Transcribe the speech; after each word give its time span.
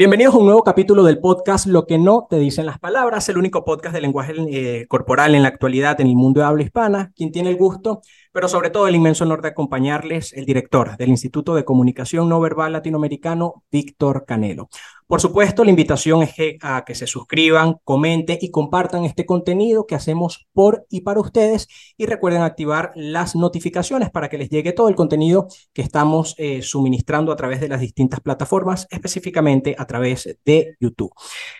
Bienvenidos 0.00 0.34
a 0.34 0.38
un 0.38 0.46
nuevo 0.46 0.64
capítulo 0.64 1.04
del 1.04 1.18
podcast 1.18 1.66
Lo 1.66 1.84
que 1.84 1.98
no 1.98 2.26
te 2.30 2.38
dicen 2.38 2.64
las 2.64 2.78
palabras, 2.78 3.28
el 3.28 3.36
único 3.36 3.66
podcast 3.66 3.94
de 3.94 4.00
lenguaje 4.00 4.32
eh, 4.48 4.86
corporal 4.86 5.34
en 5.34 5.42
la 5.42 5.48
actualidad 5.48 6.00
en 6.00 6.06
el 6.06 6.16
mundo 6.16 6.40
de 6.40 6.46
habla 6.46 6.62
hispana. 6.62 7.12
Quien 7.14 7.30
tiene 7.30 7.50
el 7.50 7.58
gusto, 7.58 8.00
pero 8.32 8.48
sobre 8.48 8.70
todo 8.70 8.88
el 8.88 8.94
inmenso 8.94 9.24
honor 9.24 9.42
de 9.42 9.48
acompañarles, 9.48 10.32
el 10.32 10.46
director 10.46 10.96
del 10.96 11.10
Instituto 11.10 11.54
de 11.54 11.66
Comunicación 11.66 12.30
No 12.30 12.40
Verbal 12.40 12.72
Latinoamericano, 12.72 13.62
Víctor 13.70 14.24
Canelo. 14.26 14.70
Por 15.10 15.20
supuesto, 15.20 15.64
la 15.64 15.70
invitación 15.70 16.22
es 16.22 16.34
a 16.62 16.84
que 16.84 16.94
se 16.94 17.08
suscriban, 17.08 17.78
comenten 17.82 18.38
y 18.40 18.52
compartan 18.52 19.04
este 19.04 19.26
contenido 19.26 19.84
que 19.84 19.96
hacemos 19.96 20.46
por 20.52 20.86
y 20.88 21.00
para 21.00 21.18
ustedes 21.18 21.66
y 21.96 22.06
recuerden 22.06 22.42
activar 22.42 22.92
las 22.94 23.34
notificaciones 23.34 24.08
para 24.10 24.28
que 24.28 24.38
les 24.38 24.50
llegue 24.50 24.70
todo 24.70 24.88
el 24.88 24.94
contenido 24.94 25.48
que 25.72 25.82
estamos 25.82 26.36
eh, 26.38 26.62
suministrando 26.62 27.32
a 27.32 27.36
través 27.36 27.60
de 27.60 27.66
las 27.66 27.80
distintas 27.80 28.20
plataformas, 28.20 28.86
específicamente 28.88 29.74
a 29.76 29.84
través 29.84 30.38
de 30.44 30.76
YouTube. 30.78 31.10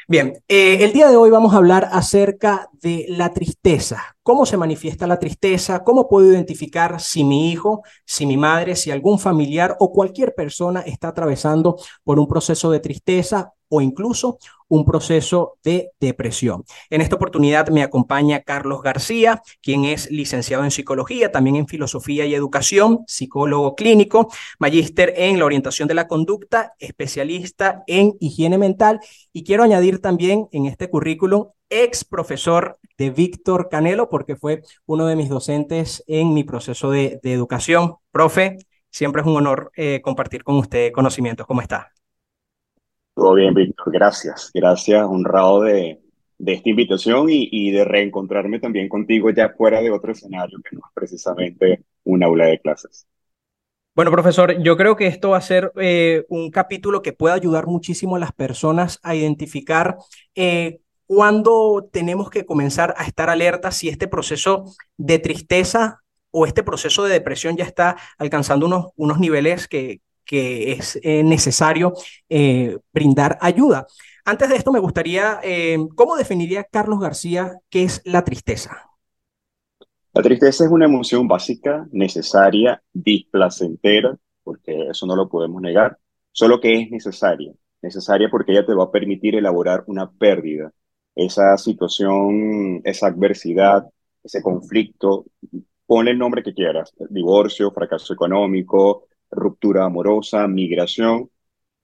Bien, 0.07 0.35
eh, 0.47 0.85
el 0.85 0.93
día 0.93 1.09
de 1.09 1.17
hoy 1.17 1.31
vamos 1.31 1.53
a 1.53 1.57
hablar 1.57 1.89
acerca 1.91 2.71
de 2.81 3.07
la 3.09 3.33
tristeza, 3.33 4.15
cómo 4.31 4.47
se 4.47 4.57
manifiesta 4.57 5.09
la 5.09 5.19
tristeza, 5.19 5.83
cómo 5.83 6.07
puedo 6.09 6.31
identificar 6.31 7.01
si 7.01 7.25
mi 7.25 7.51
hijo, 7.51 7.83
si 8.07 8.27
mi 8.27 8.37
madre, 8.37 8.77
si 8.77 8.93
algún 8.93 9.19
familiar 9.19 9.77
o 9.81 9.91
cualquier 9.91 10.37
persona 10.37 10.83
está 10.83 11.09
atravesando 11.09 11.77
por 12.05 12.21
un 12.21 12.29
proceso 12.29 12.71
de 12.71 12.79
tristeza 12.79 13.55
o 13.71 13.81
incluso 13.81 14.39
un 14.69 14.85
proceso 14.85 15.59
de 15.65 15.91
depresión. 15.99 16.65
En 16.91 17.01
esta 17.01 17.17
oportunidad 17.17 17.69
me 17.69 17.83
acompaña 17.83 18.43
Carlos 18.43 18.83
García, 18.83 19.43
quien 19.63 19.85
es 19.85 20.11
licenciado 20.11 20.65
en 20.65 20.71
psicología, 20.71 21.33
también 21.33 21.57
en 21.57 21.67
filosofía 21.67 22.27
y 22.27 22.35
educación, 22.35 23.05
psicólogo 23.07 23.75
clínico, 23.75 24.31
magíster 24.59 25.15
en 25.17 25.39
la 25.39 25.45
orientación 25.45 25.89
de 25.89 25.95
la 25.95 26.07
conducta, 26.07 26.75
especialista 26.79 27.83
en 27.87 28.15
higiene 28.21 28.59
mental 28.59 29.01
y 29.33 29.45
quiero 29.45 29.65
añadir 29.65 30.01
también 30.01 30.49
en 30.53 30.67
este 30.67 30.89
currículum 30.89 31.49
ex 31.69 32.05
profesor 32.05 32.79
de 32.99 33.11
Víctor 33.11 33.69
Canelo, 33.71 34.09
porque 34.09 34.37
fue 34.37 34.63
uno 34.87 35.07
de 35.07 35.17
mis 35.17 35.29
docentes 35.29 36.05
en 36.07 36.35
mi 36.35 36.45
proceso 36.45 36.91
de, 36.91 37.21
educación. 37.23 37.97
Profe, 38.11 38.59
siempre 38.91 39.23
es 39.23 39.27
un 39.27 39.37
honor 39.37 39.73
eh, 39.75 40.01
compartir 40.03 40.45
con 40.45 40.57
usted 40.57 40.93
conocimientos. 40.93 41.47
¿Cómo 41.47 41.63
está? 41.63 41.93
Todo 43.21 43.35
bien, 43.35 43.53
Víctor. 43.53 43.93
Gracias. 43.93 44.51
Gracias. 44.55 45.05
Honrado 45.05 45.61
de, 45.61 46.01
de 46.39 46.53
esta 46.55 46.71
invitación 46.71 47.27
y, 47.29 47.71
de 47.71 47.85
reencontrarme 47.85 48.61
también 48.61 48.89
contigo 48.89 49.29
ya 49.29 49.51
fuera 49.51 49.83
de 49.83 49.91
otro 49.91 50.13
escenario 50.13 50.59
que 50.63 50.75
no 50.75 50.81
es 50.87 50.93
precisamente 50.95 51.85
un 52.05 52.23
aula 52.23 52.47
de 52.47 52.59
clases. 52.59 53.07
Bueno, 53.95 54.11
profesor, 54.11 54.63
yo 54.63 54.75
creo 54.79 54.97
que 54.97 55.07
esto 55.07 55.31
va 55.31 55.37
a 55.37 55.43
ser 55.43 55.71
eh, 55.77 56.25
un 56.31 56.51
capítulo 56.51 57.03
que 57.03 57.13
pueda 57.13 57.35
ayudar 57.35 57.67
muchísimo 57.67 58.17
a 58.17 58.21
las 58.21 58.33
personas 58.33 59.01
a 59.03 59.15
identificar 59.15 59.99
eh, 60.35 60.81
cuándo 61.07 61.91
tenemos 61.93 62.31
que 62.31 62.47
comenzar 62.47 62.95
a 62.97 63.05
estar 63.05 63.29
alerta 63.29 63.71
si 63.71 63.91
este 63.91 64.09
proceso 64.09 64.65
de 64.97 65.19
tristeza 65.19 66.01
o 66.31 66.47
este 66.47 66.63
proceso 66.63 67.05
de 67.05 67.13
depresión 67.13 67.59
ya 67.59 67.65
está 67.65 67.99
alcanzando 68.17 68.65
unos, 68.65 68.87
unos 68.97 69.19
niveles 69.19 69.69
que, 69.69 70.01
que 70.31 70.71
es 70.71 70.97
eh, 71.03 71.25
necesario 71.25 71.93
eh, 72.29 72.79
brindar 72.93 73.37
ayuda. 73.41 73.89
Antes 74.25 74.49
de 74.49 74.55
esto, 74.55 74.71
me 74.71 74.79
gustaría, 74.79 75.41
eh, 75.43 75.77
¿cómo 75.97 76.15
definiría 76.15 76.63
Carlos 76.63 77.01
García 77.01 77.59
qué 77.69 77.83
es 77.83 78.01
la 78.05 78.23
tristeza? 78.23 78.77
La 80.15 80.23
tristeza 80.23 80.65
es 80.65 80.71
una 80.71 80.85
emoción 80.85 81.27
básica, 81.27 81.89
necesaria, 81.91 82.81
displacentera, 82.93 84.17
porque 84.45 84.91
eso 84.91 85.05
no 85.05 85.17
lo 85.17 85.29
podemos 85.29 85.61
negar, 85.61 85.99
solo 86.31 86.61
que 86.61 86.75
es 86.75 86.91
necesaria. 86.93 87.53
Necesaria 87.83 88.29
porque 88.31 88.53
ella 88.53 88.65
te 88.65 88.75
va 88.75 88.85
a 88.85 88.91
permitir 88.93 89.35
elaborar 89.35 89.83
una 89.89 90.09
pérdida, 90.09 90.71
esa 91.17 91.57
situación, 91.57 92.83
esa 92.85 93.09
adversidad, 93.09 93.85
ese 94.23 94.41
conflicto, 94.43 95.25
ponle 95.87 96.13
el 96.13 96.19
nombre 96.19 96.45
que 96.45 96.55
quieras, 96.55 96.95
divorcio, 97.09 97.73
fracaso 97.73 98.13
económico, 98.15 99.09
ruptura 99.31 99.85
amorosa, 99.85 100.47
migración, 100.49 101.31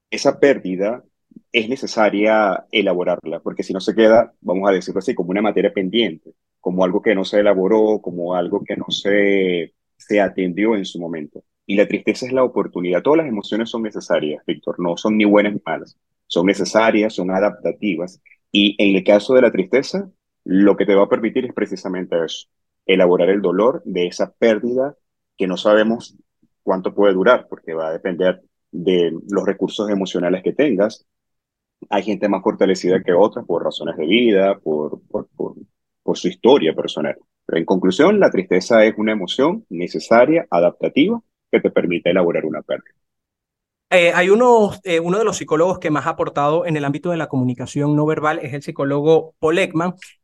esa 0.09 0.39
pérdida 0.39 1.03
es 1.51 1.69
necesaria 1.69 2.65
elaborarla, 2.71 3.39
porque 3.41 3.63
si 3.63 3.73
no 3.73 3.79
se 3.79 3.95
queda, 3.95 4.33
vamos 4.41 4.69
a 4.69 4.73
decirlo 4.73 4.99
así, 4.99 5.15
como 5.15 5.31
una 5.31 5.41
materia 5.41 5.73
pendiente, 5.73 6.33
como 6.59 6.83
algo 6.83 7.01
que 7.01 7.15
no 7.15 7.25
se 7.25 7.39
elaboró, 7.39 7.99
como 8.01 8.35
algo 8.35 8.63
que 8.65 8.75
no 8.77 8.85
se, 8.89 9.73
se 9.97 10.21
atendió 10.21 10.75
en 10.75 10.85
su 10.85 10.99
momento. 10.99 11.43
Y 11.65 11.75
la 11.75 11.87
tristeza 11.87 12.25
es 12.25 12.33
la 12.33 12.43
oportunidad. 12.43 13.01
Todas 13.01 13.19
las 13.19 13.27
emociones 13.27 13.69
son 13.69 13.83
necesarias, 13.83 14.43
Víctor, 14.45 14.79
no 14.79 14.97
son 14.97 15.17
ni 15.17 15.25
buenas 15.25 15.53
ni 15.53 15.61
malas. 15.65 15.97
Son 16.27 16.45
necesarias, 16.45 17.13
son 17.13 17.31
adaptativas 17.31 18.21
y 18.51 18.75
en 18.83 18.95
el 18.95 19.03
caso 19.03 19.33
de 19.33 19.41
la 19.41 19.51
tristeza, 19.51 20.09
lo 20.43 20.77
que 20.77 20.85
te 20.85 20.95
va 20.95 21.03
a 21.03 21.09
permitir 21.09 21.45
es 21.45 21.53
precisamente 21.53 22.15
eso, 22.23 22.47
elaborar 22.85 23.29
el 23.29 23.41
dolor 23.41 23.81
de 23.85 24.07
esa 24.07 24.33
pérdida 24.33 24.95
que 25.37 25.47
no 25.47 25.57
sabemos 25.57 26.15
cuánto 26.67 26.93
puede 26.93 27.13
durar, 27.13 27.47
porque 27.49 27.73
va 27.73 27.87
a 27.87 27.93
depender 27.93 28.41
de 28.73 29.17
los 29.29 29.45
recursos 29.45 29.89
emocionales 29.89 30.43
que 30.43 30.51
tengas. 30.51 31.07
Hay 31.89 32.03
gente 32.03 32.27
más 32.27 32.43
fortalecida 32.43 33.01
que 33.01 33.13
otras 33.13 33.45
por 33.45 33.63
razones 33.63 33.95
de 33.95 34.05
vida, 34.05 34.59
por, 34.59 35.01
por, 35.07 35.29
por, 35.29 35.55
por 36.03 36.17
su 36.17 36.27
historia 36.27 36.73
personal. 36.73 37.15
Pero 37.45 37.57
en 37.57 37.63
conclusión, 37.63 38.19
la 38.19 38.29
tristeza 38.29 38.83
es 38.83 38.95
una 38.97 39.13
emoción 39.13 39.65
necesaria, 39.69 40.45
adaptativa, 40.51 41.21
que 41.49 41.61
te 41.61 41.71
permite 41.71 42.09
elaborar 42.09 42.43
una 42.43 42.61
pérdida. 42.61 42.96
Eh, 43.89 44.11
hay 44.13 44.29
uno, 44.29 44.71
eh, 44.83 44.99
uno 44.99 45.17
de 45.17 45.23
los 45.23 45.37
psicólogos 45.37 45.79
que 45.79 45.89
más 45.89 46.07
ha 46.07 46.09
aportado 46.09 46.65
en 46.65 46.75
el 46.75 46.83
ámbito 46.83 47.11
de 47.11 47.15
la 47.15 47.27
comunicación 47.27 47.95
no 47.95 48.05
verbal, 48.05 48.37
es 48.39 48.53
el 48.53 48.61
psicólogo 48.61 49.33
Paul 49.39 49.57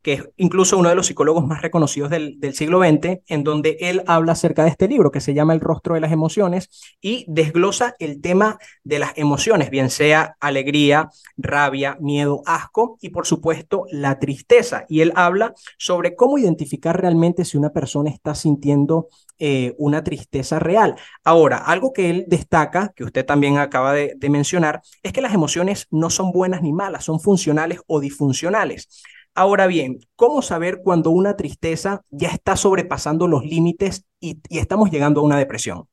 que 0.02 0.12
es 0.12 0.28
incluso 0.36 0.76
uno 0.76 0.90
de 0.90 0.94
los 0.94 1.06
psicólogos 1.06 1.46
más 1.46 1.62
reconocidos 1.62 2.10
del 2.10 2.54
siglo 2.54 2.80
XX, 2.80 3.20
en 3.26 3.42
donde 3.42 3.78
él 3.80 4.02
habla 4.06 4.32
acerca 4.32 4.64
de 4.64 4.68
este 4.68 4.86
libro 4.86 5.10
que 5.10 5.22
se 5.22 5.32
llama 5.32 5.54
El 5.54 5.60
rostro 5.60 5.94
de 5.94 6.00
las 6.00 6.12
emociones 6.12 6.68
y 7.00 7.24
desglosa 7.26 7.96
el 8.00 8.20
tema 8.20 8.58
de 8.82 8.98
las 8.98 9.16
emociones, 9.16 9.70
bien 9.70 9.88
sea 9.88 10.36
alegría, 10.40 11.08
rabia, 11.38 11.96
miedo, 12.00 12.42
asco 12.44 12.98
y 13.00 13.08
por 13.08 13.26
supuesto 13.26 13.86
la 13.90 14.18
tristeza. 14.18 14.84
Y 14.90 15.00
él 15.00 15.14
habla 15.16 15.54
sobre 15.78 16.14
cómo 16.14 16.36
identificar 16.36 17.00
realmente 17.00 17.46
si 17.46 17.56
una 17.56 17.70
persona 17.70 18.10
está 18.10 18.34
sintiendo 18.34 19.08
eh, 19.38 19.74
una 19.78 20.04
tristeza 20.04 20.60
real. 20.60 20.94
Ahora, 21.24 21.58
algo 21.58 21.92
que 21.92 22.08
él 22.08 22.24
destaca, 22.28 22.92
que 22.94 23.02
usted 23.02 23.26
también 23.26 23.58
acaba 23.58 23.92
de, 23.92 24.16
mencionar, 24.30 24.80
es 25.02 25.12
que 25.12 25.20
las 25.20 25.34
emociones 25.34 25.88
no 25.90 26.08
son 26.10 26.30
buenas 26.30 26.62
ni 26.62 26.72
malas, 26.72 27.04
son 27.04 27.20
funcionales 27.20 27.80
o 27.86 28.00
disfuncionales. 28.00 29.02
Ahora 29.34 29.66
bien, 29.66 29.98
¿cómo 30.14 30.40
saber 30.40 30.82
cuando 30.84 31.10
una 31.10 31.36
tristeza 31.36 32.04
ya 32.10 32.28
está 32.28 32.56
sobrepasando 32.56 33.26
los 33.26 33.44
límites 33.44 34.06
y, 34.20 34.38
estamos 34.50 34.90
llegando 34.90 35.20
a 35.20 35.24
una 35.24 35.38
depresión? 35.38 35.88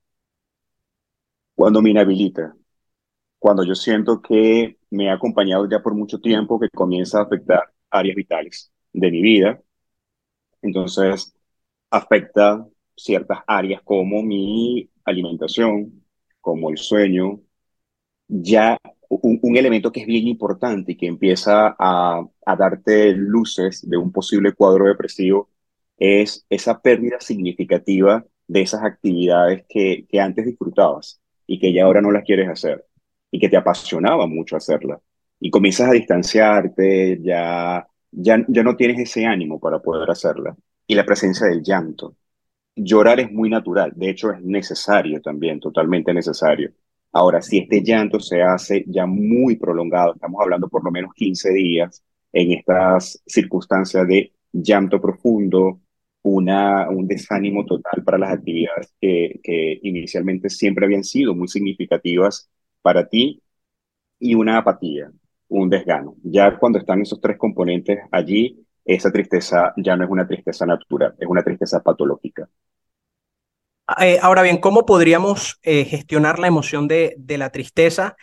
Cuando 1.55 1.81
me 1.81 1.89
inhabilita, 1.89 2.55
cuando 3.39 3.63
yo 3.63 3.73
siento 3.73 4.21
que 4.21 4.77
me 4.91 5.09
ha 5.09 5.13
acompañado 5.13 5.67
ya 5.67 5.81
por 5.81 5.95
mucho 5.95 6.19
tiempo, 6.19 6.59
que 6.59 6.69
comienza 6.69 7.19
a 7.19 7.23
afectar 7.23 7.73
áreas 7.89 8.15
vitales 8.15 8.71
de 8.93 9.09
mi 9.09 9.21
vida, 9.21 9.59
entonces 10.61 11.33
afecta 11.89 12.65
ciertas 13.03 13.39
áreas 13.47 13.81
como 13.83 14.23
mi 14.23 14.89
alimentación, 15.05 16.03
como 16.41 16.69
el 16.69 16.77
sueño, 16.77 17.41
ya 18.27 18.77
un, 19.09 19.57
elemento 19.57 19.91
que 19.91 20.01
es 20.01 20.07
bien 20.07 20.27
importante 20.27 20.93
y 20.93 20.97
que 20.97 21.07
empieza 21.07 21.75
a, 21.77 22.25
darte 22.57 23.13
luces 23.13 23.87
de 23.89 23.97
un 23.97 24.11
posible 24.11 24.53
cuadro 24.53 24.87
depresivo 24.87 25.49
es 25.97 26.45
esa 26.49 26.81
pérdida 26.81 27.19
significativa 27.19 28.25
de 28.47 28.61
esas 28.61 28.83
actividades 28.83 29.65
que, 29.69 30.05
antes 30.19 30.45
disfrutabas 30.45 31.21
y 31.47 31.59
que 31.59 31.73
ya 31.73 31.85
ahora 31.85 32.01
no 32.01 32.11
las 32.11 32.23
quieres 32.23 32.49
hacer 32.49 32.85
y 33.31 33.39
que 33.39 33.49
te 33.49 33.57
apasionaba 33.57 34.27
mucho 34.27 34.55
hacerlas. 34.57 34.99
Y 35.39 35.49
comienzas 35.51 35.89
a 35.89 35.93
distanciarte, 35.93 37.19
ya, 37.21 37.87
ya, 38.11 38.45
ya 38.47 38.63
no 38.63 38.75
tienes 38.75 38.99
ese 38.99 39.25
ánimo 39.25 39.59
para 39.59 39.79
poder 39.79 40.09
hacerla. 40.09 40.55
Y 40.87 40.95
la 40.95 41.05
presencia 41.05 41.47
del 41.47 41.63
llanto 41.63 42.15
llorar 42.83 43.19
es 43.19 43.31
muy 43.31 43.49
natural, 43.49 43.91
de 43.95 44.09
hecho 44.09 44.31
es 44.31 44.41
necesario 44.43 45.21
también, 45.21 45.59
totalmente 45.59 46.13
necesario. 46.13 46.71
Ahora, 47.11 47.41
si 47.41 47.59
este 47.59 47.83
llanto 47.83 48.19
se 48.19 48.41
hace 48.41 48.83
ya 48.87 49.05
muy 49.05 49.57
prolongado, 49.57 50.13
estamos 50.13 50.41
hablando 50.41 50.69
por 50.69 50.83
lo 50.83 50.91
menos 50.91 51.13
15 51.13 51.51
días 51.53 52.03
en 52.31 52.53
estas 52.53 53.21
circunstancias 53.25 54.07
de 54.07 54.33
llanto 54.51 55.01
profundo, 55.01 55.81
una, 56.23 56.89
un 56.89 57.07
desánimo 57.07 57.65
total 57.65 58.03
para 58.03 58.17
las 58.17 58.31
actividades 58.33 58.93
que, 59.01 59.39
que 59.43 59.79
inicialmente 59.83 60.49
siempre 60.49 60.85
habían 60.85 61.03
sido 61.03 61.35
muy 61.35 61.47
significativas 61.47 62.49
para 62.81 63.07
ti 63.09 63.41
y 64.19 64.35
una 64.35 64.57
apatía, 64.59 65.11
un 65.49 65.69
desgano. 65.69 66.15
Ya 66.23 66.57
cuando 66.57 66.79
están 66.79 67.01
esos 67.01 67.19
tres 67.21 67.37
componentes 67.37 67.99
allí, 68.11 68.65
esa 68.85 69.11
tristeza 69.11 69.73
ya 69.77 69.95
no 69.95 70.03
es 70.05 70.09
una 70.09 70.27
tristeza 70.27 70.65
natural, 70.65 71.15
es 71.19 71.27
una 71.27 71.43
tristeza 71.43 71.81
patológica. 71.83 72.49
Eh, 73.99 74.19
ahora 74.21 74.41
bien, 74.41 74.57
¿cómo 74.57 74.85
podríamos 74.85 75.59
eh, 75.63 75.85
gestionar 75.85 76.39
la 76.39 76.47
emoción 76.47 76.87
de, 76.87 77.15
la 77.27 77.49
tristeza 77.49 78.15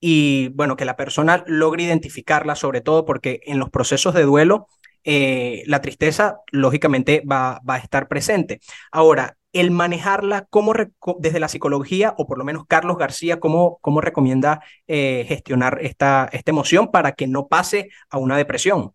y 0.00 0.48
bueno, 0.48 0.76
que 0.76 0.84
la 0.84 0.96
persona 0.96 1.44
logre 1.46 1.84
identificarla, 1.84 2.56
sobre 2.56 2.80
todo 2.80 3.04
porque 3.04 3.40
en 3.44 3.58
los 3.58 3.70
procesos 3.70 4.14
de 4.14 4.24
duelo, 4.24 4.66
eh, 5.04 5.62
la 5.66 5.80
tristeza 5.80 6.40
lógicamente 6.50 7.22
va, 7.30 7.60
va 7.68 7.74
a 7.74 7.78
estar 7.78 8.08
presente. 8.08 8.60
Ahora, 8.90 9.36
el 9.52 9.70
manejarla, 9.70 10.46
¿cómo 10.50 10.72
desde 11.18 11.40
la 11.40 11.48
psicología, 11.48 12.14
o 12.18 12.26
por 12.26 12.38
lo 12.38 12.44
menos 12.44 12.64
Carlos 12.66 12.98
García, 12.98 13.38
cómo, 13.38 13.78
cómo 13.80 14.00
recomienda 14.00 14.62
gestionar 14.86 15.78
esta, 15.80 16.28
esta 16.32 16.50
emoción 16.50 16.90
para 16.90 17.12
que 17.12 17.28
no 17.28 17.46
pase 17.46 17.88
a 18.10 18.18
una 18.18 18.36
depresión? 18.36 18.94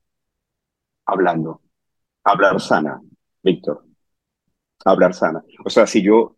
Hablando, 1.06 1.62
hablar 2.26 2.60
sana, 2.60 3.00
Víctor, 3.42 3.86
hablar 4.86 5.14
sana. 5.14 5.44
O 5.66 5.70
sea, 5.70 5.88
si 5.88 6.02
yo 6.02 6.36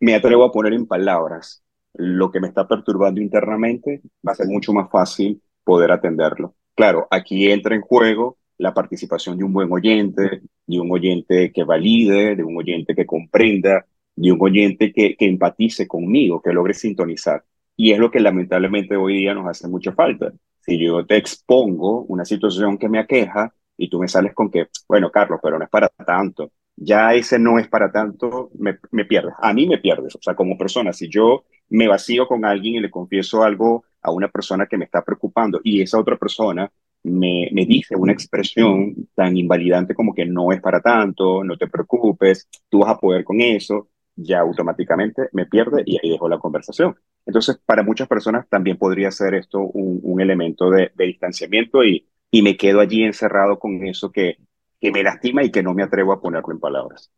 me 0.00 0.14
atrevo 0.14 0.44
a 0.44 0.52
poner 0.52 0.72
en 0.72 0.86
palabras 0.86 1.62
lo 1.94 2.30
que 2.30 2.40
me 2.40 2.48
está 2.48 2.66
perturbando 2.66 3.20
internamente, 3.20 4.00
va 4.26 4.32
a 4.32 4.36
ser 4.36 4.46
mucho 4.46 4.72
más 4.72 4.90
fácil 4.90 5.42
poder 5.64 5.90
atenderlo. 5.92 6.54
Claro, 6.74 7.06
aquí 7.10 7.50
entra 7.50 7.74
en 7.74 7.82
juego 7.82 8.38
la 8.58 8.74
participación 8.74 9.38
de 9.38 9.44
un 9.44 9.52
buen 9.52 9.72
oyente, 9.72 10.42
de 10.66 10.80
un 10.80 10.90
oyente 10.92 11.52
que 11.52 11.64
valide, 11.64 12.36
de 12.36 12.44
un 12.44 12.56
oyente 12.56 12.94
que 12.94 13.06
comprenda, 13.06 13.86
de 14.14 14.32
un 14.32 14.38
oyente 14.40 14.92
que, 14.92 15.16
que 15.16 15.26
empatice 15.26 15.88
conmigo, 15.88 16.42
que 16.42 16.52
logre 16.52 16.74
sintonizar. 16.74 17.44
Y 17.76 17.92
es 17.92 17.98
lo 17.98 18.10
que 18.10 18.20
lamentablemente 18.20 18.96
hoy 18.96 19.18
día 19.18 19.34
nos 19.34 19.46
hace 19.46 19.66
mucha 19.68 19.92
falta. 19.92 20.32
Si 20.60 20.78
yo 20.78 21.04
te 21.06 21.16
expongo 21.16 22.02
una 22.02 22.24
situación 22.24 22.76
que 22.78 22.88
me 22.88 22.98
aqueja 22.98 23.52
y 23.76 23.88
tú 23.88 23.98
me 23.98 24.08
sales 24.08 24.34
con 24.34 24.50
que, 24.50 24.68
bueno, 24.86 25.10
Carlos, 25.10 25.40
pero 25.42 25.58
no 25.58 25.64
es 25.64 25.70
para 25.70 25.88
tanto, 25.88 26.52
ya 26.80 27.14
ese 27.14 27.38
no 27.38 27.58
es 27.58 27.68
para 27.68 27.92
tanto, 27.92 28.50
me, 28.58 28.78
me 28.90 29.04
pierdes. 29.04 29.34
A 29.40 29.52
mí 29.52 29.66
me 29.66 29.78
pierdes. 29.78 30.16
O 30.16 30.22
sea, 30.22 30.34
como 30.34 30.56
persona, 30.56 30.92
si 30.92 31.08
yo 31.08 31.44
me 31.68 31.86
vacío 31.86 32.26
con 32.26 32.44
alguien 32.44 32.76
y 32.76 32.80
le 32.80 32.90
confieso 32.90 33.44
algo 33.44 33.84
a 34.02 34.10
una 34.10 34.28
persona 34.28 34.66
que 34.66 34.78
me 34.78 34.86
está 34.86 35.04
preocupando 35.04 35.60
y 35.62 35.82
esa 35.82 35.98
otra 35.98 36.16
persona 36.16 36.72
me, 37.02 37.48
me, 37.52 37.66
dice 37.66 37.96
una 37.96 38.12
expresión 38.12 38.94
tan 39.14 39.36
invalidante 39.36 39.94
como 39.94 40.14
que 40.14 40.24
no 40.24 40.52
es 40.52 40.60
para 40.60 40.80
tanto, 40.80 41.44
no 41.44 41.56
te 41.56 41.68
preocupes, 41.68 42.48
tú 42.68 42.80
vas 42.80 42.90
a 42.90 42.98
poder 42.98 43.24
con 43.24 43.40
eso, 43.40 43.88
ya 44.16 44.40
automáticamente 44.40 45.28
me 45.32 45.46
pierde 45.46 45.82
y 45.86 45.98
ahí 46.02 46.10
dejo 46.10 46.28
la 46.28 46.38
conversación. 46.38 46.96
Entonces, 47.26 47.58
para 47.64 47.82
muchas 47.82 48.08
personas 48.08 48.48
también 48.48 48.78
podría 48.78 49.10
ser 49.10 49.34
esto 49.34 49.60
un, 49.60 50.20
elemento 50.20 50.70
de, 50.70 50.92
de 50.94 51.06
distanciamiento 51.06 51.84
y, 51.84 52.06
y, 52.30 52.42
me 52.42 52.56
quedo 52.56 52.80
allí 52.80 53.02
encerrado 53.02 53.58
con 53.58 53.86
eso 53.86 54.10
que, 54.10 54.38
que 54.80 54.90
me 54.90 55.02
lastima 55.02 55.44
y 55.44 55.50
que 55.50 55.62
no 55.62 55.74
me 55.74 55.82
atrevo 55.82 56.12
a 56.12 56.20
ponerlo 56.20 56.52
en 56.52 56.60
palabras. 56.60 57.10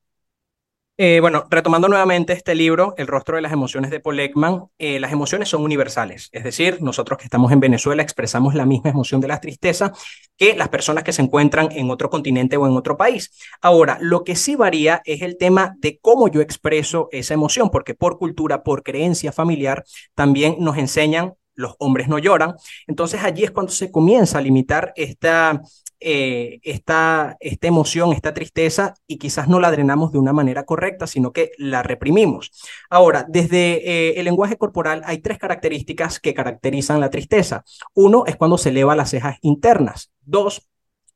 Eh, 0.98 1.20
bueno, 1.20 1.46
retomando 1.48 1.88
nuevamente 1.88 2.34
este 2.34 2.54
libro, 2.54 2.94
El 2.98 3.06
rostro 3.06 3.36
de 3.36 3.42
las 3.42 3.52
emociones 3.52 3.90
de 3.90 3.98
Paul 3.98 4.20
Ekman, 4.20 4.66
eh, 4.78 5.00
las 5.00 5.10
emociones 5.10 5.48
son 5.48 5.62
universales, 5.62 6.28
es 6.32 6.44
decir, 6.44 6.82
nosotros 6.82 7.18
que 7.18 7.24
estamos 7.24 7.50
en 7.50 7.60
Venezuela 7.60 8.02
expresamos 8.02 8.54
la 8.54 8.66
misma 8.66 8.90
emoción 8.90 9.20
de 9.22 9.28
la 9.28 9.40
tristeza 9.40 9.92
que 10.36 10.54
las 10.54 10.68
personas 10.68 11.02
que 11.02 11.14
se 11.14 11.22
encuentran 11.22 11.72
en 11.72 11.90
otro 11.90 12.10
continente 12.10 12.58
o 12.58 12.66
en 12.66 12.76
otro 12.76 12.98
país. 12.98 13.32
Ahora, 13.62 13.96
lo 14.02 14.22
que 14.22 14.36
sí 14.36 14.54
varía 14.54 15.00
es 15.06 15.22
el 15.22 15.38
tema 15.38 15.74
de 15.78 15.98
cómo 15.98 16.28
yo 16.28 16.42
expreso 16.42 17.08
esa 17.10 17.32
emoción, 17.32 17.70
porque 17.70 17.94
por 17.94 18.18
cultura, 18.18 18.62
por 18.62 18.82
creencia 18.82 19.32
familiar, 19.32 19.84
también 20.14 20.56
nos 20.58 20.76
enseñan 20.76 21.34
los 21.54 21.74
hombres 21.78 22.08
no 22.08 22.18
lloran. 22.18 22.54
Entonces 22.86 23.22
allí 23.22 23.44
es 23.44 23.50
cuando 23.50 23.72
se 23.72 23.90
comienza 23.90 24.38
a 24.38 24.42
limitar 24.42 24.92
esta, 24.96 25.60
eh, 26.04 26.60
esta, 26.62 27.36
esta 27.40 27.66
emoción, 27.66 28.12
esta 28.12 28.34
tristeza, 28.34 28.94
y 29.06 29.18
quizás 29.18 29.48
no 29.48 29.60
la 29.60 29.70
drenamos 29.70 30.12
de 30.12 30.18
una 30.18 30.32
manera 30.32 30.64
correcta, 30.64 31.06
sino 31.06 31.32
que 31.32 31.52
la 31.58 31.82
reprimimos. 31.82 32.50
Ahora, 32.90 33.24
desde 33.28 33.88
eh, 33.88 34.14
el 34.18 34.24
lenguaje 34.24 34.56
corporal 34.56 35.02
hay 35.04 35.18
tres 35.18 35.38
características 35.38 36.20
que 36.20 36.34
caracterizan 36.34 37.00
la 37.00 37.10
tristeza. 37.10 37.64
Uno 37.94 38.24
es 38.26 38.36
cuando 38.36 38.58
se 38.58 38.70
eleva 38.70 38.96
las 38.96 39.10
cejas 39.10 39.38
internas. 39.42 40.12
Dos, 40.20 40.68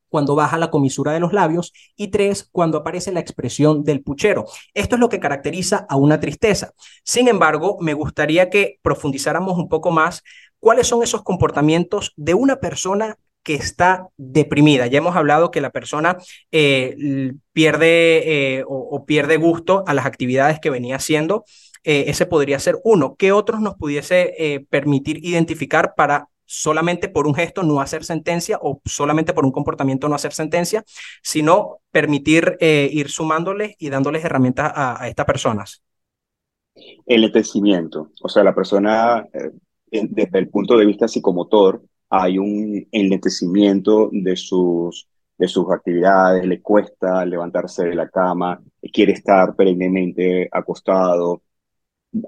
cuando 0.09 0.35
baja 0.35 0.59
la 0.59 0.71
comisura 0.71 1.12
de 1.12 1.21
los 1.21 1.32
labios 1.32 1.73
y 1.97 2.09
tres, 2.09 2.49
cuando 2.50 2.79
aparece 2.79 3.12
la 3.12 3.21
expresión 3.21 3.85
del 3.85 4.03
puchero. 4.03 4.47
Esto 4.75 4.97
es 4.97 5.00
lo 5.00 5.09
que 5.09 5.21
caracteriza 5.21 5.87
a 5.89 5.97
una 5.97 6.21
tristeza. 6.21 6.73
Sin 7.05 7.29
embargo, 7.29 7.77
me 7.81 7.94
gustaría 7.94 8.49
que 8.49 8.79
profundizáramos 8.82 9.59
un 9.59 9.69
poco 9.69 9.91
más 9.91 10.23
cuáles 10.59 10.87
son 10.87 11.03
esos 11.03 11.23
comportamientos 11.23 12.12
de 12.17 12.35
una 12.35 12.56
persona 12.56 13.19
que 13.46 13.54
está 13.54 14.08
deprimida. 14.16 14.88
Ya 14.88 14.98
hemos 14.98 15.14
hablado 15.14 15.52
que 15.52 15.60
la 15.60 15.70
persona 15.70 16.19
eh, 16.50 17.32
pierde 17.52 18.56
eh, 18.58 18.64
o, 18.66 19.06
pierde 19.06 19.37
gusto 19.37 19.84
a 19.87 19.94
las 19.94 20.04
actividades 20.04 20.58
que 20.58 20.69
venía 20.69 20.96
haciendo. 20.96 21.44
Eh, 21.84 22.06
ese 22.08 22.26
podría 22.26 22.58
ser 22.58 22.81
uno. 22.82 23.14
¿Qué 23.16 23.31
otros 23.31 23.60
nos 23.60 23.76
pudiese 23.76 24.66
permitir 24.69 25.25
identificar 25.25 25.94
para 25.96 26.28
solamente 26.44 27.08
por 27.08 27.28
un 27.28 27.37
gesto 27.37 27.62
no 27.62 27.81
hacer 27.81 28.02
sentencia 28.02 28.58
o 28.60 28.81
solamente 28.84 29.32
por 29.32 29.44
un 29.44 29.52
comportamiento 29.52 30.08
no 30.08 30.16
hacer 30.16 30.32
sentencia, 30.32 30.82
sino 31.22 31.78
permitir 31.93 32.56
ir 32.60 33.10
sumándoles 33.10 33.76
y 33.78 33.90
dándoles 33.90 34.25
herramientas 34.25 34.72
a, 34.75 35.06
estas 35.06 35.25
personas? 35.26 35.84
El 37.06 37.22
entendimiento, 37.22 38.10
o 38.20 38.28
sea, 38.28 38.43
la 38.43 38.56
persona 38.56 39.25
desde 39.88 40.38
el 40.38 40.48
punto 40.48 40.76
de 40.76 40.87
vista 40.87 41.06
psicomotor 41.06 41.81
hay 42.08 42.38
un 42.38 42.87
enlentecimiento 42.93 44.11
de 44.12 44.37
sus, 44.37 45.08
de 45.38 45.49
sus 45.49 45.70
actividades, 45.70 46.47
le 46.47 46.61
cuesta 46.62 47.25
levantarse 47.25 47.85
de 47.87 47.94
la 47.94 48.08
cama, 48.08 48.62
quiere 48.93 49.12
estar 49.12 49.55
perennemente 49.56 50.49
acostado. 50.53 51.43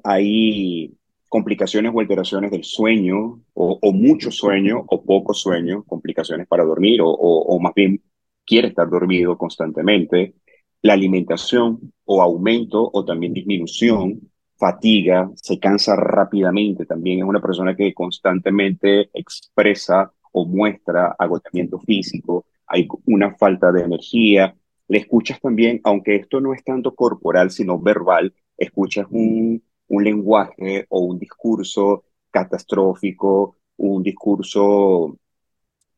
Hay 0.05 0.95
complicaciones 1.29 1.93
o 1.95 2.01
alteraciones 2.01 2.51
del 2.51 2.65
sueño, 2.65 3.43
o, 3.55 3.93
mucho 3.93 4.31
sueño, 4.31 4.85
o 4.89 5.03
poco 5.05 5.35
sueño, 5.35 5.85
complicaciones 5.85 6.47
para 6.49 6.65
dormir, 6.65 7.01
o, 7.03 7.09
o 7.11 7.61
más 7.61 7.75
bien 7.75 8.03
quiere 8.47 8.69
estar 8.69 8.89
dormido 8.89 9.37
constantemente. 9.39 10.35
La 10.83 10.95
alimentación 10.95 11.93
o 12.05 12.23
aumento 12.23 12.89
o 12.93 13.05
también 13.05 13.35
disminución 13.35 14.31
fatiga, 14.59 15.31
se 15.37 15.59
cansa 15.59 15.97
rápidamente 15.97 16.85
también, 16.87 17.21
es 17.21 17.25
una 17.25 17.41
persona 17.41 17.77
que 17.77 17.95
constantemente 17.95 19.11
expresa 19.15 20.13
o 20.33 20.45
muestra 20.47 21.15
agotamiento 21.19 21.79
físico, 21.81 22.47
hay 22.67 22.89
una 23.07 23.35
falta 23.37 23.73
de 23.73 23.83
energía, 23.83 24.55
le 24.89 24.99
escuchas 24.99 25.41
también, 25.41 25.81
aunque 25.85 26.17
esto 26.17 26.41
no 26.41 26.53
es 26.55 26.65
tanto 26.65 26.95
corporal, 26.95 27.51
sino 27.51 27.79
verbal, 27.81 28.35
escuchas 28.57 29.07
un, 29.11 29.63
un 29.89 30.05
lenguaje 30.05 30.87
o 30.89 31.01
un 31.01 31.19
discurso 31.19 32.05
catastrófico, 32.31 33.57
un 33.77 34.03
discurso 34.03 35.17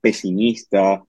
pesimista, 0.01 1.03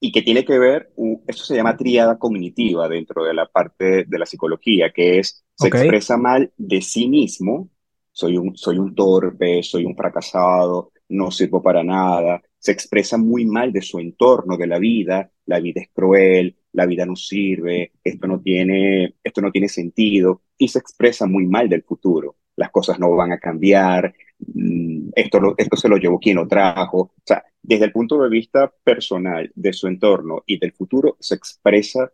y 0.00 0.12
que 0.12 0.22
tiene 0.22 0.44
que 0.44 0.58
ver, 0.58 0.92
esto 1.26 1.44
se 1.44 1.56
llama 1.56 1.76
triada 1.76 2.18
cognitiva 2.18 2.88
dentro 2.88 3.24
de 3.24 3.32
la 3.34 3.46
parte 3.46 4.04
de 4.04 4.18
la 4.18 4.26
psicología, 4.26 4.92
que 4.92 5.18
es, 5.18 5.43
se 5.56 5.68
expresa 5.68 6.16
mal 6.16 6.52
de 6.56 6.80
sí 6.82 7.08
mismo, 7.08 7.68
soy 8.10 8.36
un, 8.36 8.56
soy 8.56 8.78
un 8.78 8.94
torpe, 8.94 9.62
soy 9.62 9.84
un 9.84 9.96
fracasado, 9.96 10.92
no 11.08 11.30
sirvo 11.30 11.62
para 11.62 11.82
nada, 11.82 12.42
se 12.58 12.72
expresa 12.72 13.18
muy 13.18 13.44
mal 13.44 13.72
de 13.72 13.82
su 13.82 13.98
entorno, 13.98 14.56
de 14.56 14.66
la 14.66 14.78
vida, 14.78 15.30
la 15.46 15.60
vida 15.60 15.82
es 15.82 15.88
cruel, 15.92 16.56
la 16.72 16.86
vida 16.86 17.04
no 17.06 17.16
sirve, 17.16 17.92
esto 18.02 18.26
no 18.26 18.40
tiene, 18.40 19.14
esto 19.22 19.40
no 19.40 19.52
tiene 19.52 19.68
sentido, 19.68 20.42
y 20.56 20.68
se 20.68 20.78
expresa 20.78 21.26
muy 21.26 21.46
mal 21.46 21.68
del 21.68 21.82
futuro, 21.82 22.36
las 22.56 22.70
cosas 22.70 22.98
no 22.98 23.10
van 23.14 23.32
a 23.32 23.38
cambiar, 23.38 24.14
mm, 24.38 25.10
esto, 25.14 25.54
esto 25.58 25.76
se 25.76 25.88
lo 25.88 25.96
llevó 25.96 26.18
quien 26.18 26.36
lo 26.36 26.48
trajo, 26.48 26.98
o 26.98 27.22
sea, 27.24 27.44
desde 27.62 27.86
el 27.86 27.92
punto 27.92 28.22
de 28.22 28.28
vista 28.28 28.72
personal, 28.82 29.50
de 29.54 29.72
su 29.72 29.86
entorno 29.86 30.42
y 30.46 30.58
del 30.58 30.72
futuro, 30.72 31.16
se 31.20 31.34
expresa 31.34 32.10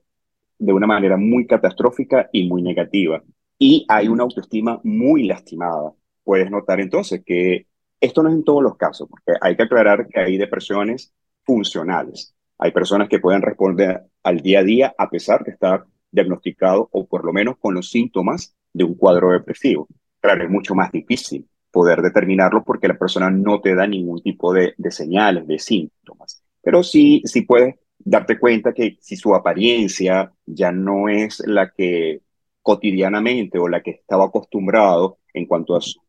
de 0.61 0.73
una 0.73 0.87
manera 0.87 1.17
muy 1.17 1.47
catastrófica 1.47 2.29
y 2.33 2.49
muy 2.49 2.63
negativa. 2.63 3.23
Y 3.59 3.85
hay 3.89 4.09
una 4.09 4.23
autoestima 4.23 4.81
muy 4.85 5.25
lastimada. 5.27 5.93
Puedes 6.23 6.51
notar 6.51 6.81
entonces 6.81 7.23
que 7.25 7.67
esto 8.01 8.23
no 8.23 8.29
es 8.29 8.37
en 8.37 8.45
todos 8.45 8.63
los 8.63 8.77
casos, 8.77 9.09
porque 9.09 9.33
hay 9.41 9.57
que 9.57 9.65
aclarar 9.65 10.07
que 10.07 10.21
hay 10.21 10.39
depresiones 10.39 11.13
funcionales. 11.45 12.35
Hay 12.59 12.73
personas 12.73 13.09
que 13.09 13.19
pueden 13.19 13.43
responder 13.43 14.03
al 14.23 14.41
día 14.41 14.61
a 14.61 14.65
día 14.65 14.95
a 14.97 15.11
pesar 15.11 15.45
de 15.45 15.53
estar 15.53 15.85
diagnosticado 16.11 16.89
o 16.93 17.07
por 17.07 17.25
lo 17.25 17.33
menos 17.33 17.57
con 17.59 17.75
los 17.75 17.91
síntomas 17.91 18.55
de 18.73 18.85
un 18.85 18.95
cuadro 18.95 19.33
depresivo. 19.33 19.89
Claro, 20.21 20.45
es 20.45 20.51
mucho 20.51 20.75
más 20.75 20.93
difícil 20.93 21.49
poder 21.71 22.03
determinarlo 22.03 22.65
porque 22.65 22.89
la 22.89 22.99
persona 22.99 23.31
no 23.31 23.61
te 23.61 23.75
da 23.75 23.87
ningún 23.87 24.21
tipo 24.23 24.53
de, 24.53 24.75
señales, 24.91 25.47
de 25.47 25.59
síntomas. 25.59 26.43
Pero 26.63 26.83
sí, 26.83 27.23
sí 27.25 27.43
puedes 27.43 27.77
darte 28.05 28.39
cuenta 28.39 28.73
que 28.73 28.97
si 29.01 29.17
su 29.17 29.35
apariencia 29.35 30.33
ya 30.47 30.73
no 30.73 31.09
es 31.09 31.43
la 31.47 31.71
que 31.71 32.21
cotidianamente 32.63 33.59
o 33.59 33.69
la 33.69 33.83
que 33.83 33.91
estaba 33.93 34.27
acostumbrado 34.27 35.19
en 35.33 35.47
cuanto 35.47 35.77
a 35.77 35.81
su 35.81 36.01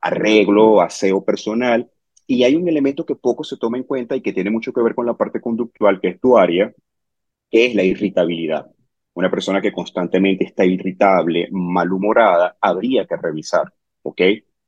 arreglo, 0.00 0.80
aseo 0.80 1.24
personal, 1.24 1.90
y 2.26 2.44
hay 2.44 2.56
un 2.56 2.68
elemento 2.68 3.04
que 3.04 3.16
poco 3.16 3.44
se 3.44 3.56
toma 3.56 3.76
en 3.78 3.84
cuenta 3.84 4.16
y 4.16 4.20
que 4.20 4.32
tiene 4.32 4.50
mucho 4.50 4.72
que 4.72 4.82
ver 4.82 4.94
con 4.94 5.06
la 5.06 5.14
parte 5.14 5.40
conductual, 5.40 6.00
que 6.00 6.08
es 6.08 6.20
tu 6.20 6.36
área, 6.38 6.72
que 7.50 7.66
es 7.66 7.74
la 7.74 7.84
irritabilidad. 7.84 8.66
Una 9.14 9.30
persona 9.30 9.60
que 9.60 9.72
constantemente 9.72 10.44
está 10.44 10.64
irritable, 10.64 11.48
malhumorada, 11.52 12.56
habría 12.60 13.06
que 13.06 13.16
revisar, 13.16 13.72
¿ok? 14.02 14.22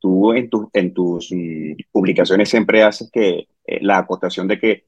tú 0.04 0.34
en, 0.34 0.50
en 0.74 0.92
tus 0.92 1.32
mm, 1.32 1.76
publicaciones 1.90 2.50
siempre 2.50 2.82
haces 2.82 3.10
que 3.10 3.48
eh, 3.64 3.78
la 3.80 3.96
acotación 3.96 4.46
de 4.46 4.58
que 4.58 4.84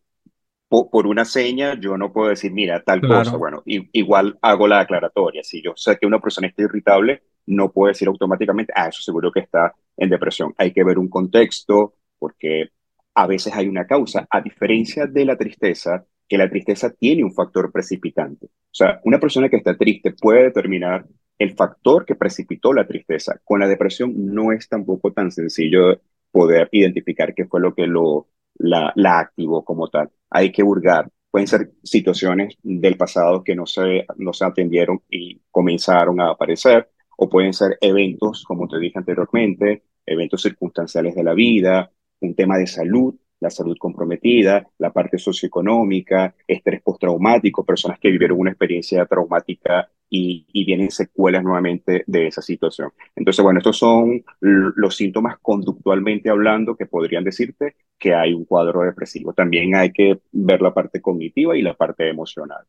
por, 0.69 1.07
una 1.07 1.25
seña 1.25 1.79
yo 1.79 1.97
no 1.97 2.13
puedo 2.13 2.31
decir, 2.31 2.53
mira, 2.53 2.83
tal 2.83 3.01
cosa. 3.01 3.37
Bueno, 3.37 3.63
igual 3.65 4.39
hago 4.43 4.67
la 4.67 4.81
aclaratoria. 4.81 5.43
Si 5.43 5.63
yo 5.63 5.73
sé 5.77 5.97
que 5.99 6.07
una 6.07 6.21
persona 6.21 6.49
está 6.49 6.63
irritable, 6.63 7.23
no 7.47 7.71
puedo 7.71 7.89
decir 7.89 8.09
automáticamente, 8.09 8.73
ah, 8.75 8.89
eso 8.89 9.03
seguro 9.03 9.31
que 9.31 9.41
está 9.41 9.75
en 9.97 10.11
depresión. 10.11 10.55
Hay 10.59 10.73
que 10.73 10.85
ver 10.85 10.99
un 10.99 11.09
contexto, 11.09 11.95
porque 12.19 12.71
a 13.15 13.27
veces 13.27 13.55
hay 13.55 13.69
una 13.69 13.87
causa, 13.87 14.27
a 14.29 14.41
diferencia 14.41 15.07
de 15.07 15.25
la 15.25 15.37
tristeza, 15.37 16.05
que 16.29 16.39
la 16.39 16.51
tristeza 16.51 16.91
tiene 16.91 17.23
un 17.23 17.33
factor 17.33 17.71
precipitante. 17.71 18.47
O 18.47 18.75
sea, 18.75 19.01
una 19.05 19.21
persona 19.21 19.49
que 19.49 19.57
está 19.57 19.77
triste 19.77 20.13
puede 20.13 20.45
determinar 20.45 21.07
el 21.39 21.55
factor 21.55 22.05
que 22.05 22.17
precipitó 22.17 22.73
la 22.73 22.87
tristeza. 22.87 23.41
Con 23.45 23.61
la 23.61 23.69
depresión 23.69 24.13
no 24.17 24.53
es 24.53 24.69
tampoco 24.69 25.13
tan 25.13 25.31
sencillo 25.31 26.01
poder 26.33 26.69
identificar 26.73 27.35
qué 27.35 27.47
fue 27.47 27.61
lo 27.61 27.75
que 27.75 27.87
lo, 27.87 28.29
la, 28.59 28.93
la 28.97 29.21
activó 29.21 29.65
como 29.65 29.89
tal. 29.89 30.11
Hay 30.31 30.53
que 30.53 30.63
hurgar. 30.63 31.11
Pueden 31.31 31.47
ser 31.47 31.73
situaciones 31.83 32.57
del 32.63 32.97
pasado 32.97 33.45
que 33.45 33.55
no 33.55 33.67
se, 33.67 34.07
no 34.17 34.33
se 34.33 34.45
atendieron 34.45 35.03
y 35.11 35.41
comenzaron 35.51 36.21
a 36.21 36.31
aparecer, 36.31 36.91
o 37.19 37.29
pueden 37.29 37.53
ser 37.53 37.79
eventos, 37.81 38.45
como 38.45 38.69
te 38.69 38.79
dije 38.79 38.99
anteriormente, 38.99 39.85
eventos 40.05 40.43
circunstanciales 40.43 41.15
de 41.15 41.25
la 41.25 41.35
vida, 41.35 41.91
un 42.21 42.35
tema 42.35 42.59
de 42.59 42.67
salud 42.67 43.15
la 43.41 43.51
salud 43.51 43.77
comprometida, 43.79 44.67
la 44.79 44.93
parte 44.93 45.19
socioeconómica, 45.19 46.35
estrés 46.47 46.83
postraumático, 46.83 47.65
personas 47.65 47.99
que 47.99 48.11
vivieron 48.11 48.41
una 48.41 48.51
experiencia 48.51 49.05
traumática 49.07 49.91
y, 50.09 50.47
y, 50.53 50.65
vienen 50.65 50.91
secuelas 50.91 51.43
nuevamente 51.43 52.05
de 52.07 52.27
esa 52.29 52.43
situación. 52.43 52.93
Entonces, 53.15 53.43
bueno, 53.43 53.59
estos 53.59 53.79
son 53.79 54.25
los 54.41 54.97
síntomas 54.97 55.39
conductualmente 55.41 56.31
hablando 56.31 56.77
que 56.77 56.87
podrían 56.87 57.25
decirte 57.25 57.75
que 57.99 58.15
hay 58.15 58.33
un 58.33 58.45
cuadro 58.45 58.83
depresivo. 58.83 59.33
También 59.33 59.75
hay 59.75 59.93
que 59.93 60.21
ver 60.33 60.63
la 60.63 60.73
parte 60.73 61.01
cognitiva 61.01 61.57
y 61.57 61.63
la 61.63 61.75
parte 61.75 62.09
emocional. 62.09 62.65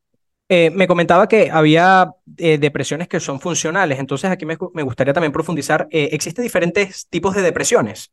Eh, 0.50 0.70
me 0.70 0.88
comentaba 0.88 1.28
que 1.28 1.52
había 1.52 2.14
eh, 2.38 2.58
depresiones 2.58 3.10
que 3.10 3.20
son 3.20 3.42
funcionales, 3.42 4.00
entonces 4.00 4.30
aquí 4.32 4.46
me, 4.46 4.58
me 4.74 4.84
gustaría 4.84 5.14
también 5.14 5.34
profundizar. 5.34 5.88
Eh, 5.92 6.10
¿Existen 6.14 6.44
diferentes 6.44 7.08
tipos 7.10 7.36
de 7.36 7.42
depresiones? 7.42 8.12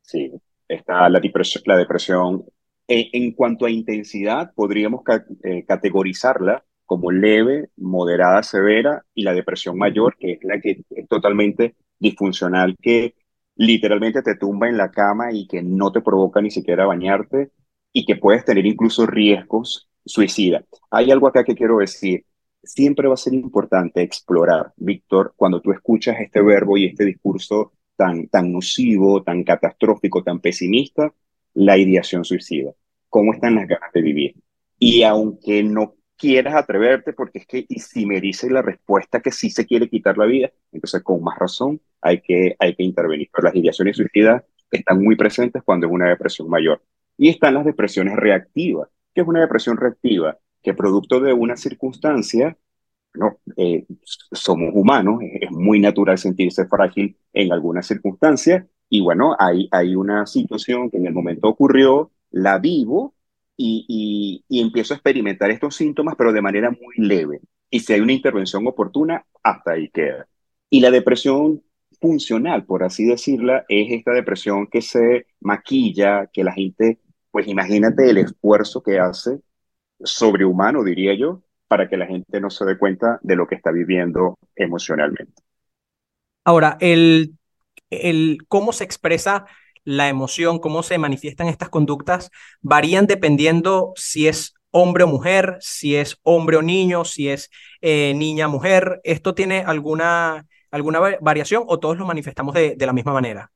Sí, 0.00 0.32
está 0.66 1.08
la 1.08 1.20
depresión. 1.20 1.62
La 1.66 1.76
depresión. 1.76 2.44
En, 2.92 3.32
cuanto 3.34 3.66
a 3.66 3.70
intensidad, 3.70 4.52
podríamos 4.52 5.02
eh, 5.44 5.64
categorizarla 5.64 6.64
como 6.90 7.12
leve, 7.12 7.68
moderada, 7.76 8.42
severa 8.42 9.04
y 9.14 9.22
la 9.22 9.32
depresión 9.32 9.78
mayor, 9.78 10.16
que 10.18 10.32
es 10.32 10.38
la 10.42 10.60
que 10.60 10.82
es 10.90 11.06
totalmente 11.08 11.76
disfuncional, 12.00 12.76
que 12.82 13.14
literalmente 13.54 14.22
te 14.22 14.34
tumba 14.34 14.68
en 14.68 14.76
la 14.76 14.90
cama 14.90 15.32
y 15.32 15.46
que 15.46 15.62
no 15.62 15.92
te 15.92 16.00
provoca 16.00 16.40
ni 16.40 16.50
siquiera 16.50 16.86
bañarte 16.86 17.52
y 17.92 18.04
que 18.04 18.16
puedes 18.16 18.44
tener 18.44 18.66
incluso 18.66 19.06
riesgos 19.06 19.88
suicida. 20.04 20.64
Hay 20.90 21.12
algo 21.12 21.28
acá 21.28 21.44
que 21.44 21.54
quiero 21.54 21.78
decir. 21.78 22.24
Siempre 22.60 23.06
va 23.06 23.14
a 23.14 23.16
ser 23.16 23.34
importante 23.34 24.02
explorar, 24.02 24.72
Víctor, 24.76 25.34
cuando 25.36 25.60
tú 25.60 25.70
escuchas 25.70 26.16
este 26.18 26.42
verbo 26.42 26.76
y 26.76 26.86
este 26.86 27.04
discurso 27.04 27.72
tan, 27.94 28.26
tan 28.26 28.50
nocivo, 28.50 29.22
tan 29.22 29.44
catastrófico, 29.44 30.24
tan 30.24 30.40
pesimista, 30.40 31.14
la 31.54 31.78
ideación 31.78 32.24
suicida. 32.24 32.72
¿Cómo 33.08 33.32
están 33.32 33.54
las 33.54 33.68
ganas 33.68 33.92
de 33.94 34.02
vivir? 34.02 34.34
Y 34.80 35.04
aunque 35.04 35.62
no 35.62 35.94
quieras 36.20 36.54
atreverte, 36.54 37.12
porque 37.12 37.38
es 37.40 37.46
que 37.46 37.64
y 37.68 37.80
si 37.80 38.06
me 38.06 38.20
dice 38.20 38.50
la 38.50 38.62
respuesta 38.62 39.20
que 39.20 39.32
sí 39.32 39.50
se 39.50 39.66
quiere 39.66 39.88
quitar 39.88 40.18
la 40.18 40.26
vida, 40.26 40.52
entonces 40.70 41.02
con 41.02 41.22
más 41.22 41.38
razón 41.38 41.80
hay 42.02 42.20
que, 42.20 42.56
hay 42.58 42.74
que 42.76 42.82
intervenir. 42.82 43.30
Pero 43.32 43.48
las 43.48 43.56
ideaciones 43.56 43.96
suicidas 43.96 44.44
están 44.70 45.02
muy 45.02 45.16
presentes 45.16 45.62
cuando 45.64 45.86
es 45.86 45.92
una 45.92 46.08
depresión 46.08 46.48
mayor. 46.48 46.82
Y 47.16 47.30
están 47.30 47.54
las 47.54 47.64
depresiones 47.64 48.16
reactivas. 48.16 48.88
¿Qué 49.14 49.22
es 49.22 49.26
una 49.26 49.40
depresión 49.40 49.76
reactiva? 49.76 50.38
Que 50.62 50.74
producto 50.74 51.20
de 51.20 51.32
una 51.32 51.56
circunstancia 51.56 52.56
no, 53.14 53.38
eh, 53.56 53.86
somos 54.32 54.70
humanos, 54.74 55.20
es, 55.22 55.50
muy 55.50 55.80
natural 55.80 56.18
sentirse 56.18 56.66
frágil 56.66 57.16
en 57.32 57.52
algunas 57.52 57.86
circunstancias 57.86 58.64
y 58.88 59.00
bueno, 59.00 59.36
hay, 59.38 59.68
hay 59.72 59.94
una 59.96 60.26
situación 60.26 60.90
que 60.90 60.98
en 60.98 61.06
el 61.06 61.14
momento 61.14 61.48
ocurrió, 61.48 62.12
la 62.30 62.58
vivo 62.58 63.14
y, 63.62 64.44
y, 64.48 64.60
empiezo 64.60 64.94
a 64.94 64.96
experimentar 64.96 65.50
estos 65.50 65.76
síntomas, 65.76 66.14
pero 66.16 66.32
de 66.32 66.40
manera 66.40 66.70
muy 66.70 66.94
leve. 66.96 67.40
Y 67.68 67.80
si 67.80 67.92
hay 67.92 68.00
una 68.00 68.12
intervención 68.12 68.66
oportuna, 68.66 69.24
hasta 69.42 69.72
ahí 69.72 69.90
queda. 69.90 70.26
Y 70.70 70.80
la 70.80 70.90
depresión 70.90 71.62
funcional, 72.00 72.64
por 72.64 72.82
así 72.82 73.04
decirla, 73.04 73.66
es 73.68 73.92
esta 73.92 74.12
depresión 74.12 74.66
que 74.66 74.80
se 74.80 75.26
maquilla, 75.40 76.28
que 76.32 76.42
la 76.42 76.52
gente, 76.52 77.00
pues 77.30 77.46
imagínate 77.48 78.08
el 78.08 78.18
esfuerzo 78.18 78.82
que 78.82 78.98
hace 78.98 79.40
sobrehumano, 80.02 80.82
diría 80.82 81.14
yo, 81.14 81.42
para 81.68 81.88
que 81.88 81.98
la 81.98 82.06
gente 82.06 82.40
no 82.40 82.48
se 82.48 82.64
dé 82.64 82.78
cuenta 82.78 83.20
de 83.22 83.36
lo 83.36 83.46
que 83.46 83.56
está 83.56 83.70
viviendo 83.70 84.38
emocionalmente. 84.56 85.42
Ahora, 86.44 86.78
el, 86.80 87.34
el 87.90 88.38
cómo 88.48 88.72
se 88.72 88.84
expresa 88.84 89.44
la 89.84 90.08
emoción, 90.08 90.58
cómo 90.58 90.82
se 90.82 90.98
manifiestan 90.98 91.48
estas 91.48 91.68
conductas, 91.68 92.30
varían 92.60 93.06
dependiendo 93.06 93.92
si 93.96 94.28
es 94.28 94.54
hombre 94.70 95.04
o 95.04 95.06
mujer, 95.06 95.56
si 95.60 95.96
es 95.96 96.18
hombre 96.22 96.56
o 96.56 96.62
niño, 96.62 97.04
si 97.04 97.28
es 97.28 97.50
eh, 97.80 98.14
niña 98.14 98.46
o 98.46 98.50
mujer. 98.50 99.00
¿Esto 99.04 99.34
tiene 99.34 99.60
alguna, 99.60 100.46
alguna 100.70 101.00
variación 101.20 101.64
o 101.66 101.78
todos 101.78 101.98
lo 101.98 102.06
manifestamos 102.06 102.54
de, 102.54 102.76
de 102.76 102.86
la 102.86 102.92
misma 102.92 103.12
manera? 103.12 103.50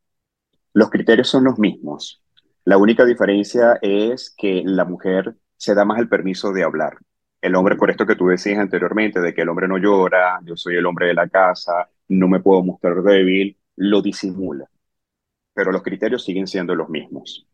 Los 0.73 0.91
criterios 0.91 1.29
son 1.29 1.45
los 1.45 1.59
mismos. 1.59 2.23
La 2.65 2.79
única 2.79 3.05
diferencia 3.05 3.79
es 3.83 4.35
que 4.37 4.63
la 4.65 4.85
mujer 4.85 5.37
se 5.57 5.75
da 5.75 5.85
más 5.85 5.99
el 6.01 6.09
permiso 6.09 6.53
de 6.53 6.65
hablar 6.65 6.99
el 7.45 7.55
hombre, 7.57 7.77
por 7.77 7.91
esto 7.91 8.07
que 8.07 8.17
tú 8.17 8.29
decías 8.29 8.59
anteriormente, 8.59 9.21
de 9.21 9.35
que 9.35 9.43
el 9.43 9.51
hombre 9.51 9.69
no 9.69 9.77
llora, 9.77 10.41
yo 10.45 10.57
soy 10.57 10.77
el 10.77 10.87
hombre 10.87 11.09
de 11.09 11.15
la 11.15 11.29
casa, 11.29 11.91
no 12.09 12.27
me 12.27 12.41
puedo 12.41 12.63
mostrar 12.63 13.03
débil, 13.03 13.59
lo 13.77 14.01
disimula. 14.01 14.65
Pero 15.55 15.73
los 15.73 15.83
criterios 15.83 16.25
siguen 16.25 16.47
siendo 16.47 16.75
los 16.75 16.89
mismos. 16.89 17.47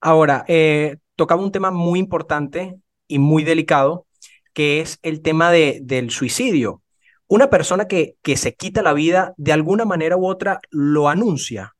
Ahora, 0.00 0.44
eh, 0.48 0.98
tocaba 1.16 1.42
un 1.42 1.52
tema 1.52 1.70
muy 1.70 1.98
importante 1.98 2.80
y 3.06 3.18
muy 3.18 3.44
delicado, 3.44 4.06
que 4.52 4.80
es 4.80 4.98
el 5.02 5.22
tema 5.22 5.50
de, 5.50 5.80
del 5.82 6.10
suicidio. 6.10 6.82
Una 7.28 7.50
persona 7.50 7.86
que, 7.86 8.16
que 8.22 8.36
se 8.36 8.54
quita 8.54 8.82
la 8.82 8.92
vida, 8.92 9.34
de 9.36 9.52
alguna 9.52 9.84
manera 9.84 10.16
u 10.16 10.26
otra, 10.26 10.60
lo 10.70 11.08
anuncia. 11.08 11.76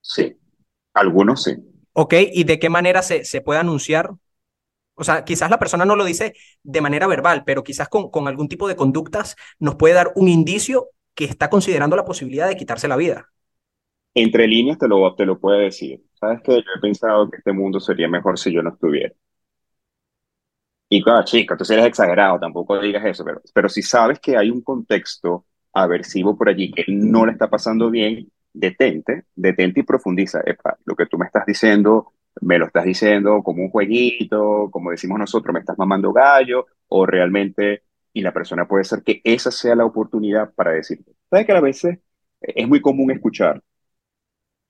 Sí, 0.00 0.36
algunos 0.94 1.42
sí. 1.44 1.56
Ok, 1.94 2.14
¿y 2.32 2.44
de 2.44 2.58
qué 2.58 2.70
manera 2.70 3.02
se, 3.02 3.24
se 3.24 3.40
puede 3.42 3.60
anunciar? 3.60 4.12
O 4.94 5.04
sea, 5.04 5.24
quizás 5.24 5.50
la 5.50 5.58
persona 5.60 5.86
no 5.86 5.96
lo 5.96 6.04
dice 6.04 6.34
de 6.62 6.80
manera 6.82 7.08
verbal, 7.08 7.44
pero 7.44 7.64
quizás 7.64 7.88
con, 7.88 8.10
con 8.10 8.28
algún 8.28 8.48
tipo 8.48 8.68
de 8.68 8.76
conductas 8.76 9.36
nos 9.58 9.76
puede 9.76 9.94
dar 9.94 10.12
un 10.16 10.28
indicio 10.28 10.90
que 11.14 11.24
está 11.26 11.50
considerando 11.50 11.96
la 11.96 12.06
posibilidad 12.06 12.48
de 12.48 12.56
quitarse 12.56 12.88
la 12.88 12.96
vida. 12.96 13.31
Entre 14.14 14.46
líneas 14.46 14.78
te 14.78 14.88
lo, 14.88 15.14
te 15.14 15.26
lo 15.26 15.38
puede 15.38 15.64
decir. 15.64 16.02
Sabes 16.14 16.40
que 16.42 16.52
yo 16.52 16.70
he 16.76 16.80
pensado 16.80 17.30
que 17.30 17.38
este 17.38 17.52
mundo 17.52 17.80
sería 17.80 18.08
mejor 18.08 18.38
si 18.38 18.52
yo 18.52 18.62
no 18.62 18.70
estuviera. 18.70 19.14
Y 20.88 21.02
claro, 21.02 21.24
chico, 21.24 21.56
tú 21.56 21.64
eres 21.72 21.86
exagerado, 21.86 22.38
tampoco 22.38 22.78
digas 22.78 23.04
eso, 23.06 23.24
pero, 23.24 23.40
pero 23.54 23.68
si 23.68 23.80
sabes 23.82 24.20
que 24.20 24.36
hay 24.36 24.50
un 24.50 24.60
contexto 24.62 25.46
aversivo 25.72 26.36
por 26.36 26.48
allí 26.50 26.70
que 26.70 26.84
no 26.88 27.24
le 27.24 27.32
está 27.32 27.48
pasando 27.48 27.90
bien, 27.90 28.30
detente, 28.52 29.24
detente 29.34 29.80
y 29.80 29.82
profundiza. 29.84 30.42
Epa, 30.44 30.76
lo 30.84 30.94
que 30.94 31.06
tú 31.06 31.16
me 31.18 31.24
estás 31.26 31.46
diciendo 31.46 32.12
me 32.40 32.58
lo 32.58 32.66
estás 32.66 32.84
diciendo 32.84 33.42
como 33.42 33.62
un 33.62 33.70
jueguito, 33.70 34.70
como 34.70 34.90
decimos 34.90 35.18
nosotros, 35.18 35.52
me 35.52 35.60
estás 35.60 35.78
mamando 35.78 36.12
gallo, 36.12 36.66
o 36.88 37.06
realmente, 37.06 37.82
y 38.12 38.22
la 38.22 38.32
persona 38.32 38.66
puede 38.66 38.84
ser 38.84 39.02
que 39.02 39.20
esa 39.24 39.50
sea 39.50 39.74
la 39.74 39.84
oportunidad 39.84 40.52
para 40.54 40.72
decirte. 40.72 41.12
¿Sabes 41.30 41.46
que 41.46 41.52
a 41.52 41.60
veces 41.60 41.98
es 42.40 42.68
muy 42.68 42.80
común 42.80 43.10
escuchar 43.10 43.62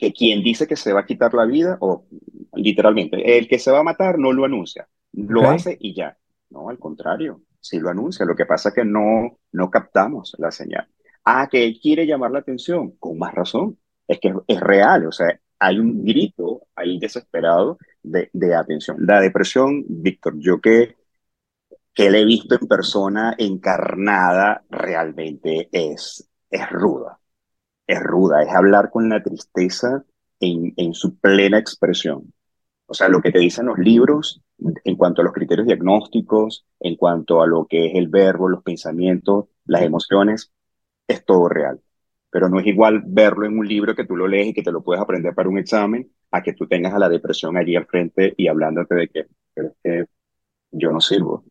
que 0.02 0.12
quien 0.12 0.42
dice 0.42 0.66
que 0.66 0.75
se 0.75 0.92
va 0.92 1.02
a 1.02 1.06
quitar 1.06 1.32
la 1.32 1.44
vida, 1.44 1.78
o 1.80 2.06
literalmente, 2.54 3.38
el 3.38 3.47
que 3.47 3.61
se 3.61 3.71
va 3.71 3.78
a 3.78 3.82
matar 3.85 4.18
no 4.18 4.32
lo 4.32 4.44
anuncia, 4.44 4.88
lo 5.12 5.49
hace 5.49 5.76
y 5.78 5.94
ya. 5.94 6.18
No, 6.50 6.68
al 6.68 6.80
contrario, 6.80 7.42
sí 7.61 7.78
lo 7.78 7.88
anuncia. 7.88 8.26
Lo 8.26 8.35
que 8.35 8.44
pasa 8.44 8.71
es 8.71 8.75
que 8.75 8.85
no, 8.85 9.38
no 9.52 9.71
captamos 9.71 10.35
la 10.38 10.50
señal. 10.50 10.88
Ah, 11.25 11.49
que 11.49 11.64
él 11.64 11.78
quiere 11.80 12.04
llamar 12.04 12.32
la 12.32 12.40
atención, 12.40 12.97
con 12.99 13.16
más 13.16 13.32
razón. 13.32 13.78
Es 14.09 14.18
que 14.18 14.35
es 14.49 14.61
real, 14.61 15.06
o 15.06 15.12
sea, 15.12 15.38
hay 15.61 15.78
un 15.78 16.04
grito 16.04 16.66
ahí 16.75 16.99
desesperado 16.99 17.78
de, 18.02 18.28
de 18.32 18.56
atención. 18.56 18.97
La 19.06 19.21
depresión, 19.21 19.85
Víctor, 19.87 20.35
yo 20.40 20.61
que, 20.61 20.97
que 21.94 22.11
la 22.11 22.18
he 22.18 22.25
visto 22.25 22.56
en 22.61 22.66
persona 22.66 23.37
encarnada, 23.38 24.64
realmente 24.68 25.68
es, 25.71 26.28
es 26.50 26.71
ruda. 26.71 27.21
Es 27.92 28.02
ruda, 28.02 28.42
es 28.42 28.49
hablar 28.49 28.90
con 28.90 29.11
la 29.11 29.22
tristeza 29.22 30.02
en, 30.40 30.94
su 30.94 31.18
plena 31.18 31.58
expresión. 31.58 32.32
O 32.87 32.94
sea, 32.94 33.08
lo 33.08 33.20
que 33.20 33.30
te 33.30 33.38
dicen 33.38 33.66
los 33.66 33.78
libros 33.78 34.40
en 34.58 34.96
cuanto 34.96 35.20
a 35.20 35.25
los 35.25 35.34
criterios 35.34 35.66
diagnósticos, 35.66 36.64
en 36.80 36.96
cuanto 36.96 37.42
a 37.42 37.46
lo 37.46 37.66
que 37.66 37.88
es 37.88 37.94
el 37.94 38.08
verbo, 38.08 38.49
los 38.49 38.62
pensamientos, 38.62 39.46
las 39.66 39.82
emociones, 39.82 40.50
es 41.06 41.22
todo 41.26 41.50
real. 41.50 41.82
pero 42.30 42.49
no 42.49 42.61
es 42.61 42.66
igual 42.66 43.02
verlo 43.06 43.44
en 43.44 43.58
un 43.58 43.68
libro 43.68 43.94
que 43.94 44.06
tú 44.06 44.16
lo 44.16 44.26
lees 44.26 44.49
y 44.49 44.54
que 44.54 44.62
te 44.62 44.72
lo 44.72 44.82
puedes 44.82 45.02
aprender 45.02 45.34
para 45.34 45.50
un 45.50 45.58
examen, 45.58 46.11
a 46.30 46.42
que 46.42 46.54
tú 46.54 46.66
tengas 46.66 46.94
a 46.94 46.99
la 46.99 47.11
depresión 47.11 47.58
allí 47.58 47.76
al 47.76 47.87
frente 47.87 48.32
y 48.38 48.49
hablándote 48.49 48.94
de 48.94 49.08
que 49.08 49.26
yo 50.70 50.90
no 50.92 51.00
sirvo, 51.02 51.44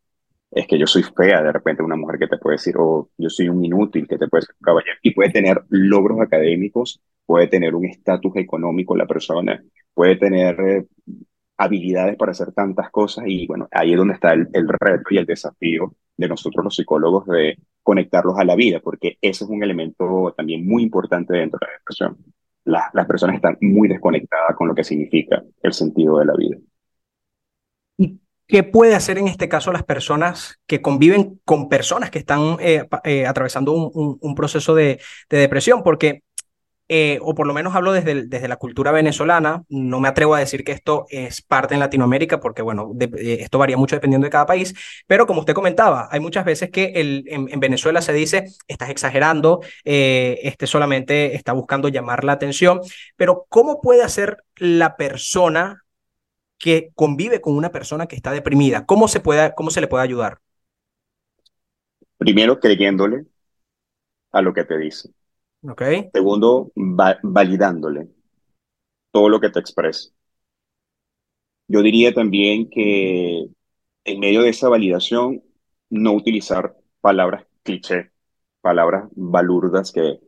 es 0.51 0.67
que 0.67 0.77
yo 0.77 0.85
soy 0.87 1.03
fea, 1.03 1.41
de 1.41 1.51
repente 1.51 1.81
una 1.83 1.95
mujer 1.95 2.19
que 2.19 2.27
te 2.27 2.37
puede 2.37 2.55
decir, 2.55 2.75
oh, 2.77 3.09
yo 3.17 3.29
soy 3.29 3.49
un 3.49 3.63
inútil, 3.63 4.07
que 4.07 4.17
te 4.17 4.27
puede 4.27 4.41
decir, 4.41 4.55
caballero, 4.61 4.97
y 5.01 5.11
puede 5.13 5.31
tener 5.31 5.61
logros 5.69 6.19
académicos, 6.19 7.01
puede 7.25 7.47
tener 7.47 7.73
un 7.75 7.85
estatus 7.85 8.35
económico 8.35 8.95
la 8.95 9.07
persona, 9.07 9.63
puede 9.93 10.17
tener 10.17 10.59
eh, 10.59 10.85
habilidades 11.57 12.17
para 12.17 12.31
hacer 12.31 12.51
tantas 12.53 12.89
cosas 12.91 13.25
y 13.27 13.47
bueno, 13.47 13.67
ahí 13.71 13.91
es 13.91 13.97
donde 13.97 14.15
está 14.15 14.33
el, 14.33 14.49
el, 14.53 14.67
reto 14.67 15.05
y 15.11 15.17
el 15.17 15.25
desafío 15.25 15.95
de 16.17 16.27
nosotros 16.27 16.63
los 16.63 16.75
psicólogos 16.75 17.25
de 17.27 17.57
conectarlos 17.83 18.37
a 18.37 18.43
la 18.43 18.55
vida, 18.55 18.79
porque 18.81 19.17
ese 19.21 19.43
es 19.45 19.49
un 19.49 19.63
elemento 19.63 20.33
también 20.35 20.65
muy 20.67 20.83
importante 20.83 21.33
dentro 21.33 21.59
de 21.61 21.67
la 21.67 21.73
depresión. 21.79 22.17
las 22.65 23.07
personas 23.07 23.37
están 23.37 23.57
muy 23.61 23.87
desconectadas 23.87 24.55
con 24.55 24.67
lo 24.67 24.75
que 24.75 24.83
significa 24.83 25.43
el 25.63 25.73
sentido 25.73 26.19
de 26.19 26.25
la 26.25 26.33
vida. 26.35 26.57
¿Qué 28.51 28.63
puede 28.63 28.95
hacer 28.95 29.17
en 29.17 29.29
este 29.29 29.47
caso 29.47 29.71
las 29.71 29.83
personas 29.83 30.59
que 30.67 30.81
conviven 30.81 31.39
con 31.45 31.69
personas 31.69 32.11
que 32.11 32.19
están 32.19 32.57
eh, 32.59 32.85
eh, 33.05 33.25
atravesando 33.25 33.71
un, 33.71 34.17
un, 34.19 34.35
proceso 34.35 34.75
de, 34.75 34.99
de, 35.29 35.37
depresión? 35.37 35.83
Porque, 35.83 36.23
eh, 36.89 37.17
o 37.21 37.33
por 37.33 37.47
lo 37.47 37.53
menos 37.53 37.73
hablo 37.75 37.93
desde, 37.93 38.27
desde 38.27 38.49
la 38.49 38.57
cultura 38.57 38.91
venezolana, 38.91 39.63
no 39.69 40.01
me 40.01 40.09
atrevo 40.09 40.35
a 40.35 40.39
decir 40.39 40.65
que 40.65 40.73
esto 40.73 41.05
es 41.09 41.41
parte 41.41 41.75
en 41.75 41.79
Latinoamérica, 41.79 42.41
porque 42.41 42.61
bueno, 42.61 42.91
esto 43.17 43.57
varía 43.57 43.77
mucho 43.77 43.95
dependiendo 43.95 44.25
de 44.25 44.31
cada 44.31 44.45
país, 44.45 44.75
pero 45.07 45.25
como 45.25 45.39
usted 45.39 45.53
comentaba, 45.53 46.09
hay 46.11 46.19
muchas 46.19 46.43
veces 46.43 46.71
que 46.71 46.91
el, 46.95 47.23
en, 47.27 47.47
en, 47.49 47.59
Venezuela 47.61 48.01
se 48.01 48.11
dice, 48.11 48.47
estás 48.67 48.89
exagerando, 48.89 49.61
este 49.85 50.67
solamente 50.67 51.35
está 51.35 51.53
buscando 51.53 51.87
llamar 51.87 52.25
la 52.25 52.33
atención, 52.33 52.81
pero 53.15 53.45
¿cómo 53.47 53.79
puede 53.79 54.03
hacer 54.03 54.43
la 54.57 54.97
persona 54.97 55.80
que 56.61 56.91
convive 56.93 57.41
con 57.41 57.57
una 57.57 57.71
persona 57.71 58.05
que 58.05 58.15
está 58.15 58.31
deprimida? 58.31 58.85
¿Cómo 58.85 59.07
se, 59.07 59.19
puede, 59.19 59.53
cómo 59.55 59.71
se 59.71 59.81
le 59.81 59.87
puede 59.87 60.03
ayudar? 60.03 60.39
Primero, 62.17 62.59
creyéndole 62.59 63.25
a 64.31 64.41
lo 64.41 64.53
que 64.53 64.63
te 64.63 64.77
dice. 64.77 65.09
Okay. 65.63 66.09
Segundo, 66.13 66.71
validándole 66.75 68.09
todo 69.09 69.27
lo 69.27 69.39
que 69.39 69.49
te 69.49 69.59
expresa. 69.59 70.11
Yo 71.67 71.81
diría 71.81 72.13
también 72.13 72.69
que 72.69 73.47
en 74.03 74.19
medio 74.19 74.43
de 74.43 74.49
esa 74.49 74.69
validación, 74.69 75.43
no 75.89 76.13
utilizar 76.13 76.75
palabras 77.01 77.45
cliché, 77.63 78.11
palabras 78.61 79.09
balurdas 79.15 79.91
que, 79.91 80.19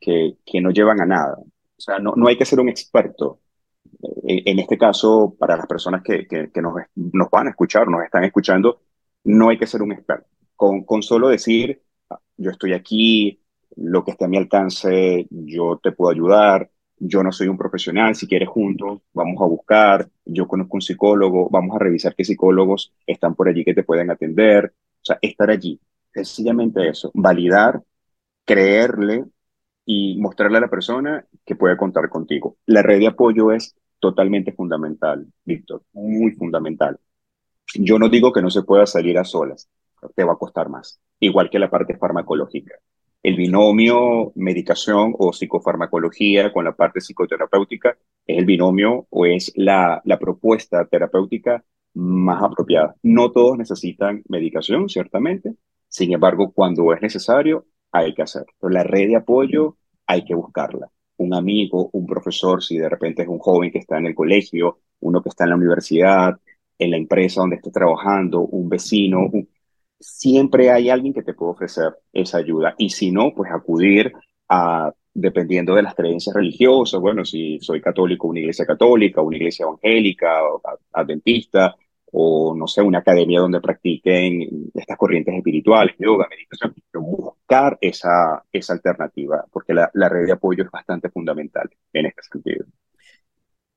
que, 0.00 0.36
que 0.44 0.60
no 0.60 0.70
llevan 0.70 1.00
a 1.00 1.06
nada. 1.06 1.36
O 1.38 1.80
sea, 1.80 1.98
no, 2.00 2.14
no 2.16 2.26
hay 2.26 2.36
que 2.36 2.44
ser 2.44 2.58
un 2.58 2.68
experto 2.68 3.40
en 4.24 4.58
este 4.58 4.78
caso, 4.78 5.34
para 5.38 5.56
las 5.56 5.66
personas 5.66 6.02
que, 6.02 6.26
que, 6.26 6.62
nos, 6.62 6.74
nos, 6.94 7.30
van 7.30 7.46
a 7.48 7.50
escuchar, 7.50 7.88
nos 7.88 8.04
están 8.04 8.24
escuchando, 8.24 8.82
no 9.24 9.48
hay 9.48 9.58
que 9.58 9.66
ser 9.66 9.82
un 9.82 9.92
experto. 9.92 10.26
Con, 10.54 10.84
con 10.84 11.02
solo 11.02 11.28
decir, 11.28 11.82
ah, 12.10 12.18
yo 12.36 12.50
estoy 12.50 12.72
aquí, 12.72 13.40
lo 13.76 14.04
que 14.04 14.12
esté 14.12 14.24
a 14.24 14.28
mi 14.28 14.36
alcance, 14.36 15.26
yo 15.30 15.78
te 15.82 15.92
puedo 15.92 16.10
ayudar, 16.10 16.70
yo 16.98 17.22
no 17.22 17.32
soy 17.32 17.48
un 17.48 17.56
profesional, 17.56 18.14
si 18.16 18.26
quieres 18.26 18.48
juntos, 18.48 19.02
vamos 19.12 19.40
a 19.40 19.46
buscar, 19.46 20.08
yo 20.24 20.48
conozco 20.48 20.76
un 20.76 20.82
psicólogo, 20.82 21.48
vamos 21.50 21.76
a 21.76 21.78
revisar 21.78 22.14
qué 22.14 22.24
psicólogos 22.24 22.92
están 23.06 23.34
por 23.34 23.48
allí 23.48 23.64
que 23.64 23.74
te 23.74 23.84
pueden 23.84 24.10
atender, 24.10 24.74
o 24.74 25.04
sea, 25.04 25.18
estar 25.22 25.50
allí, 25.50 25.80
sencillamente 26.12 26.88
eso, 26.88 27.10
validar, 27.14 27.82
creerle 28.44 29.24
y 29.90 30.18
mostrarle 30.18 30.58
a 30.58 30.60
la 30.60 30.68
persona 30.68 31.24
que 31.46 31.56
puede 31.56 31.78
contar 31.78 32.10
contigo. 32.10 32.58
La 32.66 32.82
red 32.82 32.98
de 32.98 33.06
apoyo 33.06 33.52
es 33.52 33.74
totalmente 33.98 34.52
fundamental, 34.52 35.26
Víctor, 35.46 35.82
muy 35.94 36.32
fundamental. 36.32 36.98
Yo 37.74 37.98
no 37.98 38.10
digo 38.10 38.30
que 38.30 38.42
no 38.42 38.50
se 38.50 38.64
pueda 38.64 38.84
salir 38.84 39.16
a 39.16 39.24
solas, 39.24 39.70
te 40.14 40.24
va 40.24 40.34
a 40.34 40.36
costar 40.36 40.68
más, 40.68 41.00
igual 41.20 41.48
que 41.48 41.58
la 41.58 41.70
parte 41.70 41.96
farmacológica. 41.96 42.74
El 43.22 43.36
binomio 43.36 44.30
medicación 44.34 45.14
o 45.18 45.32
psicofarmacología 45.32 46.52
con 46.52 46.66
la 46.66 46.72
parte 46.72 47.00
psicoterapéutica 47.00 47.96
es 48.26 48.36
el 48.36 48.44
binomio 48.44 49.06
o 49.08 49.24
es 49.24 49.54
la, 49.56 50.02
la 50.04 50.18
propuesta 50.18 50.84
terapéutica 50.84 51.64
más 51.94 52.42
apropiada. 52.42 52.94
No 53.02 53.32
todos 53.32 53.56
necesitan 53.56 54.22
medicación, 54.28 54.90
ciertamente, 54.90 55.54
sin 55.88 56.12
embargo, 56.12 56.52
cuando 56.52 56.92
es 56.92 57.00
necesario, 57.00 57.64
hay 57.92 58.14
que 58.14 58.22
hacerlo. 58.22 58.52
La 58.62 58.82
red 58.84 59.08
de 59.08 59.16
apoyo 59.16 59.76
hay 60.06 60.24
que 60.24 60.34
buscarla 60.34 60.90
un 61.18 61.34
amigo, 61.34 61.90
un 61.92 62.06
profesor, 62.06 62.62
si 62.62 62.78
de 62.78 62.88
repente 62.88 63.22
es 63.22 63.28
un 63.28 63.38
joven 63.38 63.70
que 63.70 63.78
está 63.78 63.98
en 63.98 64.06
el 64.06 64.14
colegio, 64.14 64.80
uno 65.00 65.22
que 65.22 65.28
está 65.28 65.44
en 65.44 65.50
la 65.50 65.56
universidad, 65.56 66.40
en 66.78 66.90
la 66.92 66.96
empresa 66.96 67.40
donde 67.40 67.56
esté 67.56 67.70
trabajando, 67.70 68.40
un 68.40 68.68
vecino, 68.68 69.30
siempre 69.98 70.70
hay 70.70 70.90
alguien 70.90 71.12
que 71.12 71.22
te 71.22 71.34
puede 71.34 71.52
ofrecer 71.52 71.96
esa 72.12 72.38
ayuda. 72.38 72.74
Y 72.78 72.90
si 72.90 73.10
no, 73.10 73.34
pues 73.34 73.50
acudir 73.52 74.12
a, 74.48 74.92
dependiendo 75.12 75.74
de 75.74 75.82
las 75.82 75.94
creencias 75.94 76.34
religiosas, 76.34 77.00
bueno, 77.00 77.24
si 77.24 77.58
soy 77.60 77.80
católico, 77.80 78.28
una 78.28 78.40
iglesia 78.40 78.66
católica, 78.66 79.20
una 79.20 79.36
iglesia 79.36 79.64
evangélica, 79.64 80.40
adventista, 80.92 81.76
o 82.12 82.54
no 82.56 82.66
sé, 82.66 82.82
una 82.82 82.98
academia 82.98 83.40
donde 83.40 83.60
practiquen 83.60 84.70
estas 84.74 84.96
corrientes 84.96 85.34
espirituales, 85.34 85.94
yoga, 85.98 86.26
meditación, 86.30 86.74
buscar 86.94 87.78
esa, 87.80 88.44
esa 88.52 88.72
alternativa, 88.72 89.44
porque 89.50 89.74
la, 89.74 89.90
red 90.08 90.26
de 90.26 90.32
apoyo 90.32 90.64
es 90.64 90.70
bastante 90.70 91.10
fundamental 91.10 91.68
en 91.92 92.06
este 92.06 92.22
sentido. 92.30 92.64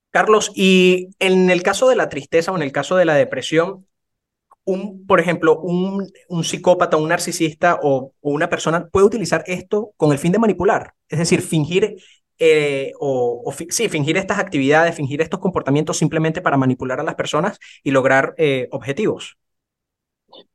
Carlos, 0.10 0.52
y 0.56 1.10
en 1.20 1.50
el 1.50 1.64
caso 1.64 1.88
de 1.90 1.96
la 1.96 2.10
tristeza 2.10 2.52
o 2.52 2.56
en 2.56 2.64
el 2.64 2.72
caso 2.72 2.96
de 2.98 3.06
la 3.06 3.16
depresión, 3.16 3.86
un, 4.64 5.06
por 5.08 5.20
ejemplo, 5.20 5.60
un, 5.60 6.12
un 6.28 6.44
psicópata, 6.44 6.98
un 6.98 7.10
narcisista 7.10 7.80
o, 7.82 8.14
una 8.22 8.50
persona 8.50 8.88
puede 8.88 9.06
utilizar 9.06 9.44
esto 9.48 9.94
con 9.98 10.12
el 10.12 10.20
fin 10.20 10.32
de 10.32 10.40
manipular, 10.40 10.94
es 11.10 11.20
decir, 11.20 11.42
fingir 11.42 11.96
eh, 12.44 12.94
o, 13.00 13.54
sí, 13.70 13.88
fingir 13.88 14.18
estas 14.18 14.40
actividades, 14.40 14.96
fingir 14.96 15.22
estos 15.22 15.40
comportamientos 15.40 15.98
simplemente 15.98 16.42
para 16.42 16.58
manipular 16.58 17.00
a 17.00 17.04
las 17.04 17.14
personas 17.14 17.60
y 17.84 17.92
lograr 17.92 18.34
eh, 18.40 18.68
objetivos. 18.72 19.38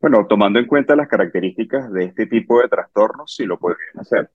Bueno, 0.01 0.27
tomando 0.29 0.59
en 0.59 0.66
cuenta 0.66 0.96
las 0.96 1.07
características 1.07 1.92
de 1.92 2.07
este 2.07 2.27
tipo 2.27 2.61
de 2.61 2.68
trastornos, 2.68 3.33
sí 3.37 3.44
lo 3.44 3.57
podrían 3.57 4.01
hacer. 4.01 4.29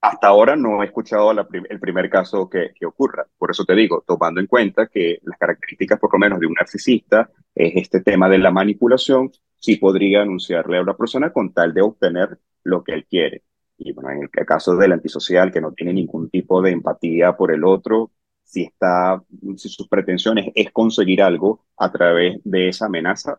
Hasta 0.00 0.26
ahora 0.26 0.56
no 0.56 0.82
he 0.82 0.86
escuchado 0.86 1.30
el 1.30 1.80
primer 1.80 2.10
caso 2.10 2.48
que, 2.50 2.72
que, 2.74 2.86
ocurra. 2.86 3.26
Por 3.38 3.52
eso 3.52 3.64
te 3.64 3.76
digo, 3.76 4.02
tomando 4.04 4.40
en 4.40 4.48
cuenta 4.48 4.88
que 4.88 5.20
las 5.22 5.38
características, 5.38 6.00
por 6.00 6.12
lo 6.12 6.18
menos, 6.18 6.40
de 6.40 6.46
un 6.46 6.54
narcisista 6.54 7.30
es 7.54 7.74
este 7.76 8.00
tema 8.00 8.28
de 8.28 8.38
la 8.38 8.50
manipulación, 8.50 9.30
sí 9.54 9.76
podría 9.76 10.22
anunciarle 10.22 10.78
a 10.78 10.82
una 10.82 10.96
persona 10.96 11.32
con 11.32 11.52
tal 11.52 11.72
de 11.74 11.82
obtener 11.82 12.38
lo 12.64 12.82
que 12.82 12.94
él 12.94 13.06
quiere. 13.08 13.44
Y 13.78 13.92
bueno, 13.92 14.10
en 14.10 14.22
el 14.22 14.46
caso 14.46 14.76
del 14.76 14.92
antisocial, 14.92 15.52
que 15.52 15.60
no 15.60 15.72
tiene 15.72 15.92
ningún 15.92 16.28
tipo 16.30 16.60
de 16.60 16.72
empatía 16.72 17.36
por 17.36 17.52
el 17.52 17.64
otro, 17.64 18.10
si, 18.42 18.62
está, 18.64 19.22
si 19.56 19.68
sus 19.68 19.88
pretensiones 19.88 20.50
es 20.54 20.72
conseguir 20.72 21.22
algo 21.22 21.64
a 21.76 21.92
través 21.92 22.40
de 22.44 22.68
esa 22.68 22.86
amenaza, 22.86 23.38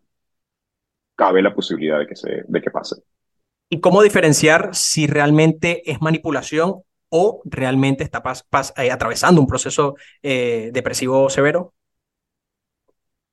cabe 1.15 1.41
la 1.41 1.53
posibilidad 1.53 1.99
de 1.99 2.07
que, 2.07 2.15
se, 2.15 2.43
de 2.47 2.61
que 2.61 2.71
pase. 2.71 2.95
¿Y 3.69 3.81
cómo 3.81 4.01
diferenciar 4.01 4.73
si 4.73 5.07
realmente 5.07 5.91
es 5.91 6.01
manipulación 6.01 6.81
o 7.09 7.41
realmente 7.45 8.03
está 8.03 8.23
pas, 8.23 8.43
pas, 8.43 8.73
eh, 8.77 8.91
atravesando 8.91 9.41
un 9.41 9.47
proceso 9.47 9.95
eh, 10.23 10.69
depresivo 10.73 11.29
severo? 11.29 11.73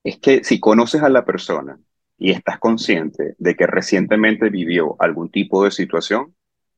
Es 0.03 0.19
que 0.19 0.45
si 0.45 0.61
conoces 0.61 1.03
a 1.03 1.09
la 1.09 1.25
persona 1.25 1.79
y 2.19 2.31
estás 2.31 2.59
consciente 2.59 3.35
de 3.39 3.55
que 3.55 3.67
recientemente 3.67 4.51
vivió 4.51 4.97
algún 4.99 5.31
tipo 5.31 5.65
de 5.65 5.71
situación, 5.71 6.35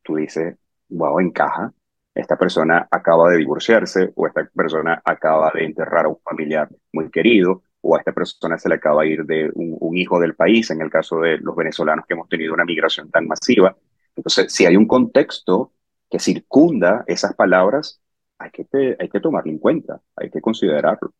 tú 0.08 0.16
dices, 0.16 0.56
wow, 0.88 1.20
encaja. 1.20 1.72
Esta 2.14 2.36
persona 2.36 2.88
acaba 2.90 3.30
de 3.30 3.36
divorciarse 3.36 4.10
o 4.16 4.26
esta 4.26 4.42
persona 4.54 5.00
acaba 5.04 5.52
de 5.54 5.66
enterrar 5.66 6.06
a 6.06 6.08
un 6.08 6.18
familiar 6.24 6.68
muy 6.92 7.10
querido 7.10 7.62
o 7.82 7.94
a 7.94 7.98
esta 7.98 8.12
persona 8.12 8.58
se 8.58 8.70
le 8.70 8.76
acaba 8.76 9.02
de 9.02 9.10
ir 9.10 9.24
de 9.24 9.50
un, 9.54 9.96
hijo 9.96 10.18
del 10.18 10.34
país, 10.34 10.70
en 10.70 10.80
el 10.80 10.90
caso 10.90 11.20
de 11.20 11.38
los 11.38 11.54
venezolanos 11.54 12.06
que 12.06 12.14
hemos 12.14 12.28
tenido 12.28 12.54
una 12.54 12.64
migración 12.64 13.10
tan 13.10 13.26
masiva. 13.26 13.76
Entonces, 14.16 14.52
si 14.52 14.66
hay 14.66 14.76
un 14.76 14.86
contexto 14.86 15.72
que 16.10 16.18
circunda 16.18 17.04
esas 17.06 17.34
palabras, 17.34 18.00
hay 18.38 18.50
que, 18.50 18.96
hay 18.98 19.08
que 19.08 19.20
tomarlo 19.20 19.52
en 19.52 19.58
cuenta, 19.58 20.00
hay 20.16 20.30
que 20.30 20.40
considerarlo. 20.40 21.12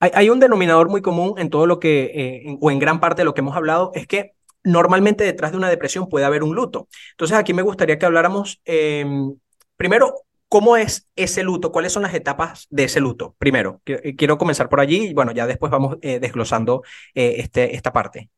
Hay, 0.00 0.10
hay 0.14 0.30
un 0.30 0.40
denominador 0.40 0.88
muy 0.88 1.02
común 1.02 1.34
en 1.38 1.50
todo 1.50 1.66
lo 1.66 1.78
que, 1.78 2.10
eh, 2.14 2.58
o 2.60 2.70
en 2.70 2.78
gran 2.78 3.00
parte 3.00 3.22
de 3.22 3.26
lo 3.26 3.34
que 3.34 3.40
hemos 3.40 3.56
hablado, 3.56 3.92
es 3.94 4.06
que 4.06 4.32
normalmente 4.64 5.24
detrás 5.24 5.52
de 5.52 5.58
una 5.58 5.68
depresión 5.68 6.08
puede 6.08 6.24
haber 6.24 6.42
un 6.42 6.54
luto. 6.54 6.88
Entonces 7.12 7.36
aquí 7.36 7.52
me 7.52 7.62
gustaría 7.62 7.98
que 7.98 8.06
habláramos 8.06 8.60
em, 8.64 9.36
primero 9.76 10.14
cómo 10.48 10.76
es 10.76 11.08
ese 11.16 11.42
luto, 11.42 11.70
cuáles 11.70 11.92
son 11.92 12.02
las 12.02 12.14
etapas 12.14 12.66
de 12.70 12.84
ese 12.84 13.00
luto. 13.00 13.34
Primero, 13.38 13.80
eh, 13.86 14.16
quiero 14.16 14.38
comenzar 14.38 14.68
por 14.68 14.80
allí 14.80 15.08
y 15.08 15.14
bueno, 15.14 15.32
ya 15.32 15.46
después 15.46 15.70
vamos 15.70 15.98
eh, 16.00 16.18
desglosando 16.18 16.82
eh, 17.14 17.36
este, 17.38 17.74
esta 17.74 17.92
parte. 17.92 18.30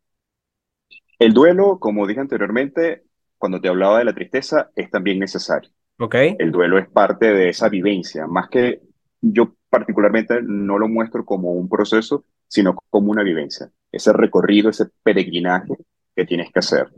El 1.19 1.33
duelo, 1.33 1.79
como 1.79 2.07
dije 2.07 2.21
anteriormente, 2.21 3.05
cuando 3.39 3.61
te 3.61 3.69
hablaba 3.69 3.99
de 3.99 4.05
la 4.05 4.15
tristeza, 4.15 4.71
es 4.75 4.91
también 4.91 5.19
necesario. 5.19 5.71
Okay. 5.99 6.37
El 6.39 6.53
duelo 6.53 6.79
es 6.79 6.89
parte 6.89 7.33
de 7.33 7.49
esa 7.49 7.69
vivencia, 7.69 8.27
más 8.27 8.49
que 8.49 8.83
yo 9.23 9.55
particularmente 9.71 10.41
no 10.43 10.79
lo 10.79 10.89
muestro 10.89 11.25
como 11.25 11.53
un 11.53 11.69
proceso, 11.69 12.25
sino 12.49 12.77
como 12.91 13.11
una 13.11 13.23
vivencia, 13.23 13.71
ese 13.93 14.13
recorrido, 14.13 14.69
ese 14.71 14.87
peregrinaje 15.03 15.75
que 16.17 16.25
tienes 16.25 16.51
que 16.51 16.59
hacer. 16.59 16.89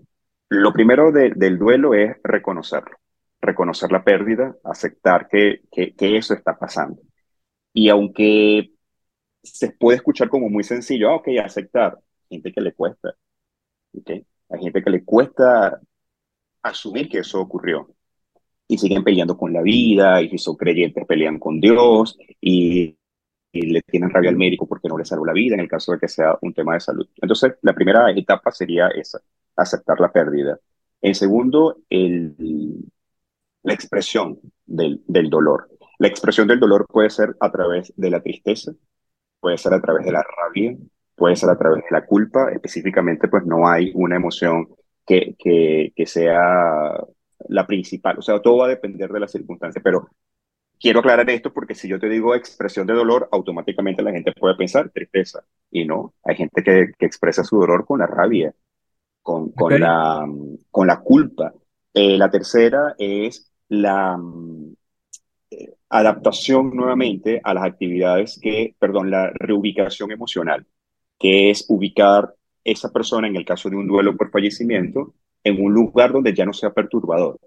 Lo 0.49 0.73
primero 0.73 1.13
del 1.13 1.59
duelo 1.59 1.93
es 1.93 2.17
reconocerlo, 2.23 2.97
reconocer 3.41 3.93
la 3.93 4.05
pérdida, 4.05 4.57
aceptar 4.65 5.29
que, 5.29 5.63
que, 5.71 6.17
eso 6.17 6.33
está 6.33 6.57
pasando. 6.57 7.03
Y 7.75 7.91
aunque 7.91 8.71
se 9.43 9.73
puede 9.73 9.97
escuchar 9.97 10.29
como 10.31 10.49
muy 10.49 10.65
sencillo, 10.65 11.11
ah, 11.11 11.17
ok, 11.17 11.29
aceptar, 11.45 11.99
gente 12.31 12.53
que 12.53 12.61
le 12.61 12.73
cuesta, 12.73 13.15
¿okay? 13.93 14.25
hay 14.49 14.61
gente 14.61 14.83
que 14.83 14.91
le 14.91 15.05
cuesta 15.05 15.81
asumir 16.63 17.09
que 17.09 17.19
eso 17.19 17.41
ocurrió 17.41 17.95
y 18.67 18.79
siguen 18.79 19.05
peleando 19.05 19.37
con 19.37 19.53
la 19.53 19.63
vida 19.63 20.23
y 20.23 20.37
son 20.39 20.57
creyentes 20.57 21.07
pelean 21.07 21.39
con 21.39 21.61
Dios 21.61 22.19
y, 22.41 22.98
y 23.59 23.71
le 23.73 23.83
tienen 23.83 24.11
rabia 24.11 24.31
al 24.31 24.37
médico 24.37 24.67
porque 24.67 24.89
no 24.89 24.97
le 24.99 25.05
salvó 25.05 25.27
la 25.27 25.33
vida 25.33 25.55
en 25.55 25.61
el 25.61 25.69
caso 25.69 25.93
de 25.93 25.99
que 25.99 26.09
sea 26.09 26.37
un 26.43 26.55
tema 26.55 26.75
de 26.75 26.81
salud. 26.81 27.09
Entonces, 27.21 27.55
la 27.63 27.75
primera 27.75 28.11
etapa 28.13 28.53
sería 28.53 28.89
esa, 28.89 29.21
aceptar 29.57 30.01
la 30.01 30.13
pérdida. 30.13 30.59
En 31.01 31.15
segundo, 31.15 31.79
el, 31.91 32.35
la 33.63 33.75
expresión 33.75 34.39
del, 34.67 35.03
del 35.07 35.31
dolor. 35.31 35.69
La 35.99 36.09
expresión 36.09 36.47
del 36.47 36.61
dolor 36.61 36.87
puede 36.87 37.11
ser 37.11 37.37
a 37.41 37.51
través 37.51 37.93
de 37.97 38.11
la 38.11 38.21
tristeza, 38.23 38.73
puede 39.41 39.59
ser 39.59 39.75
a 39.75 39.81
través 39.81 40.05
de 40.05 40.13
la 40.13 40.23
rabia, 40.23 40.77
puede 41.17 41.37
ser 41.37 41.51
a 41.51 41.59
través 41.59 41.83
de 41.85 41.91
la 41.91 42.07
culpa. 42.07 42.53
Específicamente, 42.53 43.29
pues 43.29 43.45
no 43.45 43.69
hay 43.69 43.93
una 43.95 44.17
emoción 44.17 44.69
que, 45.07 45.35
que, 45.39 45.93
que 45.97 46.07
sea 46.07 46.95
la 47.49 47.67
principal. 47.67 48.19
O 48.19 48.23
sea, 48.23 48.41
todo 48.41 48.59
va 48.59 48.67
a 48.67 48.69
depender 48.71 49.11
de 49.11 49.21
la 49.21 49.29
circunstancia, 49.29 49.81
pero 49.83 50.09
quiero 50.81 51.01
aclarar 51.01 51.29
esto 51.31 51.53
porque 51.53 51.75
si 51.75 51.89
yo 51.89 51.99
te 51.99 52.09
digo 52.09 52.35
expresión 52.35 52.87
de 52.87 52.95
dolor, 52.95 53.29
automáticamente 53.33 54.03
la 54.03 54.13
gente 54.13 54.33
puede 54.33 54.57
pensar 54.57 54.91
tristeza. 54.91 55.45
Y 55.71 55.85
no, 55.85 56.15
hay 56.25 56.37
gente 56.37 56.63
que, 56.63 56.93
que 56.99 57.07
expresa 57.07 57.45
su 57.45 57.59
dolor 57.59 57.85
con 57.85 57.99
la 57.99 58.07
rabia, 58.07 58.55
con, 59.23 59.51
con, 59.53 59.79
la, 59.81 60.27
con 60.71 60.87
la 60.87 61.01
culpa. 61.01 61.53
Eh, 61.93 62.17
la 62.17 62.31
tercera 62.31 62.95
es 62.99 63.53
la 63.69 64.19
eh, 65.51 65.75
adaptación 65.89 66.75
nuevamente 66.75 67.41
a 67.43 67.55
las 67.55 67.65
actividades 67.65 68.39
que, 68.41 68.75
perdón, 68.79 69.11
la 69.11 69.31
reubicación 69.35 70.13
emocional, 70.13 70.67
que 71.19 71.51
es 71.51 71.67
ubicar 71.69 72.35
esa 72.65 72.91
persona, 72.93 73.29
en 73.29 73.37
el 73.37 73.45
caso 73.45 73.71
de 73.71 73.77
un 73.77 73.89
duelo 73.89 74.17
por 74.17 74.31
fallecimiento, 74.31 75.15
en 75.45 75.63
un 75.63 75.73
lugar 75.73 76.13
donde 76.13 76.35
ya 76.35 76.45
no 76.45 76.53
sea 76.53 76.71
perturbador. 76.71 77.39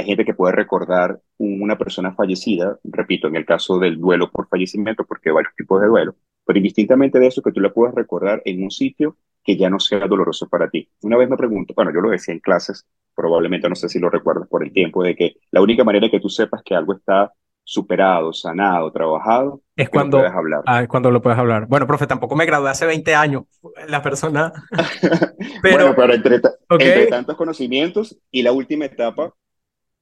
Hay 0.00 0.06
gente 0.06 0.24
que 0.24 0.32
puede 0.32 0.54
recordar 0.54 1.20
una 1.36 1.76
persona 1.76 2.14
fallecida, 2.14 2.78
repito, 2.84 3.28
en 3.28 3.36
el 3.36 3.44
caso 3.44 3.78
del 3.78 3.98
duelo 3.98 4.30
por 4.30 4.48
fallecimiento, 4.48 5.04
porque 5.04 5.28
hay 5.28 5.34
varios 5.34 5.54
tipos 5.54 5.78
de 5.78 5.88
duelo, 5.88 6.14
pero 6.46 6.56
indistintamente 6.56 7.18
de 7.18 7.26
eso, 7.26 7.42
que 7.42 7.52
tú 7.52 7.60
la 7.60 7.70
puedas 7.70 7.94
recordar 7.94 8.40
en 8.46 8.62
un 8.62 8.70
sitio 8.70 9.18
que 9.44 9.58
ya 9.58 9.68
no 9.68 9.78
sea 9.78 10.06
doloroso 10.06 10.48
para 10.48 10.70
ti. 10.70 10.88
Una 11.02 11.18
vez 11.18 11.28
me 11.28 11.36
pregunto, 11.36 11.74
bueno, 11.76 11.92
yo 11.92 12.00
lo 12.00 12.08
decía 12.08 12.32
en 12.32 12.40
clases, 12.40 12.86
probablemente 13.14 13.68
no 13.68 13.74
sé 13.74 13.90
si 13.90 13.98
lo 13.98 14.08
recuerdas 14.08 14.48
por 14.48 14.64
el 14.64 14.72
tiempo, 14.72 15.02
de 15.02 15.14
que 15.14 15.36
la 15.50 15.60
única 15.60 15.84
manera 15.84 16.08
que 16.10 16.18
tú 16.18 16.30
sepas 16.30 16.62
que 16.64 16.74
algo 16.74 16.94
está 16.94 17.34
superado, 17.62 18.32
sanado, 18.32 18.90
trabajado, 18.90 19.60
es 19.76 19.90
cuando, 19.90 20.22
lo 20.22 20.28
hablar. 20.28 20.62
Ah, 20.64 20.86
cuando 20.88 21.10
lo 21.10 21.20
puedes 21.20 21.38
hablar. 21.38 21.66
Bueno, 21.66 21.86
profe, 21.86 22.06
tampoco 22.06 22.36
me 22.36 22.46
gradué 22.46 22.70
hace 22.70 22.86
20 22.86 23.14
años, 23.14 23.44
la 23.86 24.02
persona. 24.02 24.50
pero, 25.62 25.76
bueno, 25.76 25.94
pero 25.94 26.14
entre, 26.14 26.40
entre, 26.70 27.06
tantos 27.08 27.36
conocimientos 27.36 28.18
y 28.30 28.42
la 28.42 28.52
última 28.52 28.86
etapa 28.86 29.34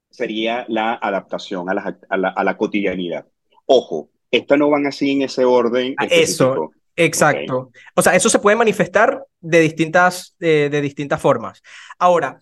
sería 0.09 0.65
la 0.67 0.93
adaptación 0.93 1.69
a 1.69 1.73
la, 1.73 1.97
a 2.09 2.17
la, 2.17 2.29
a 2.29 2.43
la 2.43 2.57
cotidianidad. 2.57 3.25
Ojo, 3.65 4.09
estas 4.31 4.57
no 4.57 4.69
van 4.69 4.87
así 4.87 5.11
en 5.11 5.23
ese 5.23 5.45
orden. 5.45 5.95
Ah, 5.97 6.07
eso, 6.09 6.71
exacto. 6.95 7.71
O 7.95 8.01
sea, 8.01 8.15
eso 8.15 8.29
se 8.29 8.39
puede 8.39 8.57
manifestar 8.57 9.25
de 9.39 9.59
distintas, 9.59 10.35
de, 10.39 10.69
de 10.69 10.81
distintas 10.81 11.21
formas. 11.21 11.61
Ahora, 11.97 12.39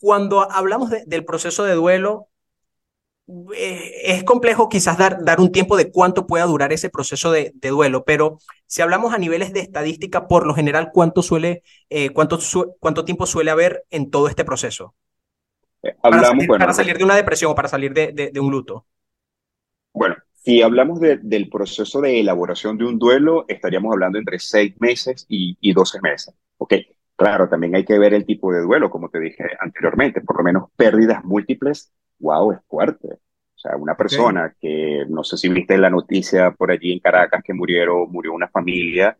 cuando 0.00 0.50
hablamos 0.50 0.90
del 0.90 1.24
proceso 1.24 1.64
de 1.64 1.74
duelo, 1.74 2.28
eh, 3.56 4.02
es 4.04 4.24
complejo 4.24 4.68
quizás 4.68 4.98
dar, 4.98 5.24
dar 5.24 5.40
un 5.40 5.50
tiempo 5.50 5.78
de 5.78 5.90
cuánto 5.90 6.26
pueda 6.26 6.44
durar 6.44 6.72
ese 6.74 6.90
proceso 6.90 7.32
de, 7.32 7.54
duelo, 7.62 8.04
pero 8.04 8.38
si 8.66 8.82
hablamos 8.82 9.14
a 9.14 9.18
niveles 9.18 9.52
de 9.54 9.60
estadística, 9.60 10.28
por 10.28 10.46
lo 10.46 10.54
general, 10.54 10.90
¿cuánto, 10.92 11.22
suele, 11.22 11.62
eh, 11.88 12.10
cuánto, 12.10 12.38
cuánto 12.80 13.04
tiempo 13.06 13.24
suele 13.26 13.50
haber 13.50 13.86
en 13.90 14.10
todo 14.10 14.28
este 14.28 14.44
proceso? 14.44 14.94
Eh, 15.84 15.96
hablamos, 16.02 16.46
para, 16.46 16.72
salir, 16.72 16.96
de 16.96 17.04
una 17.04 17.16
depresión 17.16 17.52
o 17.52 17.54
para 17.54 17.68
salir 17.68 17.92
de, 17.92 18.12
de, 18.12 18.40
un 18.40 18.50
luto. 18.50 18.86
Bueno, 19.92 20.16
si 20.32 20.62
hablamos 20.62 21.00
del 21.00 21.48
proceso 21.48 22.00
de 22.00 22.20
elaboración 22.20 22.76
de 22.78 22.84
un 22.84 22.98
duelo, 22.98 23.44
estaríamos 23.48 23.92
hablando 23.92 24.18
entre 24.18 24.38
seis 24.38 24.74
meses 24.80 25.26
y, 25.28 25.56
y 25.60 25.72
12 25.72 26.00
meses. 26.00 26.34
¿ok? 26.58 26.74
Claro, 27.16 27.48
también 27.48 27.76
hay 27.76 27.84
que 27.84 27.98
ver 27.98 28.14
el 28.14 28.26
tipo 28.26 28.52
de 28.52 28.60
duelo, 28.60 28.90
como 28.90 29.08
te 29.08 29.20
dije 29.20 29.44
anteriormente, 29.60 30.20
por 30.20 30.38
lo 30.38 30.42
menos 30.42 30.70
pérdidas 30.76 31.24
múltiples 31.24 31.92
wow, 32.18 32.52
es 32.52 32.58
fuerte. 32.68 33.08
O 33.12 33.58
sea, 33.58 33.76
una 33.76 33.96
persona 33.96 34.54
que, 34.60 35.04
no 35.08 35.22
sé 35.24 35.36
si 35.36 35.48
viste 35.48 35.78
la 35.78 35.90
noticia 35.90 36.50
por 36.50 36.70
allí 36.70 36.92
en 36.92 37.00
Caracas 37.00 37.42
que 37.42 37.54
murieron, 37.54 38.10
murió 38.10 38.32
una 38.32 38.48
familia, 38.48 39.16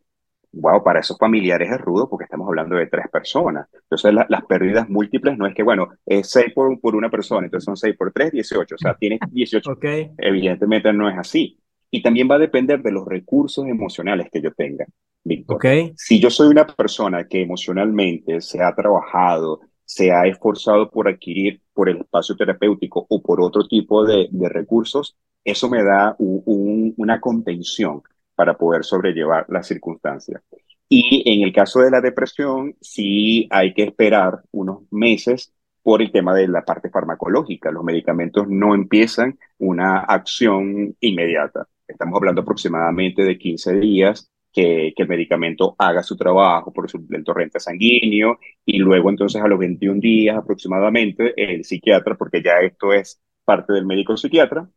wow, 0.56 0.82
para 0.82 1.00
esos 1.00 1.18
familiares 1.18 1.70
es 1.70 1.80
rudo 1.80 2.08
porque 2.08 2.24
estamos 2.24 2.46
hablando 2.48 2.76
de 2.76 2.86
tres 2.86 3.06
personas. 3.10 3.68
Entonces, 3.72 4.14
las 4.28 4.44
pérdidas 4.46 4.88
múltiples 4.88 5.36
no 5.36 5.46
es 5.46 5.54
que, 5.54 5.62
bueno, 5.62 5.90
es 6.06 6.30
seis 6.30 6.52
por, 6.54 6.80
por 6.80 6.94
una 6.94 7.10
persona, 7.10 7.46
entonces 7.46 7.64
son 7.64 7.76
seis 7.76 7.96
por 7.96 8.12
tres, 8.12 8.32
dieciocho. 8.32 8.74
O 8.74 8.78
sea, 8.78 8.94
tienes 8.94 9.20
dieciocho. 9.30 9.72
Okay. 9.84 10.12
Evidentemente 10.18 10.92
no 10.92 11.08
es 11.10 11.18
así. 11.18 11.58
Y 11.90 12.00
también 12.00 12.28
va 12.30 12.36
a 12.36 12.38
depender 12.38 12.80
de 12.80 12.92
los 12.92 13.06
recursos 13.06 13.66
emocionales 13.66 14.28
que 14.32 14.40
yo 14.40 14.52
tenga. 14.52 14.86
Víctor. 15.24 15.56
Okay. 15.56 15.92
Si 15.96 16.20
yo 16.20 16.30
soy 16.30 16.48
una 16.48 16.66
persona 16.66 17.26
que 17.26 17.42
emocionalmente 17.42 18.40
se 18.40 18.62
ha 18.62 18.74
trabajado, 18.74 19.60
se 19.84 20.12
ha 20.12 20.26
esforzado 20.26 20.90
por 20.90 21.08
adquirir 21.08 21.60
por 21.72 21.88
el 21.88 21.98
espacio 21.98 22.36
terapéutico 22.36 23.06
o 23.08 23.22
por 23.22 23.40
otro 23.40 23.66
tipo 23.66 24.04
de, 24.04 24.28
recursos, 24.48 25.16
eso 25.44 25.68
me 25.68 25.82
da 25.82 26.16
una 26.18 27.20
contención 27.20 28.02
para 28.34 28.56
poder 28.56 28.84
sobrellevar 28.84 29.46
las 29.48 29.66
circunstancias. 29.66 30.42
Y 30.88 31.22
en 31.26 31.42
el 31.42 31.52
caso 31.52 31.80
de 31.80 31.90
la 31.90 32.00
depresión, 32.00 32.76
sí 32.80 33.48
hay 33.50 33.72
que 33.74 33.84
esperar 33.84 34.42
unos 34.52 34.82
meses 34.90 35.52
por 35.82 36.02
el 36.02 36.12
tema 36.12 36.34
de 36.34 36.48
la 36.48 36.64
parte 36.64 36.90
farmacológica. 36.90 37.70
Los 37.70 37.84
medicamentos 37.84 38.46
no 38.48 38.74
empiezan 38.74 39.38
una 39.58 39.98
acción 40.00 40.96
inmediata. 41.00 41.68
Estamos 41.86 42.16
hablando 42.16 42.42
aproximadamente 42.42 43.22
de 43.22 43.38
15 43.38 43.80
días 43.80 44.30
que, 44.54 44.94
el 44.96 45.08
medicamento 45.08 45.74
haga 45.78 46.02
su 46.02 46.16
trabajo 46.16 46.72
por 46.72 46.86
el 47.10 47.24
torrente 47.24 47.60
sanguíneo 47.60 48.38
y 48.64 48.78
luego 48.78 49.10
entonces 49.10 49.42
a 49.42 49.48
los 49.48 49.58
21 49.58 50.00
días 50.00 50.36
aproximadamente 50.36 51.34
el 51.36 51.64
psiquiatra, 51.64 52.16
porque 52.16 52.42
ya 52.42 52.60
esto 52.60 52.92
es 52.92 53.20
parte 53.44 53.72
del 53.74 53.84
médico 53.84 54.16
psiquiatra, 54.16 54.68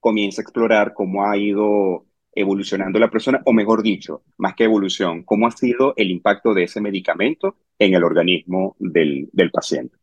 comienza 0.00 0.42
a 0.42 0.44
explorar 0.44 0.92
cómo 0.94 1.24
ha 1.24 1.36
ido 1.36 2.06
evolucionando 2.34 2.98
la 2.98 3.10
persona, 3.10 3.42
o 3.44 3.52
mejor 3.52 3.82
dicho, 3.82 4.22
más 4.36 4.54
que 4.54 4.64
evolución, 4.64 5.22
cómo 5.24 5.46
ha 5.46 5.50
sido 5.50 5.94
el 5.96 6.10
impacto 6.10 6.54
de 6.54 6.64
ese 6.64 6.80
medicamento 6.80 7.56
en 7.78 7.94
el 7.94 8.04
organismo 8.04 8.76
del, 8.78 9.28
del 9.32 9.50
paciente. 9.50 9.96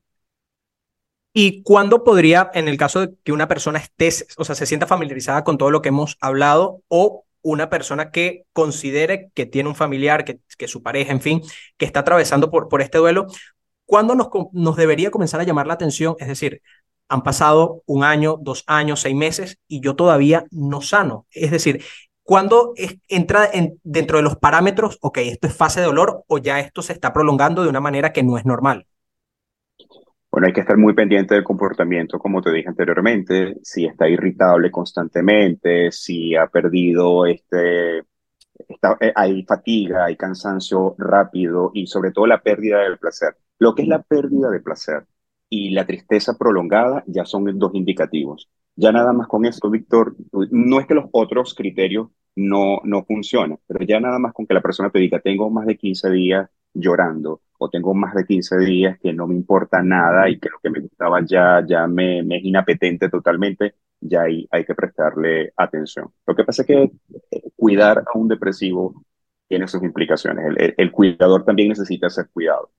¿Y 1.33 1.63
cuándo 1.63 2.03
podría, 2.03 2.51
en 2.53 2.67
el 2.67 2.77
caso 2.77 3.01
de 3.01 3.13
que 3.23 3.31
una 3.31 3.47
persona 3.47 3.79
esté, 3.79 4.09
o 4.37 4.43
sea, 4.43 4.55
se 4.55 4.65
sienta 4.65 4.85
familiarizada 4.85 5.43
con 5.43 5.57
todo 5.57 5.71
lo 5.71 5.81
que 5.81 5.89
hemos 5.89 6.17
hablado 6.19 6.81
o 6.89 7.25
una 7.41 7.69
persona 7.69 8.11
que 8.11 8.43
considere 8.53 9.31
que 9.33 9.45
tiene 9.45 9.69
un 9.69 9.75
familiar, 9.75 10.25
que, 10.25 10.39
que 10.57 10.67
su 10.67 10.83
pareja, 10.83 11.11
en 11.11 11.21
fin, 11.21 11.41
que 11.77 11.85
está 11.85 12.01
atravesando 12.01 12.51
por, 12.51 12.67
por 12.67 12.81
este 12.81 12.97
duelo, 12.97 13.27
¿cuándo 13.85 14.15
nos, 14.15 14.27
nos 14.51 14.75
debería 14.75 15.09
comenzar 15.09 15.39
a 15.39 15.45
llamar 15.45 15.67
la 15.67 15.73
atención? 15.73 16.15
Es 16.19 16.27
decir, 16.27 16.61
han 17.07 17.23
pasado 17.23 17.83
un 17.85 18.03
año, 18.03 18.37
dos 18.41 18.63
años, 18.67 19.01
seis 19.01 19.15
meses 19.15 19.59
y 19.67 19.81
yo 19.81 19.95
todavía 19.95 20.45
no 20.51 20.81
sano. 20.81 21.27
Es 21.31 21.51
decir, 21.51 21.83
¿cuándo 22.23 22.73
entra 23.07 23.49
en, 23.51 23.79
dentro 23.83 24.17
de 24.17 24.23
los 24.23 24.37
parámetros, 24.37 24.97
ok, 25.01 25.17
esto 25.19 25.47
es 25.47 25.55
fase 25.55 25.79
de 25.79 25.87
dolor 25.87 26.23
o 26.27 26.37
ya 26.37 26.59
esto 26.59 26.81
se 26.81 26.93
está 26.93 27.13
prolongando 27.13 27.63
de 27.63 27.69
una 27.69 27.79
manera 27.79 28.13
que 28.13 28.23
no 28.23 28.37
es 28.37 28.45
normal? 28.45 28.85
Bueno, 30.31 30.47
hay 30.47 30.53
que 30.53 30.61
estar 30.61 30.77
muy 30.77 30.93
pendiente 30.93 31.35
del 31.35 31.43
comportamiento, 31.43 32.17
como 32.17 32.41
te 32.41 32.51
dije 32.51 32.69
anteriormente, 32.69 33.55
si 33.63 33.85
está 33.85 34.07
irritable 34.07 34.71
constantemente, 34.71 35.91
si 35.91 36.35
ha 36.35 36.47
perdido 36.47 37.25
este, 37.25 38.03
eh, 38.99 39.13
hay 39.15 39.43
fatiga, 39.43 40.05
hay 40.05 40.15
cansancio 40.15 40.95
rápido 40.97 41.71
y 41.73 41.87
sobre 41.87 42.11
todo 42.11 42.27
la 42.27 42.41
pérdida 42.41 42.79
del 42.79 42.97
placer. 42.97 43.35
Lo 43.59 43.75
que 43.75 43.83
es 43.83 43.87
la 43.87 44.01
pérdida 44.01 44.49
de 44.49 44.59
placer 44.59 45.05
y 45.49 45.71
la 45.71 45.85
tristeza 45.85 46.37
prolongada 46.37 47.03
ya 47.07 47.25
son 47.25 47.57
dos 47.59 47.71
indicativos. 47.75 48.49
Ya 48.75 48.91
nada 48.91 49.13
más 49.13 49.27
con 49.27 49.45
esto, 49.45 49.69
Víctor, 49.69 50.15
no 50.31 50.79
es 50.79 50.87
que 50.87 50.95
los 50.95 51.05
otros 51.11 51.53
criterios 51.53 52.07
no, 52.35 52.79
no 52.83 53.03
funcionen, 53.03 53.59
pero 53.67 53.85
ya 53.85 53.99
nada 53.99 54.17
más 54.19 54.33
con 54.33 54.47
que 54.47 54.53
la 54.53 54.61
persona 54.61 54.89
te 54.89 54.99
diga, 54.99 55.19
tengo 55.19 55.49
más 55.49 55.65
de 55.65 55.77
15 55.77 56.09
días 56.11 56.49
llorando 56.73 57.41
o 57.57 57.69
tengo 57.69 57.93
más 57.93 58.15
de 58.15 58.25
15 58.25 58.57
días 58.59 58.97
que 58.99 59.13
no 59.13 59.27
me 59.27 59.35
importa 59.35 59.83
nada 59.83 60.29
y 60.29 60.39
que 60.39 60.49
lo 60.49 60.59
que 60.63 60.69
me 60.69 60.79
gustaba 60.79 61.23
ya, 61.25 61.63
ya 61.67 61.85
me, 61.87 62.19
es 62.19 62.43
inapetente 62.43 63.09
totalmente, 63.09 63.75
ya 63.99 64.23
ahí 64.23 64.47
hay 64.49 64.65
que 64.65 64.73
prestarle 64.73 65.53
atención. 65.55 66.07
Lo 66.25 66.35
que 66.35 66.43
pasa 66.43 66.63
es 66.63 66.67
que 66.67 66.91
cuidar 67.55 67.99
a 67.99 68.17
un 68.17 68.27
depresivo 68.27 69.03
tiene 69.47 69.67
sus 69.67 69.83
implicaciones. 69.83 70.73
El, 70.77 70.91
cuidador 70.91 71.43
también 71.43 71.69
necesita 71.69 72.09
ser 72.09 72.29
cuidado. 72.33 72.71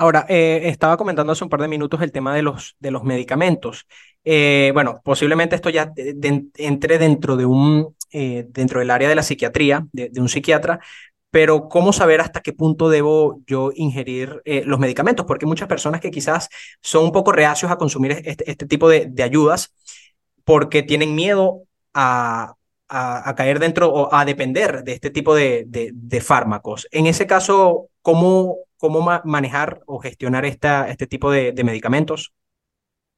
Ahora, 0.00 0.24
eh, 0.30 0.62
estaba 0.64 0.96
comentando 0.96 1.30
hace 1.30 1.44
un 1.44 1.50
par 1.50 1.60
de 1.60 1.68
minutos 1.68 2.00
el 2.00 2.10
tema 2.10 2.34
de 2.34 2.40
los, 2.40 2.74
de 2.80 2.90
los 2.90 3.04
medicamentos. 3.04 3.86
Eh, 4.24 4.70
bueno, 4.72 5.02
posiblemente 5.04 5.56
esto 5.56 5.68
ya 5.68 5.92
entre 5.94 6.96
dentro 6.96 7.36
de 7.36 7.44
un, 7.44 7.94
dentro 8.10 8.80
del 8.80 8.90
área 8.90 9.10
de 9.10 9.14
la 9.14 9.22
psiquiatría, 9.22 9.86
de, 9.92 10.10
un 10.18 10.30
psiquiatra, 10.30 10.80
pero 11.30 11.68
¿cómo 11.68 11.92
saber 11.92 12.22
hasta 12.22 12.40
qué 12.40 12.54
punto 12.54 12.88
debo 12.88 13.42
yo 13.46 13.72
ingerir 13.74 14.40
eh, 14.46 14.62
los 14.64 14.78
medicamentos? 14.78 15.26
Porque 15.26 15.44
muchas 15.44 15.68
personas 15.68 16.00
que 16.00 16.10
quizás 16.10 16.48
son 16.80 17.04
un 17.04 17.12
poco 17.12 17.30
reacios 17.30 17.70
a 17.70 17.76
consumir 17.76 18.12
este, 18.24 18.50
este 18.50 18.64
tipo 18.66 18.88
de, 18.88 19.12
ayudas 19.22 19.74
porque 20.44 20.82
tienen 20.82 21.14
miedo 21.14 21.64
a, 21.92 22.54
a, 22.88 23.34
caer 23.36 23.58
dentro 23.58 23.92
o 23.92 24.14
a 24.14 24.24
depender 24.24 24.82
de 24.82 24.94
este 24.94 25.10
tipo 25.10 25.34
de, 25.34 25.64
de, 25.66 26.20
fármacos. 26.22 26.88
En 26.90 27.06
ese 27.06 27.26
caso, 27.26 27.88
¿cómo, 28.00 28.60
cómo 28.80 29.06
manejar 29.24 29.82
o 29.86 30.00
gestionar 30.00 30.44
esta, 30.44 30.88
este 30.88 31.06
tipo 31.06 31.30
de, 31.30 31.52
medicamentos? 31.62 32.32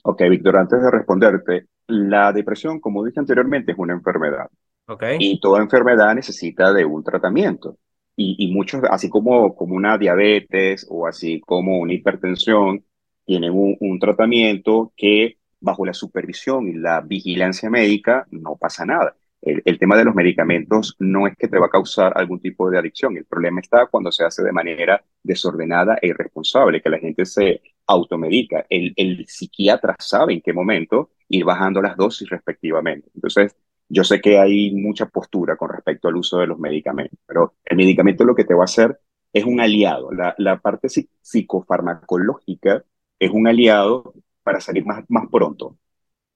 Ok, 0.03 0.23
Víctor, 0.29 0.57
antes 0.57 0.83
de 0.83 0.91
responderte, 0.91 1.67
la 1.87 2.33
depresión, 2.33 2.81
como 2.81 3.05
dije 3.05 3.21
anteriormente, 3.21 3.73
es 3.73 3.79
una 3.79 3.95
enfermedad. 3.95 4.49
Okay. 4.87 5.17
Y 5.21 5.41
toda 5.41 5.63
enfermedad 5.63 6.15
necesita 6.15 6.73
de 6.73 6.85
un 6.85 7.05
tratamiento 7.05 7.79
y, 8.17 8.53
muchos, 8.53 8.83
así 8.91 9.09
como, 9.09 9.55
como 9.55 9.75
una 9.75 9.99
diabetes 9.99 10.87
o 10.91 11.07
así 11.07 11.41
como 11.41 11.79
una 11.79 11.95
hipertensión, 11.95 12.85
tienen 13.25 13.53
un, 13.55 13.99
tratamiento 13.99 14.93
que 14.97 15.39
bajo 15.61 15.87
la 15.87 15.95
supervisión 15.95 16.69
y 16.69 16.75
la 16.75 17.01
vigilancia 17.01 17.71
médica 17.71 18.27
no 18.31 18.57
pasa 18.57 18.85
nada. 18.85 19.17
El, 19.43 19.79
tema 19.79 19.97
de 19.97 20.05
los 20.05 20.15
medicamentos 20.15 20.95
no 21.01 21.27
es 21.27 21.37
que 21.37 21.49
te 21.49 21.59
va 21.59 21.67
a 21.67 21.71
causar 21.71 22.13
algún 22.17 22.41
tipo 22.41 22.71
de 22.71 22.79
adicción. 22.79 23.17
El 23.17 23.25
problema 23.25 23.61
está 23.61 23.87
cuando 23.87 24.13
se 24.13 24.25
hace 24.25 24.43
de 24.45 24.53
manera 24.53 25.05
desordenada 25.23 25.99
e 26.01 26.09
irresponsable, 26.09 26.81
que 26.81 26.89
la 26.89 26.99
gente 26.99 27.27
se 27.27 27.61
automedica. 27.87 28.65
El, 28.71 28.93
el 28.97 29.27
psiquiatra 29.27 29.97
sabe 29.99 30.35
en 30.35 30.43
qué 30.43 30.53
momento 30.53 31.11
ir 31.29 31.45
bajando 31.45 31.83
las 31.83 31.97
dosis 31.97 32.29
respectivamente. 32.31 33.11
Entonces, 33.15 33.57
yo 33.89 34.05
sé 34.05 34.21
que 34.21 34.39
hay 34.39 34.73
mucha 34.75 35.07
postura 35.07 35.57
con 35.57 35.71
respecto 35.71 36.09
al 36.09 36.17
uso 36.17 36.39
de 36.39 36.47
los 36.47 36.59
medicamentos, 36.59 37.19
pero 37.27 37.55
el 37.65 37.77
medicamento 37.77 38.25
lo 38.25 38.35
que 38.37 38.45
te 38.45 38.55
va 38.55 38.63
a 38.63 38.65
hacer 38.65 39.01
es 39.33 39.45
un 39.45 39.61
aliado. 39.61 40.13
La, 40.13 40.35
la 40.39 40.61
parte 40.61 40.89
psicofarmacológica 40.89 42.85
es 43.19 43.31
un 43.31 43.49
aliado 43.49 44.15
para 44.43 44.61
salir 44.61 44.85
más, 44.87 45.05
más 45.09 45.29
pronto. 45.31 45.77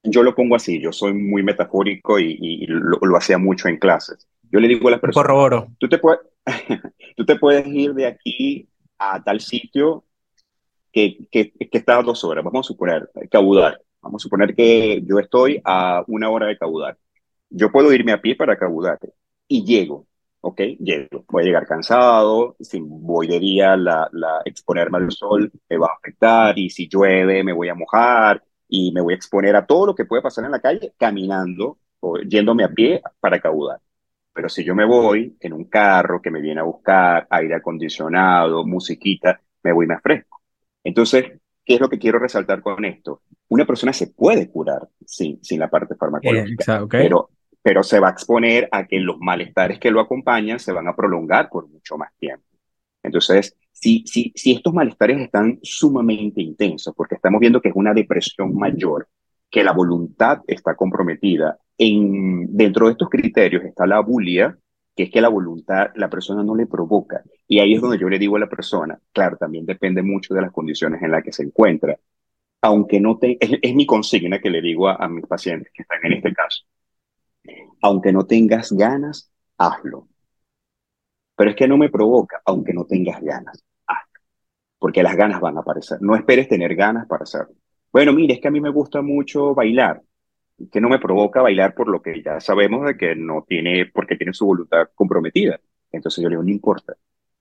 Yo 0.07 0.23
lo 0.23 0.35
pongo 0.35 0.57
así, 0.57 0.81
yo 0.81 0.93
soy 0.93 1.13
muy 1.13 1.43
metafórico 1.43 2.19
y, 2.19 2.67
lo, 2.67 3.17
hacía 3.17 3.39
mucho 3.39 3.69
en 3.69 3.79
clases. 3.79 4.27
Yo 4.51 4.61
le 4.61 4.69
digo 4.69 4.89
a 4.89 4.93
las 4.93 5.01
personas, 5.01 5.27
Corroboro. 5.27 5.69
Tú, 5.79 5.89
te 5.89 5.99
puedes, 5.99 6.21
tú 7.17 7.25
te 7.25 7.37
puedes 7.37 7.67
ir 7.67 7.95
de 7.95 8.07
aquí 8.07 8.69
a 8.99 9.23
tal 9.23 9.41
sitio 9.41 10.05
que, 10.93 11.27
que, 11.31 11.53
que 11.53 11.79
está 11.79 11.99
a 11.99 12.03
dos 12.03 12.25
horas, 12.25 12.45
vamos 12.45 12.67
a 12.67 12.69
suponer, 12.69 13.11
caudar. 13.31 13.81
Vamos 14.01 14.23
a 14.23 14.25
suponer 14.25 14.55
que 14.55 15.03
yo 15.05 15.19
estoy 15.19 15.61
a 15.65 16.05
una 16.07 16.31
hora 16.31 16.47
de 16.47 16.57
caudar 16.57 16.97
yo 17.51 17.71
puedo 17.71 17.93
irme 17.93 18.13
a 18.13 18.21
pie 18.21 18.37
para 18.37 18.57
Cabudate 18.57 19.13
y 19.49 19.65
llego, 19.65 20.07
¿ok? 20.41 20.61
Llego. 20.79 21.25
Voy 21.29 21.43
a 21.43 21.47
llegar 21.47 21.67
cansado, 21.67 22.57
si 22.61 22.81
voy 22.81 23.27
de 23.27 23.39
día, 23.41 23.77
la, 23.77 24.09
la 24.13 24.43
exponerme 24.45 24.99
al 24.99 25.11
sol 25.11 25.51
me 25.69 25.79
va 25.79 25.89
a 25.89 25.97
afectar 25.97 26.59
y 26.59 26.71
si 26.71 26.89
llueve 26.89 27.45
me 27.45 27.53
voy 27.53 27.69
a 27.69 27.75
mojar 27.75 28.43
y 28.69 28.93
me 28.93 29.01
voy 29.01 29.15
a 29.15 29.17
exponer 29.17 29.57
a 29.57 29.67
todo 29.67 29.87
lo 29.87 29.95
que 29.95 30.05
puede 30.05 30.23
pasar 30.23 30.45
en 30.45 30.51
la 30.51 30.61
calle 30.61 30.93
caminando 30.99 31.79
o 32.01 32.19
yéndome 32.19 32.65
a 32.65 32.69
pie 32.69 33.03
para 33.21 33.41
Cabudate. 33.41 33.85
Pero 34.33 34.49
si 34.49 34.65
yo 34.65 34.75
me 34.75 34.85
voy 34.85 35.37
en 35.41 35.53
un 35.53 35.65
carro 35.65 36.21
que 36.21 36.31
me 36.31 36.41
viene 36.41 36.61
a 36.61 36.65
buscar, 36.65 37.27
aire 37.31 37.55
acondicionado, 37.55 38.67
musiquita, 38.67 39.41
me 39.63 39.73
voy 39.73 39.87
más 39.87 40.03
fresco. 40.03 40.43
Entonces, 40.85 41.25
¿qué 41.65 41.75
es 41.75 41.81
lo 41.81 41.89
que 41.89 41.99
quiero 41.99 42.19
resaltar 42.19 42.61
con 42.61 42.85
esto? 42.85 43.23
Una 43.49 43.65
persona 43.65 43.93
se 43.93 44.09
puede 44.09 44.51
curar 44.51 44.89
sin, 45.05 45.43
sin 45.43 45.61
la 45.61 45.71
parte 45.71 45.95
farmacológica, 45.95 46.77
eh, 46.77 46.87
pero 46.91 47.31
pero 47.67 47.83
se 47.83 47.99
va 47.99 48.07
a 48.07 48.13
exponer 48.13 48.69
a 48.71 48.87
que 48.87 49.01
los 49.01 49.19
malestares 49.19 49.81
que 49.81 49.91
lo 49.91 49.99
acompañan 50.01 50.61
se 50.61 50.71
van 50.71 50.87
a 50.87 50.95
prolongar 50.95 51.49
por 51.49 51.69
mucho 51.69 51.99
más 51.99 52.13
tiempo. 52.17 52.47
Entonces, 53.03 53.57
si, 53.81 54.05
si, 54.07 54.33
si 54.35 54.53
estos 54.53 54.73
malestares 54.73 55.21
están 55.21 55.59
sumamente 55.63 56.41
intensos, 56.41 56.95
porque 56.97 57.17
estamos 57.17 57.41
viendo 57.41 57.61
que 57.61 57.69
es 57.69 57.77
una 57.77 57.95
depresión 57.95 58.55
mayor, 58.55 59.09
que 59.51 59.63
la 59.63 59.73
voluntad 59.73 60.41
está 60.47 60.75
comprometida, 60.75 61.59
en, 61.79 62.57
dentro 62.57 62.87
de 62.87 62.93
estos 62.93 63.09
criterios 63.09 63.65
está 63.65 63.87
la 63.87 64.01
bulia, 64.01 64.57
que 64.95 65.05
es 65.05 65.11
que 65.11 65.21
la 65.21 65.29
voluntad 65.29 65.89
la 65.95 66.09
persona 66.09 66.43
no 66.43 66.57
le 66.57 66.67
provoca. 66.67 67.23
Y 67.47 67.59
ahí 67.59 67.75
es 67.75 67.81
donde 67.83 67.99
yo 67.99 68.09
le 68.09 68.19
digo 68.19 68.37
a 68.37 68.41
la 68.41 68.49
persona, 68.49 68.99
claro, 69.13 69.37
también 69.37 69.67
depende 69.67 70.03
mucho 70.03 70.35
de 70.35 70.41
las 70.41 70.53
condiciones 70.53 71.03
en 71.03 71.11
las 71.11 71.23
que 71.23 71.33
se 71.33 71.43
encuentra. 71.43 71.99
Aunque 72.63 72.99
no 73.01 73.19
te, 73.19 73.37
es, 73.41 73.75
mi 73.75 73.87
consigna 73.87 74.41
que 74.41 74.51
le 74.51 74.63
digo 74.63 74.89
a, 74.89 74.97
a 74.97 75.09
mis 75.09 75.27
pacientes 75.27 75.71
que 75.75 75.83
están 75.83 75.99
en 76.05 76.15
este 76.15 76.33
caso 76.33 76.65
aunque 77.83 78.13
no 78.13 78.27
tengas 78.27 78.73
ganas, 78.73 79.31
hazlo. 79.59 80.09
Pero 81.37 81.51
es 81.51 81.57
que 81.57 81.69
no 81.69 81.77
me 81.77 81.91
provoca, 81.91 82.41
aunque 82.45 82.73
no 82.73 82.85
tengas 82.85 83.21
ganas, 83.23 83.63
hazlo. 83.87 84.21
Porque 84.79 85.03
las 85.03 85.17
ganas 85.17 85.41
van 85.41 85.57
a 85.57 85.61
aparecer. 85.61 85.99
No 86.01 86.17
esperes 86.17 86.49
tener 86.49 86.75
ganas 86.75 87.07
para 87.07 87.25
hacerlo. 87.25 87.55
Bueno, 87.93 88.13
mire, 88.13 88.35
es 88.35 88.41
que 88.41 88.49
a 88.49 88.51
mí 88.51 88.61
me 88.61 88.71
gusta 88.71 89.03
mucho 89.03 89.55
bailar, 89.55 90.03
que 90.73 90.81
no 90.81 90.89
me 90.89 90.99
provoca 90.99 91.43
bailar 91.43 91.75
por 91.75 91.89
lo 91.89 92.01
que 92.03 92.23
ya 92.23 92.41
sabemos 92.41 92.87
de 92.87 92.97
que 92.97 93.15
no 93.15 93.45
tiene, 93.47 93.87
porque 93.87 94.17
tiene 94.17 94.33
su 94.33 94.47
voluntad 94.47 94.89
comprometida. 94.95 95.61
Entonces 95.93 96.23
yo 96.23 96.29
le 96.29 96.35
digo, 96.35 96.43
no 96.43 96.51
importa, 96.51 96.95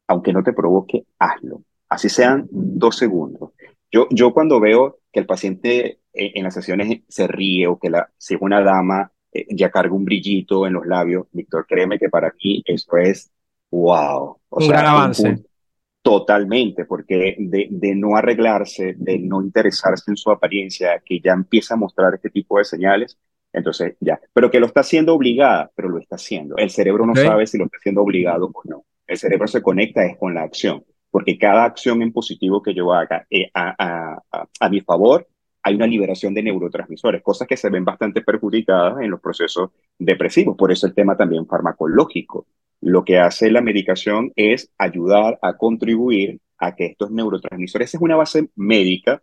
aunque 0.07 0.33
no 0.33 0.43
te 0.43 0.53
provoque, 0.53 1.05
hazlo. 1.19 1.61
Así 1.89 2.09
sean 2.09 2.47
dos 2.51 2.97
segundos. 2.97 3.51
Yo, 3.91 4.07
yo 4.11 4.33
cuando 4.33 4.59
veo 4.59 4.99
que 5.11 5.19
el 5.19 5.25
paciente 5.25 5.99
en, 6.13 6.43
las 6.43 6.53
sesiones 6.53 7.01
se 7.07 7.27
ríe 7.27 7.67
o 7.67 7.77
que 7.77 7.89
la, 7.89 8.09
si 8.17 8.35
es 8.35 8.41
una 8.41 8.61
dama 8.61 9.11
eh, 9.31 9.45
ya 9.49 9.69
carga 9.69 9.93
un 9.93 10.05
brillito 10.05 10.65
en 10.65 10.73
los 10.73 10.85
labios. 10.85 11.27
Víctor, 11.31 11.65
créeme 11.67 11.99
que 11.99 12.09
para 12.09 12.33
mí 12.41 12.63
eso 12.65 12.97
es 12.97 13.31
wow. 13.71 14.37
un 14.49 14.67
gran 14.67 14.85
avance. 14.85 15.43
totalmente, 16.01 16.85
porque 16.85 17.35
de, 17.39 17.67
de, 17.69 17.95
no 17.95 18.15
arreglarse, 18.15 18.95
de 18.97 19.19
no 19.19 19.41
interesarse 19.41 20.11
en 20.11 20.17
su 20.17 20.31
apariencia, 20.31 21.01
que 21.03 21.19
ya 21.19 21.33
empieza 21.33 21.73
a 21.73 21.77
mostrar 21.77 22.13
este 22.13 22.29
tipo 22.29 22.57
de 22.57 22.65
señales, 22.65 23.17
entonces 23.51 23.95
ya. 23.99 24.19
Pero 24.33 24.51
que 24.51 24.59
lo 24.59 24.67
está 24.67 24.81
haciendo 24.81 25.13
obligada, 25.13 25.71
pero 25.75 25.89
lo 25.89 25.99
está 25.99 26.15
haciendo. 26.15 26.55
El 26.57 26.69
cerebro 26.69 27.05
no 27.05 27.15
sabe 27.15 27.47
si 27.47 27.57
lo 27.57 27.65
está 27.65 27.77
haciendo 27.77 28.01
obligado 28.01 28.51
o 28.53 28.61
no. 28.65 28.85
El 29.07 29.17
cerebro 29.17 29.47
se 29.47 29.61
conecta 29.61 30.05
es 30.05 30.17
con 30.17 30.33
la 30.33 30.43
acción, 30.43 30.83
porque 31.11 31.37
cada 31.37 31.63
acción 31.63 32.01
en 32.01 32.11
positivo 32.11 32.61
que 32.61 32.73
yo 32.73 32.93
haga 32.93 33.25
eh, 33.29 33.49
a, 33.53 34.17
a, 34.31 34.47
a 34.59 34.69
mi 34.69 34.81
favor 34.81 35.27
hay 35.65 35.73
una 35.73 35.87
liberación 35.87 36.35
de 36.35 36.43
neurotransmisores, 36.43 37.23
cosas 37.23 37.47
que 37.47 37.57
se 37.57 37.71
ven 37.71 37.83
bastante 37.83 38.21
perjudicadas 38.21 39.01
en 39.01 39.09
los 39.09 39.19
procesos 39.19 39.71
depresivos. 39.97 40.55
Por 40.55 40.71
eso 40.71 40.85
el 40.85 40.93
tema 40.93 41.17
también 41.17 41.47
farmacológico. 41.47 42.45
Lo 42.81 43.03
que 43.03 43.19
hace 43.19 43.51
la 43.51 43.61
medicación 43.61 44.31
es 44.35 44.71
ayudar 44.77 45.39
a 45.41 45.57
contribuir 45.57 46.39
a 46.57 46.75
que 46.75 46.85
estos 46.85 47.11
neurotransmisores, 47.11 47.93
es 47.93 48.01
una 48.01 48.15
base 48.15 48.49
médica, 48.55 49.21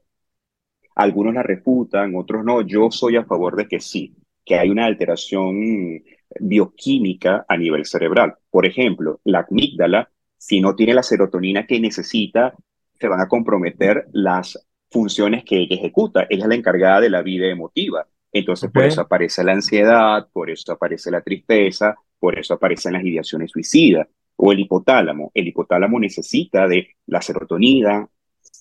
algunos 0.95 1.35
la 1.35 1.43
refutan, 1.43 2.15
otros 2.17 2.45
no. 2.45 2.61
Yo 2.63 2.91
soy 2.91 3.17
a 3.17 3.25
favor 3.25 3.57
de 3.57 3.67
que 3.67 3.81
sí, 3.81 4.15
que 4.45 4.57
hay 4.57 4.69
una 4.69 4.87
alteración 4.87 6.03
bioquímica 6.41 7.45
a 7.49 7.57
nivel 7.57 7.85
cerebral. 7.87 8.35
Por 8.51 8.67
ejemplo, 8.67 9.21
la 9.25 9.47
amígdala, 9.49 10.11
si 10.37 10.61
no 10.61 10.75
tiene 10.75 10.95
la 10.95 11.03
serotonina 11.03 11.67
que 11.67 11.81
necesita, 11.81 12.55
se 12.99 13.09
van 13.09 13.21
a 13.21 13.29
comprometer 13.29 14.07
las 14.13 14.59
funciones 14.91 15.45
que 15.45 15.59
ella 15.59 15.77
ejecuta. 15.77 16.27
Ella 16.29 16.45
es 16.45 16.49
la 16.49 16.55
encargada 16.55 17.01
de 17.01 17.11
la 17.11 17.23
vida 17.23 17.47
emotiva. 17.47 18.07
Entonces, 18.33 18.71
por 18.71 18.85
eso 18.85 19.01
aparece 19.03 19.45
la 19.45 19.53
ansiedad, 19.53 20.29
por 20.33 20.51
eso 20.51 20.73
aparece 20.73 21.11
la 21.11 21.21
tristeza, 21.21 21.97
por 22.23 22.39
eso 22.39 22.55
aparecen 22.55 22.93
las 22.93 23.05
ideaciones 23.05 23.51
suicidas. 23.51 24.07
O 24.37 24.53
el 24.53 24.61
hipotálamo. 24.61 25.33
El 25.35 25.49
hipotálamo 25.49 25.99
necesita 25.99 26.69
de 26.69 26.91
la 27.07 27.21
serotonina, 27.21 28.09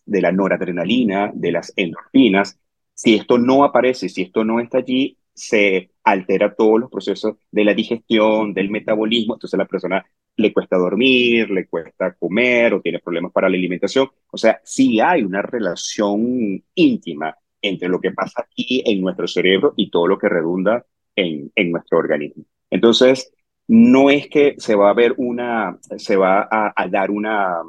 de 0.04 0.22
la 0.22 0.32
noradrenalina, 0.32 1.32
de 1.32 1.52
las 1.52 1.72
endorfinas. 1.76 2.60
Si 2.96 3.14
esto 3.14 3.38
no 3.38 3.64
aparece, 3.64 4.10
si 4.10 4.24
esto 4.24 4.44
no 4.44 4.60
está 4.60 4.80
allí, 4.80 5.16
se 5.32 5.92
altera 6.04 6.56
todos 6.56 6.80
los 6.80 6.90
procesos 6.90 7.36
de 7.52 7.64
la 7.64 7.76
digestión, 7.76 8.52
del 8.56 8.72
metabolismo. 8.72 9.36
Entonces 9.36 9.60
la 9.60 9.68
persona 9.68 10.04
le 10.38 10.52
cuesta 10.52 10.78
dormir, 10.78 11.52
le 11.52 11.68
cuesta 11.68 12.16
comer 12.16 12.74
o 12.74 12.82
tiene 12.82 12.98
problemas 12.98 13.32
para 13.32 13.48
la 13.48 13.58
alimentación. 13.58 14.10
O 14.32 14.38
sea, 14.38 14.60
sí 14.64 15.00
hay 15.00 15.22
una 15.22 15.44
relación 15.44 16.64
íntima 16.74 17.38
entre 17.62 17.90
lo 17.90 18.02
que 18.02 18.10
pasa 18.10 18.42
aquí 18.42 18.82
en 18.88 19.02
nuestro 19.02 19.28
cerebro 19.28 19.76
y 19.78 19.92
todo 19.92 20.08
lo 20.08 20.18
que 20.18 20.30
redunda 20.30 20.84
en, 21.16 21.52
en 21.56 21.72
nuestro 21.72 22.00
organismo. 22.00 22.44
Entonces, 22.72 23.32
no 23.72 24.10
es 24.10 24.28
que 24.28 24.56
se 24.58 24.76
va 24.76 24.90
a 24.90 24.94
ver 24.94 25.14
una, 25.16 25.80
se 25.96 26.18
va 26.18 26.46
a, 26.52 26.88
dar 26.90 27.10
una, 27.10 27.62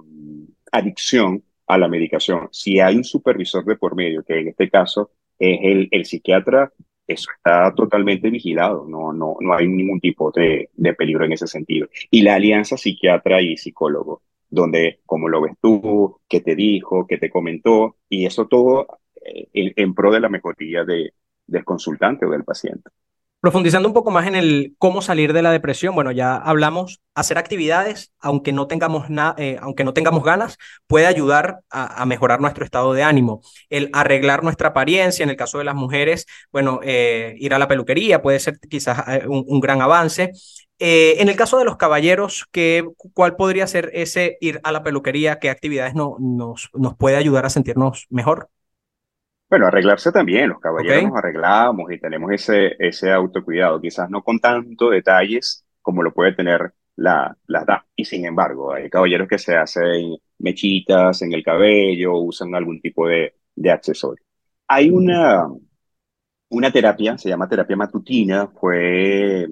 adicción 0.73 1.45
a 1.69 1.79
la 1.79 1.87
medicación. 1.87 2.49
Si 2.51 2.81
hay 2.81 2.97
un 2.97 3.05
supervisor 3.05 3.65
de 3.65 3.77
por 3.77 3.95
medio, 3.95 4.25
que 4.25 4.41
en 4.41 4.49
este 4.49 4.69
caso 4.69 5.13
es 5.39 5.89
el, 5.93 6.05
psiquiatra, 6.05 6.73
eso 7.07 7.31
está 7.37 7.73
totalmente 7.77 8.31
vigilado, 8.31 8.85
no, 8.89 9.13
no, 9.13 9.37
no 9.39 9.55
hay 9.55 9.69
ningún 9.69 10.01
tipo 10.01 10.33
de, 10.33 10.71
de 10.75 10.95
peligro 10.95 11.25
en 11.25 11.35
ese 11.35 11.47
sentido. 11.47 11.87
Y 12.11 12.23
la 12.23 12.35
alianza 12.35 12.77
psiquiatra 12.77 13.41
y 13.41 13.57
psicólogo, 13.57 14.23
donde, 14.51 15.03
como 15.07 15.29
lo 15.29 15.41
ves 15.41 15.55
tú, 15.63 16.19
qué 16.29 16.41
te 16.41 16.57
dijo, 16.57 17.07
qué 17.07 17.17
te 17.17 17.31
comentó, 17.31 17.97
y 18.09 18.27
eso 18.27 18.49
todo 18.49 18.89
eh, 19.25 19.49
en, 19.53 19.73
en, 19.77 19.95
pro 19.95 20.11
de 20.11 20.19
la 20.19 20.29
mejoría 20.29 20.83
de, 20.85 21.15
del 21.47 21.65
consultante 21.65 22.27
o 22.27 22.31
del 22.31 22.43
paciente. 22.43 22.91
Profundizando 23.43 23.89
un 23.89 23.93
poco 23.93 24.13
más 24.13 24.29
en 24.29 24.37
el 24.37 24.77
cómo 24.79 25.03
salir 25.03 25.33
de 25.33 25.43
la 25.43 25.51
depresión, 25.51 25.97
bueno, 25.97 26.13
ya 26.13 26.37
hablamos, 26.37 27.01
hacer 27.13 27.39
actividades, 27.39 28.13
aunque 28.21 28.53
no 28.53 28.69
tengamos, 28.69 29.09
eh, 29.37 29.59
aunque 29.61 29.83
no 29.83 29.93
tengamos 29.93 30.23
ganas, 30.23 30.59
puede 30.87 31.07
ayudar 31.07 31.59
a, 31.69 32.07
mejorar 32.07 32.41
nuestro 32.41 32.65
estado 32.65 32.93
de 32.93 33.03
ánimo. 33.03 33.41
El 33.69 33.91
arreglar 33.95 34.45
nuestra 34.45 34.69
apariencia, 34.69 35.25
en 35.25 35.31
el 35.31 35.35
caso 35.35 35.59
de 35.59 35.65
las 35.65 35.75
mujeres, 35.75 36.27
bueno, 36.53 36.79
eh, 36.85 37.35
ir 37.37 37.53
a 37.53 37.59
la 37.59 37.67
peluquería 37.67 38.23
puede 38.23 38.39
ser 38.39 38.61
quizás 38.61 39.03
eh, 39.09 39.25
un, 39.27 39.59
gran 39.59 39.83
avance. 39.83 40.31
en 40.79 41.29
el 41.29 41.35
caso 41.35 41.59
de 41.59 41.65
los 41.65 41.77
caballeros, 41.77 42.47
¿qué, 42.53 42.85
¿cuál 43.13 43.35
podría 43.35 43.67
ser 43.67 43.91
ese 43.93 44.37
ir 44.41 44.61
a 44.63 44.71
la 44.71 44.85
peluquería? 44.85 45.41
¿Qué 45.41 45.51
actividades 45.51 45.97
no, 45.97 46.17
nos, 46.21 46.71
nos 46.75 46.95
puede 46.97 47.17
ayudar 47.17 47.45
a 47.45 47.51
sentirnos 47.51 48.07
mejor? 48.09 48.51
Bueno, 49.53 49.67
arreglarse 49.67 50.11
también, 50.13 50.49
los 50.49 50.61
caballeros 50.61 51.03
nos 51.03 51.15
arreglamos 51.19 51.93
y 51.93 51.99
tenemos 52.01 52.33
ese, 52.33 52.75
ese 52.79 53.13
autocuidado, 53.13 53.83
quizás 53.83 54.09
no 54.09 54.23
con 54.23 54.39
tanto 54.41 54.89
detalles 54.89 55.67
como 55.83 56.03
lo 56.03 56.15
puede 56.15 56.33
tener 56.33 56.73
la, 56.97 57.37
la 57.49 57.61
edad. 57.63 57.81
Y 57.95 58.07
sin 58.07 58.25
embargo, 58.25 58.73
hay 58.73 58.89
caballeros 58.89 59.29
que 59.29 59.37
se 59.39 59.55
hacen 59.55 60.17
mechitas 60.39 61.21
en 61.21 61.35
el 61.35 61.43
cabello, 61.45 62.17
usan 62.17 62.55
algún 62.55 62.81
tipo 62.81 63.07
de, 63.07 63.35
de 63.55 63.71
accesorio. 63.71 64.25
Hay 64.69 64.89
una, 64.91 65.47
una 66.49 66.71
terapia, 66.73 67.17
se 67.19 67.29
llama 67.29 67.49
terapia 67.49 67.77
matutina, 67.77 68.49
fue 68.49 69.43
eh, 69.45 69.49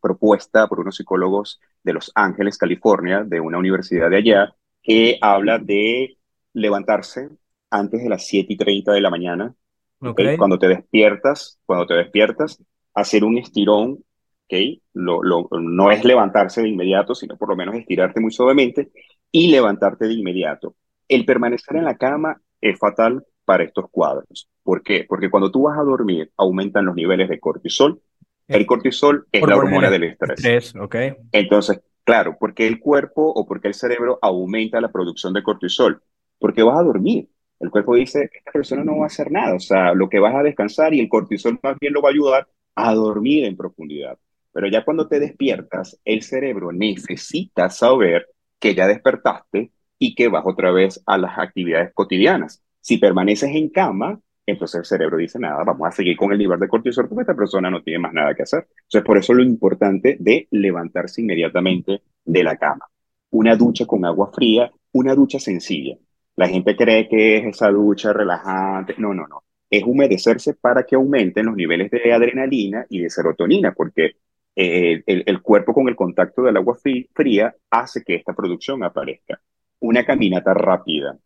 propuesta 0.00 0.66
por 0.68 0.80
unos 0.80 0.96
psicólogos 0.96 1.60
de 1.82 1.92
Los 1.94 2.12
Ángeles, 2.14 2.58
California, 2.58 3.24
de 3.24 3.40
una 3.40 3.58
universidad 3.58 4.10
de 4.10 4.16
allá, 4.18 4.54
que 4.82 5.18
habla 5.20 5.58
de 5.58 6.18
levantarse 6.54 7.28
antes 7.72 8.02
de 8.02 8.08
las 8.08 8.26
7 8.26 8.52
y 8.52 8.56
30 8.56 8.92
de 8.92 9.00
la 9.00 9.10
mañana. 9.10 9.54
Okay. 10.00 10.36
Cuando 10.36 10.58
te 10.58 10.68
despiertas, 10.68 11.58
cuando 11.64 11.86
te 11.86 11.94
despiertas, 11.94 12.62
hacer 12.94 13.24
un 13.24 13.38
estirón, 13.38 14.04
¿okay? 14.46 14.82
Lo, 14.92 15.22
lo, 15.22 15.48
no 15.60 15.90
es 15.90 16.04
levantarse 16.04 16.62
de 16.62 16.68
inmediato, 16.68 17.14
sino 17.14 17.36
por 17.36 17.48
lo 17.48 17.56
menos 17.56 17.74
estirarte 17.74 18.20
muy 18.20 18.32
suavemente 18.32 18.90
y 19.30 19.50
levantarte 19.50 20.06
de 20.06 20.14
inmediato. 20.14 20.74
El 21.08 21.24
permanecer 21.24 21.76
en 21.76 21.84
la 21.84 21.96
cama 21.96 22.40
es 22.60 22.78
fatal 22.78 23.24
para 23.44 23.64
estos 23.64 23.86
cuadros. 23.90 24.48
¿Por 24.62 24.82
qué? 24.82 25.04
Porque 25.08 25.30
cuando 25.30 25.50
tú 25.50 25.62
vas 25.62 25.78
a 25.78 25.82
dormir, 25.82 26.30
aumentan 26.36 26.84
los 26.84 26.94
niveles 26.94 27.28
de 27.28 27.40
cortisol. 27.40 28.00
El 28.48 28.66
cortisol 28.66 29.26
es 29.32 29.42
la 29.46 29.56
hormona 29.56 29.90
del 29.90 30.04
estrés. 30.04 30.38
estrés 30.38 30.76
okay. 30.76 31.14
Entonces, 31.32 31.80
claro, 32.04 32.36
porque 32.38 32.66
el 32.66 32.78
cuerpo 32.80 33.22
o 33.26 33.46
porque 33.46 33.68
el 33.68 33.74
cerebro 33.74 34.18
aumenta 34.20 34.80
la 34.80 34.92
producción 34.92 35.32
de 35.32 35.42
cortisol? 35.42 36.02
Porque 36.38 36.62
vas 36.62 36.78
a 36.78 36.82
dormir. 36.82 37.28
El 37.62 37.70
cuerpo 37.70 37.94
dice, 37.94 38.28
esta 38.34 38.50
persona 38.50 38.82
no 38.82 38.98
va 38.98 39.04
a 39.04 39.06
hacer 39.06 39.30
nada, 39.30 39.54
o 39.54 39.60
sea, 39.60 39.94
lo 39.94 40.08
que 40.08 40.18
vas 40.18 40.34
a 40.34 40.42
descansar 40.42 40.92
y 40.94 41.00
el 41.00 41.08
cortisol 41.08 41.60
más 41.62 41.78
bien 41.78 41.92
lo 41.92 42.02
va 42.02 42.08
a 42.08 42.12
ayudar 42.12 42.48
a 42.74 42.92
dormir 42.92 43.44
en 43.44 43.56
profundidad. 43.56 44.18
Pero 44.52 44.66
ya 44.66 44.84
cuando 44.84 45.06
te 45.06 45.20
despiertas, 45.20 45.96
el 46.04 46.22
cerebro 46.22 46.72
necesita 46.72 47.70
saber 47.70 48.26
que 48.58 48.74
ya 48.74 48.88
despertaste 48.88 49.70
y 49.96 50.16
que 50.16 50.26
vas 50.26 50.42
otra 50.44 50.72
vez 50.72 51.00
a 51.06 51.16
las 51.16 51.38
actividades 51.38 51.92
cotidianas. 51.94 52.64
Si 52.80 52.98
permaneces 52.98 53.54
en 53.54 53.68
cama, 53.68 54.20
entonces 54.44 54.80
el 54.80 54.84
cerebro 54.84 55.16
dice, 55.16 55.38
nada, 55.38 55.62
vamos 55.62 55.86
a 55.86 55.92
seguir 55.92 56.16
con 56.16 56.32
el 56.32 56.38
nivel 56.38 56.58
de 56.58 56.66
cortisol 56.66 57.08
porque 57.08 57.22
esta 57.22 57.36
persona 57.36 57.70
no 57.70 57.80
tiene 57.80 58.00
más 58.00 58.12
nada 58.12 58.34
que 58.34 58.42
hacer. 58.42 58.66
Entonces, 58.76 59.04
por 59.04 59.18
eso 59.18 59.34
lo 59.34 59.44
importante 59.44 60.16
de 60.18 60.48
levantarse 60.50 61.20
inmediatamente 61.20 62.02
de 62.24 62.42
la 62.42 62.56
cama. 62.56 62.86
Una 63.30 63.54
ducha 63.54 63.86
con 63.86 64.04
agua 64.04 64.32
fría, 64.32 64.72
una 64.90 65.14
ducha 65.14 65.38
sencilla. 65.38 65.96
La 66.36 66.48
gente 66.48 66.76
cree 66.76 67.08
que 67.08 67.36
es 67.38 67.44
esa 67.46 67.70
ducha 67.70 68.12
relajante. 68.12 68.94
No, 68.98 69.14
no, 69.14 69.26
no. 69.26 69.44
Es 69.70 69.84
humedecerse 69.84 70.54
para 70.54 70.84
que 70.84 70.96
aumenten 70.96 71.46
los 71.46 71.56
niveles 71.56 71.90
de 71.90 72.12
adrenalina 72.12 72.86
y 72.88 73.00
de 73.00 73.10
serotonina, 73.10 73.72
porque 73.72 74.16
eh, 74.54 75.02
el, 75.06 75.42
cuerpo 75.42 75.72
con 75.72 75.88
el 75.88 75.96
contacto 75.96 76.42
del 76.42 76.56
agua 76.56 76.76
fría 77.14 77.54
hace 77.70 78.02
que 78.02 78.14
esta 78.16 78.34
producción 78.34 78.82
aparezca. 78.84 79.40
Una 79.80 80.04
caminata 80.04 80.54
rápida. 80.54 81.18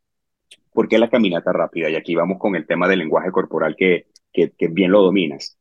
¿Por 0.73 0.89
qué 0.89 0.99
la 0.99 1.11
caminata 1.11 1.53
rápida? 1.53 1.91
Y 1.91 1.97
aquí 1.97 2.15
vamos 2.15 2.39
con 2.39 2.55
el 2.57 2.67
tema 2.67 2.89
del 2.89 3.01
lenguaje 3.01 3.31
corporal 3.33 3.75
que, 3.77 4.07
que, 4.33 4.53
que 4.53 4.69
bien 4.69 4.93
lo 4.93 5.03
dominas. 5.03 5.59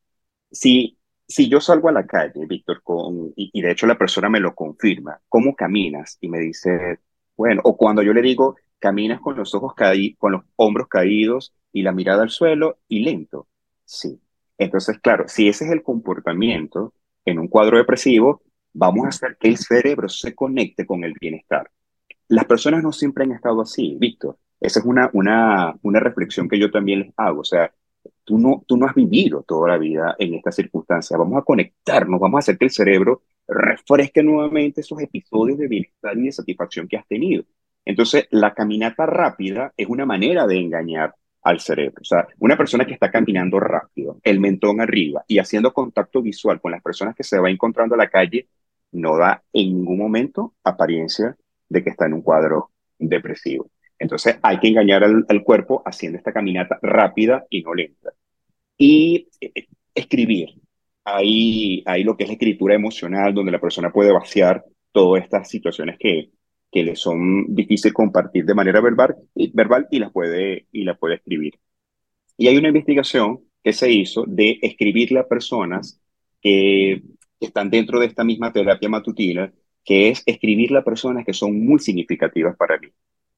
Si, 0.51 0.97
si 1.27 1.49
yo 1.49 1.59
salgo 1.61 1.89
a 1.89 1.91
la 1.91 2.05
calle, 2.05 2.45
Víctor, 2.45 2.81
con, 2.83 3.33
y, 3.35 3.49
y 3.53 3.61
de 3.61 3.71
hecho 3.71 3.87
la 3.87 3.97
persona 3.97 4.29
me 4.29 4.39
lo 4.39 4.53
confirma, 4.55 5.19
¿cómo 5.29 5.55
caminas? 5.55 6.17
Y 6.21 6.29
me 6.29 6.39
dice, 6.39 6.99
bueno, 7.35 7.61
o 7.63 7.77
cuando 7.77 8.03
yo 8.03 8.13
le 8.13 8.21
digo, 8.21 8.57
caminas 8.85 9.19
con 9.19 9.35
los 9.35 9.55
ojos 9.55 9.73
caídos, 9.73 10.15
con 10.19 10.33
los 10.33 10.43
hombros 10.57 10.87
caídos 10.87 11.55
y 11.73 11.81
la 11.81 11.91
mirada 11.91 12.21
al 12.21 12.29
suelo 12.29 12.77
y 12.87 12.99
lento. 12.99 13.47
Sí. 13.83 14.21
Entonces, 14.59 14.99
claro, 14.99 15.27
si 15.27 15.49
ese 15.49 15.65
es 15.65 15.71
el 15.71 15.81
comportamiento 15.81 16.93
en 17.25 17.39
un 17.39 17.47
cuadro 17.47 17.79
depresivo, 17.79 18.43
vamos 18.73 19.05
a 19.05 19.09
hacer 19.09 19.37
que 19.39 19.47
el 19.47 19.57
cerebro 19.57 20.07
se 20.07 20.35
conecte 20.35 20.85
con 20.85 21.03
el 21.03 21.15
bienestar. 21.19 21.71
Las 22.27 22.45
personas 22.45 22.83
no 22.83 22.91
siempre 22.91 23.23
han 23.23 23.31
estado 23.31 23.59
así, 23.59 23.97
Víctor. 23.99 24.37
Esa 24.59 24.81
es 24.81 24.85
una, 24.85 25.09
una, 25.13 25.75
una 25.81 25.99
reflexión 25.99 26.47
que 26.47 26.59
yo 26.59 26.69
también 26.69 26.99
les 26.99 27.13
hago. 27.17 27.41
O 27.41 27.43
sea, 27.43 27.73
tú 28.23 28.37
no, 28.37 28.63
tú 28.67 28.77
no 28.77 28.85
has 28.85 28.93
vivido 28.93 29.41
toda 29.41 29.69
la 29.69 29.79
vida 29.79 30.15
en 30.19 30.35
esta 30.35 30.51
circunstancia. 30.51 31.17
Vamos 31.17 31.39
a 31.39 31.43
conectarnos, 31.43 32.19
vamos 32.19 32.37
a 32.37 32.39
hacer 32.39 32.59
que 32.59 32.65
el 32.65 32.71
cerebro 32.71 33.23
refresque 33.47 34.21
nuevamente 34.21 34.81
esos 34.81 35.01
episodios 35.01 35.57
de 35.57 35.67
bienestar 35.67 36.15
y 36.19 36.25
de 36.25 36.31
satisfacción 36.31 36.87
que 36.87 36.97
has 36.97 37.07
tenido. 37.07 37.45
Entonces, 37.85 38.27
la 38.31 38.53
caminata 38.53 39.05
rápida 39.05 39.73
es 39.77 39.87
una 39.87 40.05
manera 40.05 40.47
de 40.47 40.57
engañar 40.57 41.15
al 41.43 41.59
cerebro. 41.59 42.01
O 42.01 42.05
sea, 42.05 42.27
una 42.39 42.57
persona 42.57 42.85
que 42.85 42.93
está 42.93 43.11
caminando 43.11 43.59
rápido, 43.59 44.19
el 44.23 44.39
mentón 44.39 44.81
arriba 44.81 45.23
y 45.27 45.37
haciendo 45.37 45.71
contacto 45.71 46.21
visual 46.21 46.59
con 46.59 46.71
las 46.71 46.81
personas 46.81 47.15
que 47.15 47.23
se 47.23 47.39
va 47.39 47.49
encontrando 47.51 47.93
a 47.95 47.99
la 47.99 48.09
calle, 48.09 48.47
no 48.91 49.17
da 49.17 49.43
en 49.53 49.75
ningún 49.75 49.99
momento 49.99 50.55
apariencia 50.63 51.37
de 51.69 51.83
que 51.83 51.91
está 51.91 52.07
en 52.07 52.13
un 52.13 52.21
cuadro 52.21 52.71
depresivo. 52.97 53.69
Entonces, 53.99 54.39
hay 54.41 54.59
que 54.59 54.67
engañar 54.69 55.03
al, 55.03 55.43
cuerpo 55.43 55.81
haciendo 55.85 56.17
esta 56.17 56.33
caminata 56.33 56.79
rápida 56.81 57.45
y 57.49 57.61
no 57.61 57.73
lenta. 57.73 58.11
Y 58.77 59.29
eh, 59.39 59.67
escribir. 59.93 60.49
Ahí, 61.03 61.83
ahí 61.85 62.03
lo 62.03 62.17
que 62.17 62.23
es 62.23 62.29
la 62.29 62.33
escritura 62.33 62.73
emocional, 62.73 63.33
donde 63.33 63.51
la 63.51 63.61
persona 63.61 63.91
puede 63.91 64.11
vaciar 64.11 64.65
todas 64.91 65.23
estas 65.23 65.47
situaciones 65.47 65.97
que, 65.99 66.31
que 66.75 66.83
le 66.83 66.97
son 66.97 67.55
difíciles 67.55 67.93
compartir 67.93 68.43
de 68.43 68.53
manera 68.53 68.81
verbal 68.81 69.15
verbal 69.53 69.87
y 69.91 69.99
las 69.99 70.11
puede, 70.11 70.67
y 70.73 70.83
la 70.83 70.95
puede 70.97 71.15
escribir. 71.15 71.53
Y 72.35 72.47
hay 72.49 72.57
una 72.57 72.67
investigación 72.67 73.39
que 73.63 73.71
se 73.71 73.89
hizo 73.89 74.25
de 74.27 74.59
escribirle 74.61 75.19
a 75.19 75.27
personas 75.27 76.01
que, 76.41 77.01
están 77.39 77.69
dentro 77.69 77.99
de 77.99 78.07
esta 78.07 78.23
misma 78.25 78.51
terapia 78.51 78.89
matutina, 78.89 79.53
que 79.85 80.09
es 80.09 80.23
escribirle 80.25 80.79
a 80.79 80.83
personas 80.83 81.25
que 81.25 81.33
son 81.33 81.65
muy 81.65 81.79
significativas 81.79 82.57
para 82.57 82.77
mí. 82.79 82.89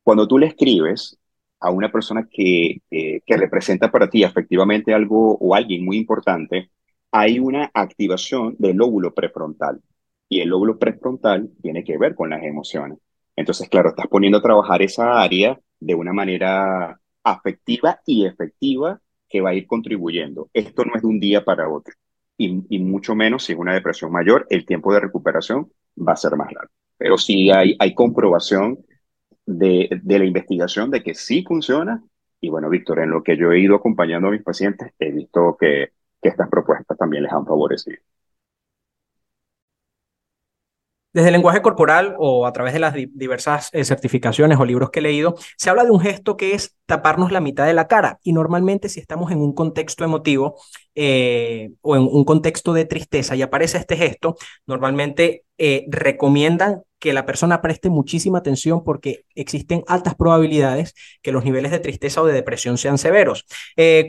Cuando 0.03 0.27
tú 0.27 0.39
le 0.39 0.47
escribes 0.47 1.17
a 1.59 1.69
una 1.71 1.91
persona 1.91 2.27
que, 2.31 2.81
que 2.89 3.37
representa 3.37 3.91
para 3.91 4.09
ti 4.09 4.23
efectivamente 4.23 4.93
algo 4.93 5.37
o 5.39 5.53
alguien 5.53 5.83
muy 5.85 5.97
importante, 5.97 6.71
hay 7.11 7.39
una 7.39 7.69
activación 7.73 8.55
del 8.59 8.77
lóbulo 8.77 9.13
prefrontal. 9.13 9.81
Y 10.29 10.39
el 10.41 10.49
lóbulo 10.49 10.79
prefrontal 10.79 11.49
tiene 11.61 11.83
que 11.83 11.97
ver 11.97 12.15
con 12.15 12.29
las 12.29 12.43
emociones. 12.43 12.99
Entonces, 13.37 13.69
claro, 13.69 13.89
estás 13.89 14.07
poniendo 14.07 14.39
a 14.39 14.41
trabajar 14.41 14.81
esa 14.81 15.21
área 15.21 15.57
de 15.79 15.95
una 15.95 16.11
manera 16.11 16.99
afectiva 17.23 17.99
y 18.05 18.25
efectiva 18.25 18.99
que 19.29 19.41
va 19.41 19.51
a 19.51 19.53
ir 19.53 19.67
contribuyendo. 19.67 20.49
Esto 20.53 20.83
no 20.83 20.95
es 20.95 21.03
de 21.03 21.07
un 21.07 21.19
día 21.19 21.45
para 21.45 21.69
otro. 21.69 21.93
Y, 22.39 22.79
mucho 22.79 23.15
menos 23.15 23.45
si 23.45 23.53
es 23.53 23.59
una 23.59 23.73
depresión 23.73 24.11
mayor, 24.11 24.45
el 24.49 24.65
tiempo 24.65 24.93
de 24.93 24.99
recuperación 24.99 25.71
va 25.97 26.13
a 26.13 26.17
ser 26.17 26.35
más 26.35 26.51
largo. 26.51 26.71
Pero 26.97 27.17
sí 27.17 27.51
hay, 27.51 27.75
hay 27.79 27.93
comprobación 27.93 28.79
de, 29.45 29.89
de 30.03 30.19
la 30.19 30.25
investigación 30.25 30.89
de 30.89 31.03
que 31.03 31.13
sí 31.13 31.43
funciona. 31.47 32.03
Y 32.41 32.49
bueno, 32.49 32.69
Víctor, 32.69 32.99
en 32.99 33.11
lo 33.11 33.23
que 33.23 33.37
yo 33.37 33.51
he 33.51 33.59
ido 33.59 33.75
acompañando 33.75 34.29
a 34.29 34.31
mis 34.31 34.43
pacientes, 34.43 34.93
he 34.99 35.11
visto 35.11 35.57
que, 35.59 35.89
que 36.21 36.29
estas 36.29 36.49
propuestas 36.49 36.97
también 36.97 37.23
les 37.23 37.31
han 37.31 37.45
favorecido. 37.45 37.97
Desde 41.17 41.29
el 41.29 41.33
lenguaje 41.33 41.63
corporal 41.63 42.13
o 42.19 42.45
a 42.45 42.53
través 42.53 42.73
de 42.73 42.79
las 42.79 42.93
diversas 42.93 43.71
eh, 43.73 43.83
certificaciones 43.83 44.59
o 44.59 44.65
libros 44.65 44.91
que 44.91 44.99
he 44.99 45.01
leído, 45.01 45.33
se 45.57 45.71
habla 45.71 45.83
de 45.83 45.89
un 45.89 45.99
gesto 45.99 46.37
que 46.37 46.53
es 46.53 46.75
taparnos 46.85 47.31
la 47.31 47.41
mitad 47.41 47.65
de 47.65 47.73
la 47.73 47.87
cara. 47.87 48.19
Y 48.21 48.33
normalmente 48.33 48.87
si 48.87 48.99
estamos 48.99 49.31
en 49.31 49.39
un 49.39 49.55
contexto 49.55 50.03
emotivo 50.03 50.59
eh, 50.93 51.71
o 51.81 51.95
en 51.95 52.03
un 52.03 52.23
contexto 52.23 52.71
de 52.71 52.85
tristeza 52.85 53.35
y 53.35 53.41
aparece 53.41 53.79
este 53.79 53.97
gesto, 53.97 54.35
normalmente 54.67 55.45
eh, 55.57 55.85
recomiendan 55.87 56.83
que 56.99 57.13
la 57.13 57.25
persona 57.25 57.61
preste 57.61 57.89
muchísima 57.89 58.37
atención 58.37 58.83
porque 58.83 59.25
existen 59.33 59.83
altas 59.87 60.13
probabilidades 60.13 60.93
que 61.23 61.31
los 61.31 61.43
niveles 61.43 61.71
de 61.71 61.79
tristeza 61.79 62.21
o 62.21 62.25
de 62.27 62.33
depresión 62.33 62.77
sean 62.77 62.97
severos. 62.97 63.45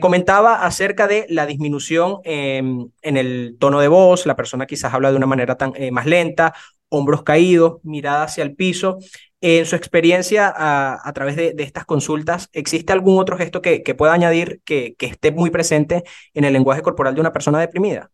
Comentaba 0.01 0.65
acerca 0.65 1.07
de 1.07 1.27
la 1.29 1.45
disminución 1.45 2.17
em, 2.23 2.89
en 3.03 3.17
el 3.17 3.57
tono 3.59 3.79
de 3.79 3.87
voz, 3.87 4.25
la 4.25 4.35
persona 4.35 4.65
quizás 4.65 4.91
habla 4.91 5.11
de 5.11 5.17
una 5.17 5.27
manera 5.27 5.55
tan, 5.55 5.73
más 5.91 6.07
lenta, 6.07 6.55
hombros 6.89 7.23
caídos, 7.23 7.79
mirada 7.83 8.23
hacia 8.23 8.43
el 8.43 8.55
piso. 8.55 8.97
En 9.41 9.65
su 9.65 9.75
experiencia 9.75 10.53
a, 10.53 11.13
través 11.13 11.37
de, 11.37 11.55
estas 11.59 11.85
consultas, 11.85 12.49
¿existe 12.51 12.91
algún 12.91 13.19
otro 13.19 13.37
gesto 13.37 13.61
que, 13.61 13.81
pueda 13.97 14.13
añadir 14.13 14.61
que, 14.65 14.95
esté 14.99 15.31
muy 15.31 15.49
presente 15.49 16.03
en 16.33 16.43
el 16.43 16.53
lenguaje 16.53 16.81
corporal 16.81 17.15
de 17.15 17.21
una 17.21 17.31
persona 17.31 17.59
deprimida? 17.59 18.11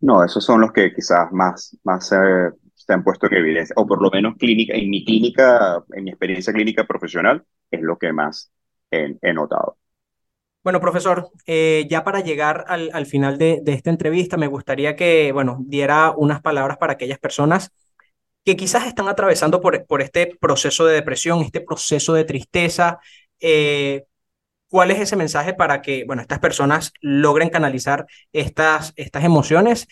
No, 0.00 0.22
esos 0.22 0.44
son 0.44 0.60
los 0.60 0.72
que 0.72 0.92
quizás 0.92 1.32
más, 1.32 1.78
eh, 2.12 2.50
se 2.74 2.92
han 2.92 3.02
puesto 3.02 3.26
en 3.28 3.34
evidencia, 3.34 3.72
o 3.78 3.86
por 3.86 4.02
lo 4.02 4.10
menos 4.10 4.34
clínica, 4.36 4.74
en 4.74 4.90
mi 4.90 5.02
clínica, 5.02 5.82
en 5.92 6.04
mi 6.04 6.10
experiencia 6.10 6.52
clínica 6.52 6.84
profesional, 6.84 7.42
es 7.70 7.80
lo 7.80 7.96
que 7.96 8.12
más 8.12 8.52
he, 8.90 9.32
notado. 9.32 9.78
Bueno, 10.64 10.80
profesor, 10.80 11.30
eh, 11.46 11.86
ya 11.90 12.04
para 12.04 12.20
llegar 12.20 12.64
al, 12.68 13.06
final 13.06 13.36
de, 13.36 13.60
de, 13.62 13.74
esta 13.74 13.90
entrevista, 13.90 14.38
me 14.38 14.46
gustaría 14.46 14.96
que, 14.96 15.30
bueno, 15.32 15.58
diera 15.60 16.12
unas 16.16 16.40
palabras 16.40 16.78
para 16.78 16.94
aquellas 16.94 17.18
personas 17.18 17.70
que 18.44 18.56
quizás 18.56 18.86
están 18.86 19.08
atravesando 19.08 19.60
por, 19.60 19.86
por 19.86 20.02
este 20.02 20.36
proceso 20.40 20.86
de 20.86 20.94
depresión, 20.94 21.42
este 21.42 21.60
proceso 21.60 22.14
de 22.14 22.24
tristeza. 22.24 22.98
Eh, 23.40 24.04
¿Cuál 24.68 24.90
es 24.90 25.00
ese 25.00 25.16
mensaje 25.16 25.54
para 25.54 25.82
que, 25.82 26.04
bueno, 26.06 26.22
estas 26.22 26.40
personas 26.40 26.92
logren 27.00 27.50
canalizar 27.50 28.06
estas, 28.32 28.92
estas 28.96 29.24
emociones 29.24 29.86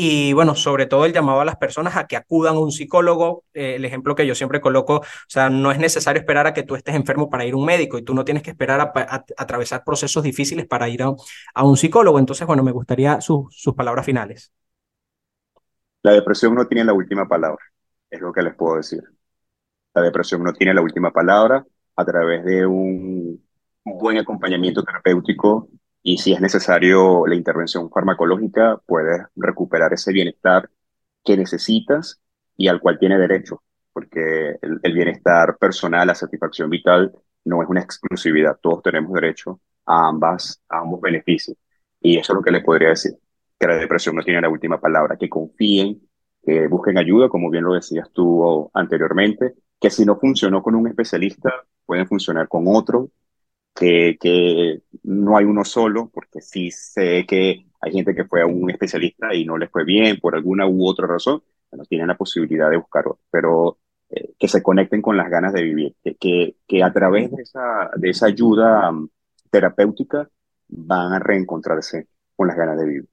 y 0.00 0.32
bueno, 0.32 0.54
sobre 0.54 0.86
todo 0.86 1.06
el 1.06 1.12
llamado 1.12 1.40
a 1.40 1.44
las 1.44 1.56
personas 1.56 1.96
a 1.96 2.06
que 2.06 2.16
acudan 2.16 2.54
a 2.54 2.60
un 2.60 2.70
psicólogo. 2.70 3.42
Eh, 3.52 3.74
el 3.74 3.84
ejemplo 3.84 4.14
que 4.14 4.28
yo 4.28 4.36
siempre 4.36 4.60
coloco, 4.60 4.98
o 4.98 5.04
sea, 5.26 5.50
no 5.50 5.72
es 5.72 5.80
necesario 5.80 6.20
esperar 6.20 6.46
a 6.46 6.54
que 6.54 6.62
tú 6.62 6.76
estés 6.76 6.94
enfermo 6.94 7.28
para 7.28 7.44
ir 7.44 7.54
a 7.54 7.56
un 7.56 7.64
médico 7.64 7.98
y 7.98 8.02
tú 8.02 8.14
no 8.14 8.24
tienes 8.24 8.44
que 8.44 8.50
esperar 8.50 8.80
a, 8.80 9.24
atravesar 9.36 9.82
procesos 9.82 10.22
difíciles 10.22 10.68
para 10.68 10.88
ir 10.88 11.02
a, 11.02 11.64
un 11.64 11.76
psicólogo. 11.76 12.20
Entonces, 12.20 12.46
bueno, 12.46 12.62
me 12.62 12.70
gustaría 12.70 13.20
sus 13.20 13.74
palabras 13.76 14.06
finales. 14.06 14.52
La 16.04 16.12
depresión 16.12 16.54
no 16.54 16.68
tiene 16.68 16.84
la 16.84 16.92
última 16.92 17.26
palabra, 17.26 17.64
es 18.08 18.20
lo 18.20 18.32
que 18.32 18.42
les 18.42 18.54
puedo 18.54 18.76
decir. 18.76 19.02
La 19.94 20.02
depresión 20.02 20.44
no 20.44 20.52
tiene 20.52 20.74
la 20.74 20.80
última 20.80 21.10
palabra 21.10 21.66
a 21.96 22.04
través 22.04 22.44
de 22.44 22.64
un 22.64 23.44
buen 23.84 24.18
acompañamiento 24.18 24.84
terapéutico 24.84 25.68
y 26.08 26.16
si 26.16 26.32
es 26.32 26.40
necesario 26.40 27.26
la 27.26 27.34
intervención 27.34 27.90
farmacológica, 27.90 28.80
puedes 28.86 29.20
recuperar 29.36 29.92
ese 29.92 30.10
bienestar 30.10 30.70
que 31.22 31.36
necesitas 31.36 32.22
y 32.56 32.68
al 32.68 32.80
cual 32.80 32.98
tiene 32.98 33.18
derecho, 33.18 33.62
porque 33.92 34.56
el, 34.62 34.94
bienestar 34.94 35.58
personal, 35.58 36.06
la 36.06 36.14
satisfacción 36.14 36.70
vital, 36.70 37.12
no 37.44 37.62
es 37.62 37.68
una 37.68 37.82
exclusividad, 37.82 38.58
todos 38.62 38.82
tenemos 38.82 39.12
derecho 39.12 39.60
a, 39.84 40.08
ambas, 40.08 40.62
a 40.70 40.78
ambos 40.78 41.02
beneficios. 41.02 41.58
Y 42.00 42.16
eso 42.16 42.32
es 42.32 42.36
lo 42.36 42.42
que 42.42 42.52
les 42.52 42.64
podría 42.64 42.88
decir, 42.88 43.12
que 43.60 43.66
la 43.66 43.76
depresión 43.76 44.16
no 44.16 44.22
tiene 44.22 44.40
la 44.40 44.48
última 44.48 44.80
palabra, 44.80 45.18
que 45.18 45.28
confíen, 45.28 46.00
que 46.42 46.68
busquen 46.68 46.96
ayuda, 46.96 47.28
como 47.28 47.50
bien 47.50 47.64
lo 47.64 47.74
decías 47.74 48.10
tú 48.14 48.70
anteriormente, 48.72 49.56
que 49.78 49.90
si 49.90 50.06
no 50.06 50.18
funcionó 50.18 50.62
con 50.62 50.74
un 50.74 50.88
especialista, 50.88 51.52
pueden 51.84 52.08
funcionar 52.08 52.48
con 52.48 52.64
otro 52.66 53.10
que, 53.78 54.82
no 55.04 55.36
hay 55.36 55.44
uno 55.44 55.64
solo, 55.64 56.10
porque 56.12 56.40
sí 56.40 56.70
sé 56.70 57.24
que 57.26 57.66
hay 57.80 57.92
gente 57.92 58.14
que 58.14 58.24
fue 58.24 58.42
a 58.42 58.46
un 58.46 58.70
especialista 58.70 59.34
y 59.34 59.44
no 59.44 59.56
les 59.56 59.70
fue 59.70 59.84
bien 59.84 60.18
por 60.20 60.34
alguna 60.34 60.66
u 60.66 60.86
otra 60.86 61.06
razón, 61.06 61.42
bueno, 61.70 61.84
tienen 61.84 62.08
la 62.08 62.16
posibilidad 62.16 62.70
de 62.70 62.76
buscar 62.76 63.06
otro, 63.06 63.20
pero 63.30 63.78
eh, 64.10 64.32
que 64.38 64.48
se 64.48 64.62
conecten 64.62 65.02
con 65.02 65.16
las 65.16 65.30
ganas 65.30 65.52
de 65.52 65.62
vivir, 65.62 65.94
que, 66.18 66.56
que, 66.66 66.82
a 66.82 66.92
través 66.92 67.30
de 67.30 67.42
esa, 67.42 67.90
de 67.96 68.10
esa 68.10 68.26
ayuda 68.26 68.90
um, 68.90 69.08
terapéutica 69.50 70.28
van 70.68 71.12
a 71.12 71.18
reencontrarse 71.18 72.08
con 72.34 72.48
las 72.48 72.56
ganas 72.56 72.78
de 72.78 72.84
vivir. 72.86 73.08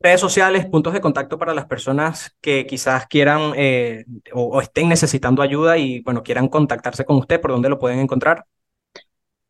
Redes 0.00 0.20
sociales, 0.20 0.66
puntos 0.66 0.92
de 0.92 1.00
contacto 1.00 1.36
para 1.36 1.52
las 1.52 1.66
personas 1.66 2.36
que 2.40 2.64
quizás 2.64 3.06
quieran 3.08 3.52
eh, 3.56 4.04
o, 4.32 4.42
o, 4.44 4.60
estén 4.60 4.88
necesitando 4.88 5.42
ayuda 5.42 5.76
y 5.78 6.00
bueno, 6.02 6.22
quieran 6.22 6.48
contactarse 6.48 7.04
con 7.04 7.16
usted, 7.16 7.40
¿por 7.40 7.50
dónde 7.50 7.68
lo 7.68 7.78
pueden 7.80 7.98
encontrar? 7.98 8.46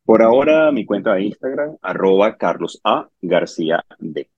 Por 0.04 0.22
ahora, 0.22 0.72
mi 0.72 0.84
cuenta 0.84 1.14
de 1.14 1.24
Instagram, 1.24 1.76
arroba 1.82 2.36
Carlos 2.36 2.80
A. 2.84 3.08
García 3.20 3.84
D. 3.98 4.28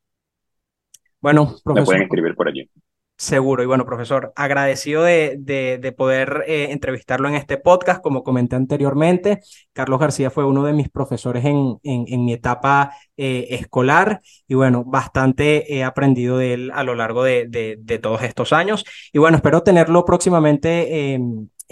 Bueno, 1.20 1.56
profesor. 1.64 1.74
Me 1.74 1.84
pueden 1.84 2.02
escribir 2.02 2.34
por 2.34 2.48
allí. 2.48 2.68
Seguro. 3.16 3.62
Y 3.62 3.66
bueno, 3.66 3.86
profesor, 3.86 4.32
agradecido 4.34 5.04
de, 5.04 5.36
de, 5.38 5.92
poder 5.92 6.42
eh, 6.48 6.68
entrevistarlo 6.72 7.28
en 7.28 7.36
este 7.36 7.56
podcast. 7.56 8.02
Como 8.02 8.24
comenté 8.24 8.56
anteriormente, 8.56 9.38
Carlos 9.72 10.00
García 10.00 10.28
fue 10.30 10.44
uno 10.44 10.64
de 10.64 10.72
mis 10.72 10.88
profesores 10.88 11.44
en, 11.44 11.78
en, 11.84 12.24
mi 12.24 12.32
etapa 12.32 12.92
eh, 13.16 13.46
escolar 13.50 14.22
y 14.48 14.54
bueno, 14.54 14.82
bastante 14.84 15.72
he 15.72 15.84
aprendido 15.84 16.36
de 16.38 16.54
él 16.54 16.70
a 16.74 16.82
lo 16.82 16.96
largo 16.96 17.22
de, 17.22 17.46
de 17.46 17.98
todos 18.00 18.22
estos 18.22 18.52
años. 18.52 18.84
Y 19.12 19.18
bueno, 19.18 19.36
espero 19.36 19.62
tenerlo 19.62 20.04
próximamente 20.04 21.16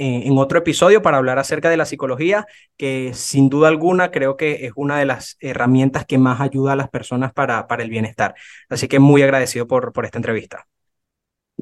en 0.00 0.38
otro 0.38 0.58
episodio 0.58 1.02
para 1.02 1.18
hablar 1.18 1.38
acerca 1.38 1.68
de 1.68 1.76
la 1.76 1.84
psicología, 1.84 2.46
que 2.76 3.12
sin 3.12 3.50
duda 3.50 3.68
alguna 3.68 4.10
creo 4.10 4.36
que 4.36 4.66
es 4.66 4.72
una 4.76 4.98
de 4.98 5.04
las 5.04 5.36
herramientas 5.40 6.06
que 6.06 6.16
más 6.16 6.40
ayuda 6.40 6.72
a 6.72 6.76
las 6.76 6.88
personas 6.88 7.32
para, 7.32 7.66
para 7.66 7.82
el 7.82 7.90
bienestar. 7.90 8.34
Así 8.68 8.88
que 8.88 8.98
muy 8.98 9.22
agradecido 9.22 9.66
por, 9.66 9.92
por 9.92 10.06
esta 10.06 10.18
entrevista. 10.18 10.66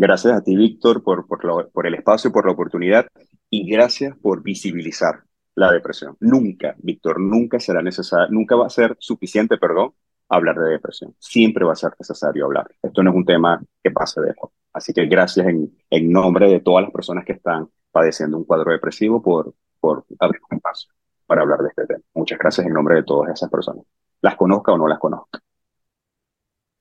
Gracias 0.01 0.33
a 0.33 0.45
ti, 0.45 0.55
Víctor, 0.55 1.03
por, 1.03 1.27
por, 1.27 1.87
el 1.87 1.95
espacio, 1.95 2.31
por 2.31 2.47
la 2.47 2.53
oportunidad 2.53 3.09
y 3.51 3.69
gracias 3.69 4.17
por 4.17 4.45
visibilizar 4.45 5.25
la 5.57 5.73
depresión. 5.73 6.17
Nunca, 6.21 6.77
Víctor, 6.79 7.19
nunca 7.21 7.59
será 7.59 7.83
necesario, 7.83 8.29
nunca 8.31 8.55
va 8.55 8.67
a 8.67 8.71
ser 8.71 8.95
suficiente, 9.01 9.59
perdón, 9.59 9.95
hablar 10.29 10.57
de 10.57 10.71
depresión. 10.71 11.17
Siempre 11.19 11.65
va 11.65 11.73
a 11.73 11.77
ser 11.77 11.91
necesario 11.99 12.45
hablar. 12.45 12.71
Esto 12.81 13.03
no 13.03 13.11
es 13.11 13.17
un 13.17 13.25
tema 13.25 13.61
que 13.83 13.91
pase 13.91 14.21
de. 14.21 14.35
Así 14.73 14.93
que 14.93 15.07
gracias 15.07 15.49
en, 15.49 15.77
en 15.91 16.13
nombre 16.13 16.49
de 16.49 16.61
todas 16.61 16.85
las 16.85 16.93
personas 16.93 17.25
que 17.25 17.33
están 17.33 17.69
padeciendo 17.91 18.37
un 18.37 18.45
cuadro 18.45 18.73
depresivo 18.73 19.23
por, 19.23 19.55
por 19.81 20.05
abrir 20.19 20.41
un 20.51 20.57
espacio 20.57 20.91
para 21.27 21.43
hablar 21.43 21.61
de 21.61 21.69
este 21.69 21.87
tema. 21.87 22.01
Muchas 22.15 22.39
gracias 22.39 22.67
en 22.67 22.73
nombre 22.73 22.97
de 22.97 23.03
todas 23.03 23.33
esas 23.33 23.51
personas. 23.51 23.85
Las 24.21 24.37
conozca 24.37 24.73
o 24.73 24.79
no 24.79 24.89
las 24.89 24.99
conozca. 24.99 25.41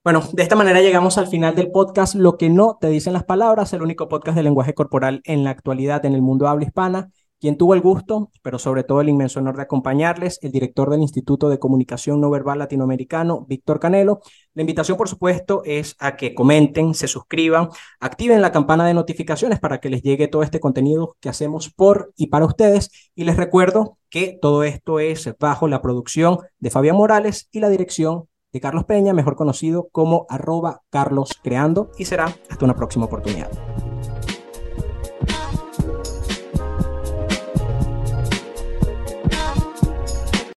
Bueno, 0.04 0.22
de 0.32 0.42
esta 0.42 0.56
manera 0.56 0.80
llegamos 0.80 1.18
al 1.18 1.26
final 1.26 1.54
del 1.54 1.70
podcast 1.70 2.14
Lo 2.14 2.38
que 2.38 2.48
no 2.48 2.78
te 2.80 2.88
dicen 2.88 3.12
las 3.12 3.24
palabras, 3.24 3.72
el 3.74 3.82
único 3.82 4.08
podcast 4.08 4.36
de 4.36 4.42
lenguaje 4.42 4.72
corporal 4.72 5.20
en 5.24 5.44
la 5.44 5.50
actualidad 5.50 6.04
en 6.06 6.14
el 6.14 6.22
mundo 6.22 6.48
habla 6.48 6.64
hispana. 6.64 7.10
Quien 7.40 7.56
tuvo 7.56 7.74
el 7.74 7.80
gusto, 7.80 8.30
pero 8.42 8.58
sobre 8.58 8.82
todo 8.82 9.00
el 9.00 9.08
inmenso 9.08 9.38
honor 9.38 9.56
de 9.56 9.62
acompañarles, 9.62 10.40
el 10.42 10.50
director 10.50 10.90
del 10.90 11.02
Instituto 11.02 11.48
de 11.48 11.60
Comunicación 11.60 12.20
No 12.20 12.30
Verbal 12.30 12.58
Latinoamericano, 12.58 13.46
Víctor 13.48 13.78
Canelo. 13.78 14.20
La 14.54 14.62
invitación, 14.62 14.98
por 14.98 15.08
supuesto, 15.08 15.62
es 15.64 15.94
a 16.00 16.16
que 16.16 16.34
comenten, 16.34 16.94
se 16.94 17.06
suscriban, 17.06 17.68
activen 18.00 18.42
la 18.42 18.50
campana 18.50 18.84
de 18.86 18.94
notificaciones 18.94 19.60
para 19.60 19.78
que 19.78 19.88
les 19.88 20.02
llegue 20.02 20.26
todo 20.26 20.42
este 20.42 20.58
contenido 20.58 21.16
que 21.20 21.28
hacemos 21.28 21.70
por 21.70 22.12
y 22.16 22.26
para 22.26 22.44
ustedes. 22.44 22.90
Y 23.14 23.22
les 23.22 23.36
recuerdo 23.36 23.98
que 24.10 24.36
todo 24.40 24.64
esto 24.64 24.98
es 24.98 25.32
bajo 25.38 25.68
la 25.68 25.80
producción 25.80 26.38
de 26.58 26.70
Fabián 26.70 26.96
Morales 26.96 27.48
y 27.52 27.60
la 27.60 27.68
dirección 27.68 28.24
de 28.52 28.60
Carlos 28.60 28.84
Peña, 28.84 29.12
mejor 29.12 29.36
conocido 29.36 29.88
como 29.92 30.26
arroba 30.28 30.82
Carlos 30.90 31.30
Creando, 31.42 31.92
y 31.98 32.06
será 32.06 32.34
hasta 32.50 32.64
una 32.64 32.74
próxima 32.74 33.04
oportunidad. 33.04 33.50